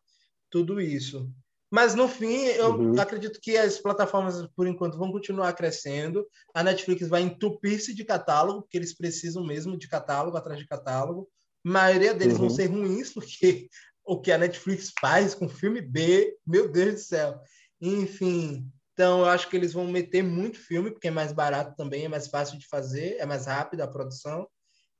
[0.53, 1.29] tudo isso.
[1.71, 3.01] Mas no fim, eu uhum.
[3.01, 6.27] acredito que as plataformas, por enquanto, vão continuar crescendo.
[6.55, 11.27] A Netflix vai entupir-se de catálogo, porque eles precisam mesmo de catálogo atrás de catálogo.
[11.65, 12.41] A maioria deles uhum.
[12.41, 13.71] vão ser ruins, porque
[14.05, 17.41] o que a Netflix faz com filme B, meu Deus do céu.
[17.81, 22.05] Enfim, então eu acho que eles vão meter muito filme, porque é mais barato também,
[22.05, 24.47] é mais fácil de fazer, é mais rápido a produção.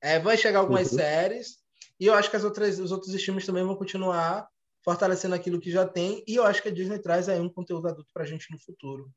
[0.01, 0.99] É, vai chegar algumas uhum.
[0.99, 1.59] séries,
[2.01, 4.49] e eu acho que as outras, os outros streams também vão continuar
[4.85, 6.23] fortalecendo aquilo que já tem.
[6.27, 8.59] E eu acho que a Disney traz aí um conteúdo adulto para a gente no
[8.59, 9.11] futuro.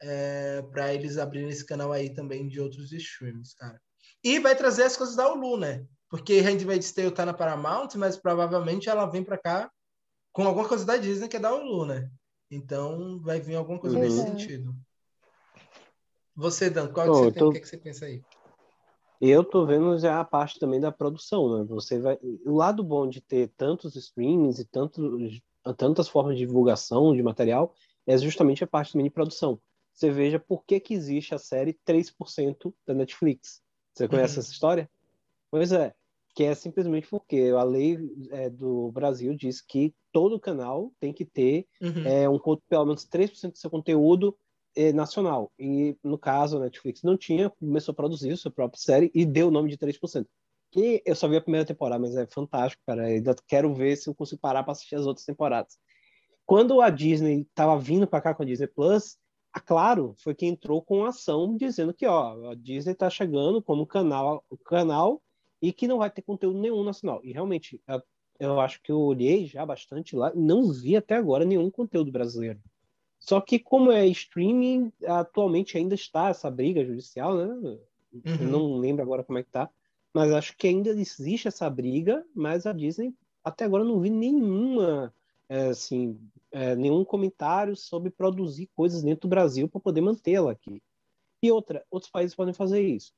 [0.00, 3.80] É, para eles abrirem esse canal aí também de outros streams, cara.
[4.22, 5.84] E vai trazer as coisas da Hulu, né?
[6.08, 9.70] Porque Handmaid's Tale tá na Paramount, mas provavelmente ela vem para cá
[10.32, 12.10] com alguma coisa da Disney que é da Hulu, né?
[12.50, 14.02] Então vai vir alguma coisa uhum.
[14.02, 14.74] nesse sentido.
[16.34, 17.32] Você, Dan, qual que você tô...
[17.32, 17.48] tem?
[17.48, 18.22] O que, é que você pensa aí?
[19.20, 21.64] Eu tô vendo já a parte também da produção, né?
[21.68, 25.40] Você vai, o lado bom de ter tantos streams e tantos,
[25.76, 27.74] tantas formas de divulgação de material
[28.06, 29.60] é justamente a parte também de produção.
[29.92, 33.60] Você veja por que que existe a série 3% da Netflix.
[33.92, 34.40] Você conhece uhum.
[34.40, 34.90] essa história?
[35.50, 35.92] Pois é,
[36.34, 37.98] que é simplesmente porque a lei
[38.30, 42.06] é, do Brasil diz que todo canal tem que ter uhum.
[42.06, 42.38] é, um
[42.68, 44.38] pelo menos 3% do seu conteúdo
[44.78, 45.50] é, nacional.
[45.58, 49.48] E, no caso, a Netflix não tinha, começou a produzir sua própria série e deu
[49.48, 50.24] o nome de 3%.
[50.70, 53.06] Que eu só vi a primeira temporada, mas é fantástico, cara.
[53.06, 55.76] Ainda quero ver se eu consigo parar para assistir as outras temporadas.
[56.46, 59.18] Quando a Disney estava vindo para cá com a Disney Plus,
[59.52, 63.86] a Claro foi quem entrou com ação dizendo que ó, a Disney está chegando como
[63.86, 65.20] canal, canal
[65.60, 67.20] e que não vai ter conteúdo nenhum nacional.
[67.24, 67.82] E realmente,
[68.38, 72.60] eu acho que eu olhei já bastante lá não vi até agora nenhum conteúdo brasileiro.
[73.18, 77.78] Só que como é streaming, atualmente ainda está essa briga judicial, né?
[78.12, 78.50] Uhum.
[78.50, 79.68] não lembro agora como é que tá.
[80.14, 83.14] Mas acho que ainda existe essa briga, mas a Disney
[83.44, 85.14] até agora não vi nenhuma,
[85.48, 86.18] é, assim,
[86.50, 90.82] é, nenhum comentário sobre produzir coisas dentro do Brasil para poder mantê-la aqui.
[91.42, 93.12] E outra, outros países podem fazer isso.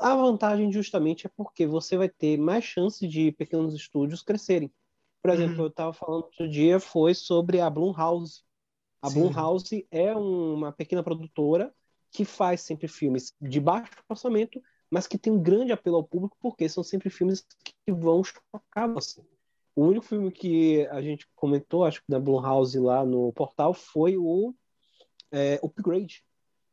[0.00, 4.70] A vantagem justamente é porque você vai ter mais chance de pequenos estúdios crescerem.
[5.22, 5.64] Por exemplo, uhum.
[5.64, 8.42] eu estava falando outro dia foi sobre a Blumhouse.
[9.02, 9.20] A Sim.
[9.20, 11.72] Blumhouse é uma pequena produtora
[12.10, 16.36] que faz sempre filmes de baixo orçamento, mas que tem um grande apelo ao público
[16.40, 17.46] porque são sempre filmes
[17.84, 19.22] que vão chocar você.
[19.74, 24.16] O único filme que a gente comentou, acho que da Blumhouse lá no portal, foi
[24.16, 24.52] o
[25.30, 26.24] é, Upgrade.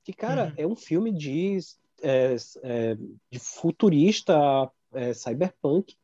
[0.04, 0.54] Que, cara, uhum.
[0.58, 1.60] é um filme de,
[2.02, 2.98] é, é,
[3.30, 5.96] de futurista é, cyberpunk.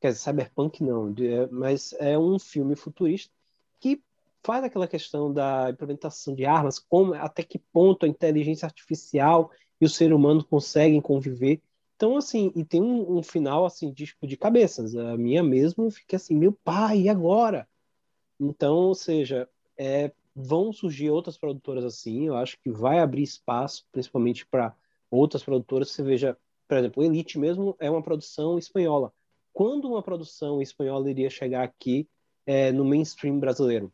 [0.00, 3.32] Quer dizer, cyberpunk não, de, é, mas é um filme futurista
[3.80, 4.02] que
[4.44, 9.50] faz aquela questão da implementação de armas, como até que ponto a inteligência artificial
[9.80, 11.62] e o ser humano conseguem conviver.
[11.96, 14.94] Então, assim, e tem um, um final, assim, de, tipo, de cabeças.
[14.94, 17.66] A minha mesmo fica assim, meu pai, e agora?
[18.38, 19.48] Então, ou seja,
[19.78, 24.74] é, vão surgir outras produtoras assim, eu acho que vai abrir espaço, principalmente para
[25.10, 25.90] outras produtoras.
[25.90, 26.36] Você veja,
[26.68, 29.12] por exemplo, Elite mesmo é uma produção espanhola.
[29.52, 32.08] Quando uma produção espanhola iria chegar aqui
[32.44, 33.92] é, no mainstream brasileiro?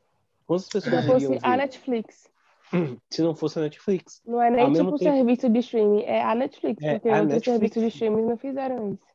[0.50, 1.38] Quantas pessoas Se iriam ver?
[1.44, 2.28] a Netflix.
[3.08, 4.20] Se não fosse a Netflix.
[4.26, 7.44] Não é nem Ao tipo serviço de streaming, é a Netflix, é porque outros Netflix.
[7.44, 9.06] serviços de streaming não fizeram isso.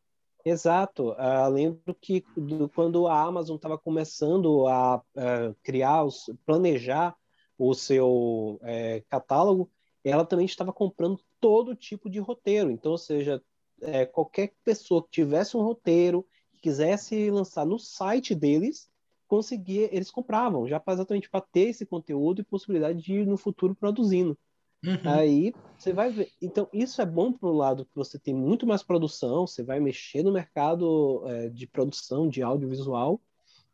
[0.45, 1.10] Exato.
[1.10, 7.14] Uh, lembro que do, quando a Amazon estava começando a uh, criar, os, planejar
[7.57, 9.70] o seu é, catálogo,
[10.06, 12.72] ela também estava comprando todo tipo de roteiro.
[12.72, 13.44] Então, ou seja,
[13.82, 16.26] é, qualquer pessoa que tivesse um roteiro,
[16.62, 18.90] quisesse lançar no site deles,
[19.28, 23.76] conseguia, eles compravam, já exatamente para ter esse conteúdo e possibilidade de ir no futuro
[23.76, 24.38] produzindo.
[24.84, 25.00] Uhum.
[25.04, 26.32] Aí você vai ver.
[26.42, 29.80] Então, isso é bom por um lado que você tem muito mais produção, você vai
[29.80, 33.20] mexer no mercado é, de produção de audiovisual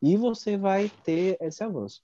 [0.00, 2.02] e você vai ter esse avanço.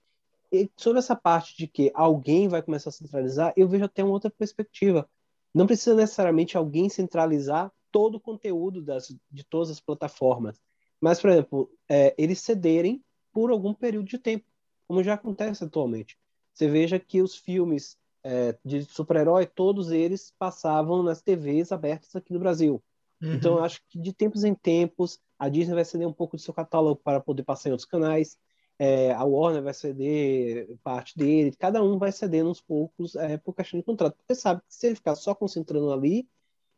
[0.51, 4.13] E sobre essa parte de que alguém vai começar a centralizar, eu vejo até uma
[4.13, 5.07] outra perspectiva.
[5.53, 10.59] Não precisa necessariamente alguém centralizar todo o conteúdo das, de todas as plataformas.
[11.01, 14.45] Mas, por exemplo, é, eles cederem por algum período de tempo,
[14.87, 16.17] como já acontece atualmente.
[16.53, 22.33] Você veja que os filmes é, de super-herói, todos eles passavam nas TVs abertas aqui
[22.33, 22.81] no Brasil.
[23.21, 23.33] Uhum.
[23.33, 26.53] Então, acho que de tempos em tempos, a Disney vai ceder um pouco do seu
[26.53, 28.37] catálogo para poder passar em outros canais,
[28.77, 33.53] é, a Warner vai ceder parte dele, cada um vai cedendo uns poucos é, por
[33.53, 34.15] questão de contrato.
[34.15, 36.27] Porque sabe que se ele ficar só concentrando ali,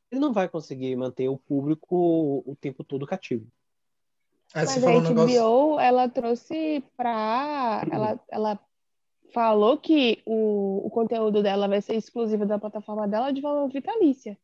[0.09, 3.47] ele não vai conseguir manter o público o tempo todo cativo.
[4.53, 5.79] Aí Mas a HBO, negócio...
[5.79, 8.59] ela trouxe para ela, ela
[9.33, 14.37] falou que o, o conteúdo dela vai ser exclusivo da plataforma dela de forma vitalícia.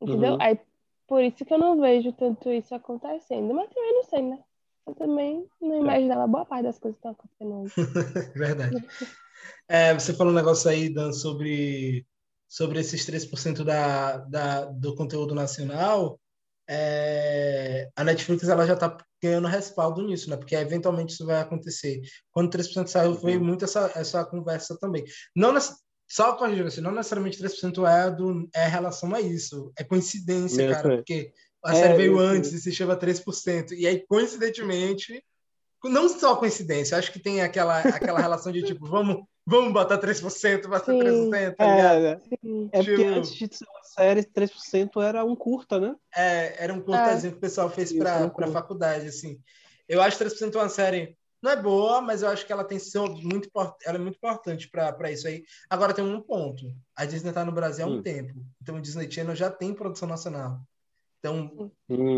[0.00, 0.32] Entendeu?
[0.32, 0.38] Uhum.
[0.40, 0.58] Aí,
[1.06, 3.54] por isso que eu não vejo tanto isso acontecendo.
[3.54, 4.38] Mas também não sei, né?
[4.86, 5.80] Eu também não é.
[5.80, 7.74] imaginava boa parte das coisas que estão acontecendo hoje.
[8.34, 8.84] Verdade.
[9.68, 12.06] É, você falou um negócio aí, Dan, sobre,
[12.48, 16.18] sobre esses 3% da, da, do conteúdo nacional.
[16.72, 20.36] É, a Netflix ela já está ganhando respaldo nisso, né?
[20.36, 22.00] Porque eventualmente isso vai acontecer.
[22.30, 23.46] Quando 3% saiu, veio uhum.
[23.46, 25.04] muito essa, essa conversa também.
[25.34, 25.52] Não
[26.08, 29.72] só corrigindo assim, não necessariamente 3% é, do, é relação a isso.
[29.76, 31.32] É coincidência, Meu cara, porque
[31.64, 33.72] a é, série veio antes e se chama 3%.
[33.72, 35.24] E aí, coincidentemente,
[35.84, 40.66] não só coincidência, acho que tem aquela, aquela relação de tipo, vamos, vamos botar 3%,
[40.68, 40.98] botar Sim.
[40.98, 42.18] 3%, tá é, é,
[42.72, 45.94] é porque tipo antes de ser uma série, 3% era um curta, né?
[46.14, 47.32] É, era um curtazinho é.
[47.32, 49.38] que o pessoal fez para a faculdade, assim.
[49.88, 52.64] Eu acho que 3% é uma série não é boa, mas eu acho que ela
[52.64, 53.48] tem sido muito
[53.84, 55.42] ela é muito importante para isso aí.
[55.70, 56.64] Agora tem um ponto.
[56.94, 58.02] A Disney está no Brasil há um hum.
[58.02, 58.34] tempo.
[58.60, 60.60] Então o Disney Channel já tem produção nacional.
[61.20, 61.70] Então,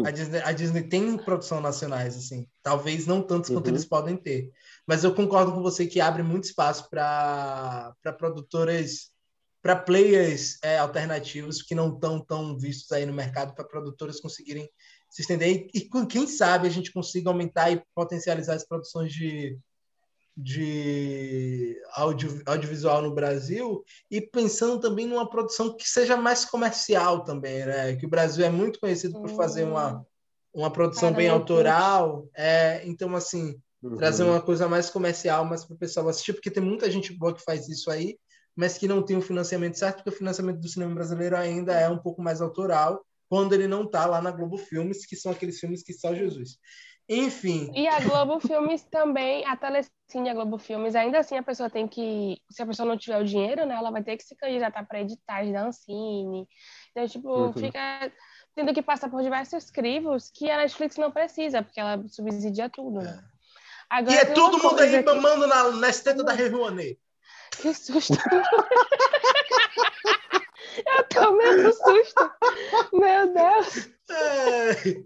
[0.06, 2.46] a, Disney, a Disney tem produção nacionais, assim.
[2.62, 3.56] Talvez não tantos uhum.
[3.56, 4.52] quanto eles podem ter.
[4.86, 9.10] Mas eu concordo com você que abre muito espaço para produtoras,
[9.60, 14.70] para players é, alternativos que não estão tão vistos aí no mercado, para produtoras conseguirem
[15.10, 15.68] se estender.
[15.74, 19.58] E, e quem sabe a gente consiga aumentar e potencializar as produções de,
[20.36, 27.66] de audio, audiovisual no Brasil e pensando também numa produção que seja mais comercial também,
[27.66, 27.96] né?
[27.96, 30.04] Que o Brasil é muito conhecido por fazer uma, hum.
[30.54, 33.96] uma produção bem autoral, é, então assim uhum.
[33.96, 37.34] trazer uma coisa mais comercial, mais para o pessoal assistir, porque tem muita gente boa
[37.34, 38.16] que faz isso aí,
[38.56, 41.88] mas que não tem o financiamento certo, porque o financiamento do cinema brasileiro ainda é
[41.88, 45.58] um pouco mais autoral quando ele não está lá na Globo Filmes, que são aqueles
[45.58, 46.58] filmes que só Jesus.
[47.08, 47.72] Enfim.
[47.74, 51.88] E a Globo Filmes também, a Telecine, a Globo Filmes, ainda assim a pessoa tem
[51.88, 54.86] que, se a pessoa não tiver o dinheiro, né, ela vai ter que se candidatar
[54.86, 56.46] para editais da Ancine.
[56.90, 57.52] Então, tipo, uhum.
[57.52, 58.12] fica
[58.54, 63.00] tendo que passar por diversos crivos que a Netflix não precisa, porque ela subsidia tudo,
[63.00, 63.22] né?
[63.90, 65.04] Agora, e é todo mundo aí aqui...
[65.04, 66.98] mamando na, na esteta da Rerouanet.
[67.60, 68.14] Que susto!
[70.76, 72.30] Eu tomei um susto.
[72.92, 73.90] Meu Deus.
[74.10, 75.04] É.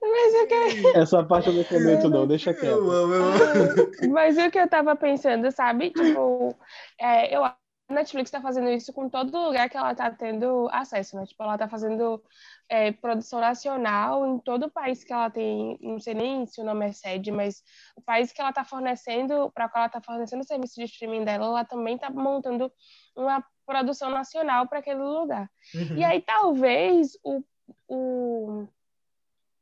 [0.00, 0.98] Mas o que...
[0.98, 2.66] Essa parte eu não comento, não, deixa quieto.
[2.66, 4.12] Eu amo, eu amo.
[4.12, 5.90] Mas o que eu tava pensando, sabe?
[5.90, 6.56] Tipo,
[7.00, 7.56] é, eu a
[7.92, 11.26] Netflix está fazendo isso com todo lugar que ela está tendo acesso, né?
[11.26, 12.22] Tipo, ela está fazendo
[12.68, 16.64] é, produção nacional em todo o país que ela tem, não sei nem se o
[16.64, 17.62] nome é sede, mas
[17.94, 21.24] o país que ela está fornecendo, para qual ela está fornecendo o serviço de streaming
[21.24, 22.72] dela, ela também está montando
[23.14, 25.50] uma produção nacional para aquele lugar.
[25.74, 25.96] Uhum.
[25.96, 27.42] E aí talvez o,
[27.88, 28.68] o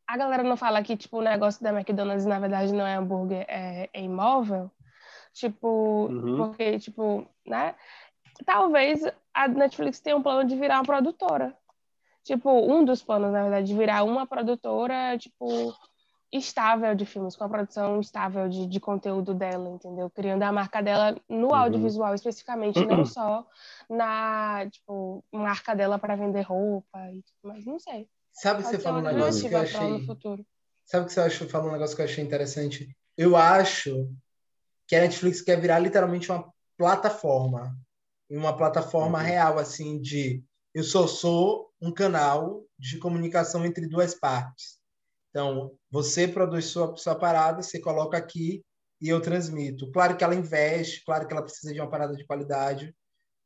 [0.06, 3.46] a galera não fala que tipo o negócio da McDonald's na verdade não é hambúrguer,
[3.48, 4.70] é, é imóvel,
[5.32, 6.36] tipo uhum.
[6.36, 7.74] porque tipo, né?
[8.44, 9.02] Talvez
[9.32, 11.56] a Netflix tenha um plano de virar uma produtora.
[12.24, 15.74] Tipo, um dos planos, na verdade, de virar uma produtora, tipo,
[16.32, 20.08] estável de filmes, com a produção estável de, de conteúdo dela, entendeu?
[20.08, 21.54] Criando a marca dela no uhum.
[21.54, 23.46] audiovisual especificamente, não só
[23.88, 28.08] na, tipo, marca dela para vender roupa e mas não sei.
[28.32, 30.06] Sabe que você falou um negócio que eu achei...
[30.86, 32.96] Sabe que você achou, falou um negócio que eu achei interessante?
[33.16, 34.10] Eu acho
[34.86, 37.76] que a Netflix quer virar literalmente uma plataforma,
[38.30, 39.24] uma plataforma uhum.
[39.24, 40.42] real, assim, de
[40.74, 44.78] eu só sou um canal de comunicação entre duas partes.
[45.30, 48.64] Então, você produz sua, sua parada, você coloca aqui
[48.98, 49.92] e eu transmito.
[49.92, 52.96] Claro que ela investe, claro que ela precisa de uma parada de qualidade,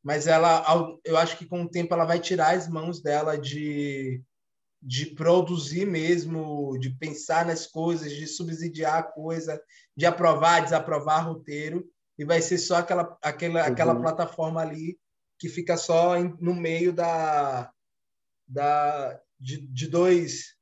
[0.01, 0.64] mas ela,
[1.05, 4.23] eu acho que com o tempo ela vai tirar as mãos dela de,
[4.81, 9.60] de produzir mesmo, de pensar nas coisas, de subsidiar a coisa,
[9.97, 11.85] de aprovar, desaprovar roteiro,
[12.16, 13.73] e vai ser só aquela, aquela, uhum.
[13.73, 14.97] aquela plataforma ali
[15.36, 17.73] que fica só no meio da,
[18.47, 20.56] da de, de dois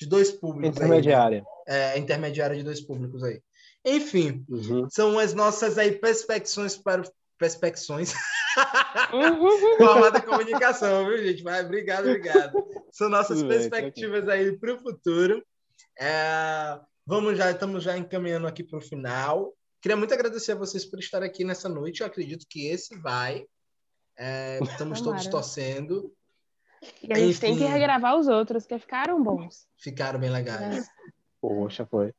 [0.00, 0.76] de dois públicos.
[0.76, 1.44] Intermediária.
[1.68, 3.42] Aí, é, intermediária de dois públicos aí.
[3.84, 4.88] Enfim, uhum.
[4.90, 7.02] são as nossas aí perspecções para
[7.38, 8.14] perspecções.
[9.12, 9.76] Uhum.
[9.78, 11.42] Forma comunicação, viu, gente?
[11.42, 12.52] Mas obrigado, obrigado.
[12.90, 15.44] São nossas perspectivas aí para o futuro.
[15.98, 19.54] É, vamos já, estamos já encaminhando aqui para o final.
[19.80, 22.00] Queria muito agradecer a vocês por estar aqui nessa noite.
[22.00, 23.46] Eu acredito que esse vai.
[24.18, 26.12] É, estamos todos torcendo.
[27.02, 29.66] E a gente Enfim, tem que regravar os outros, que ficaram bons.
[29.78, 30.86] Ficaram bem legais.
[30.86, 30.90] É.
[31.40, 32.14] Poxa, foi.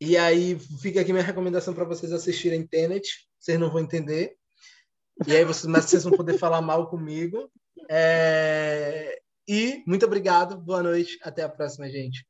[0.00, 3.28] E aí fica aqui minha recomendação para vocês assistirem Tenet.
[3.38, 4.36] Vocês não vão entender.
[5.26, 7.50] E aí vocês, mas vocês vão poder falar mal comigo.
[7.88, 9.20] É...
[9.46, 10.56] E muito obrigado.
[10.56, 11.18] Boa noite.
[11.22, 12.26] Até a próxima, gente.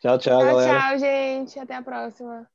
[0.00, 0.80] Tchau, tchau, tchau galera.
[0.80, 1.58] Tchau, gente.
[1.58, 2.48] Até a próxima.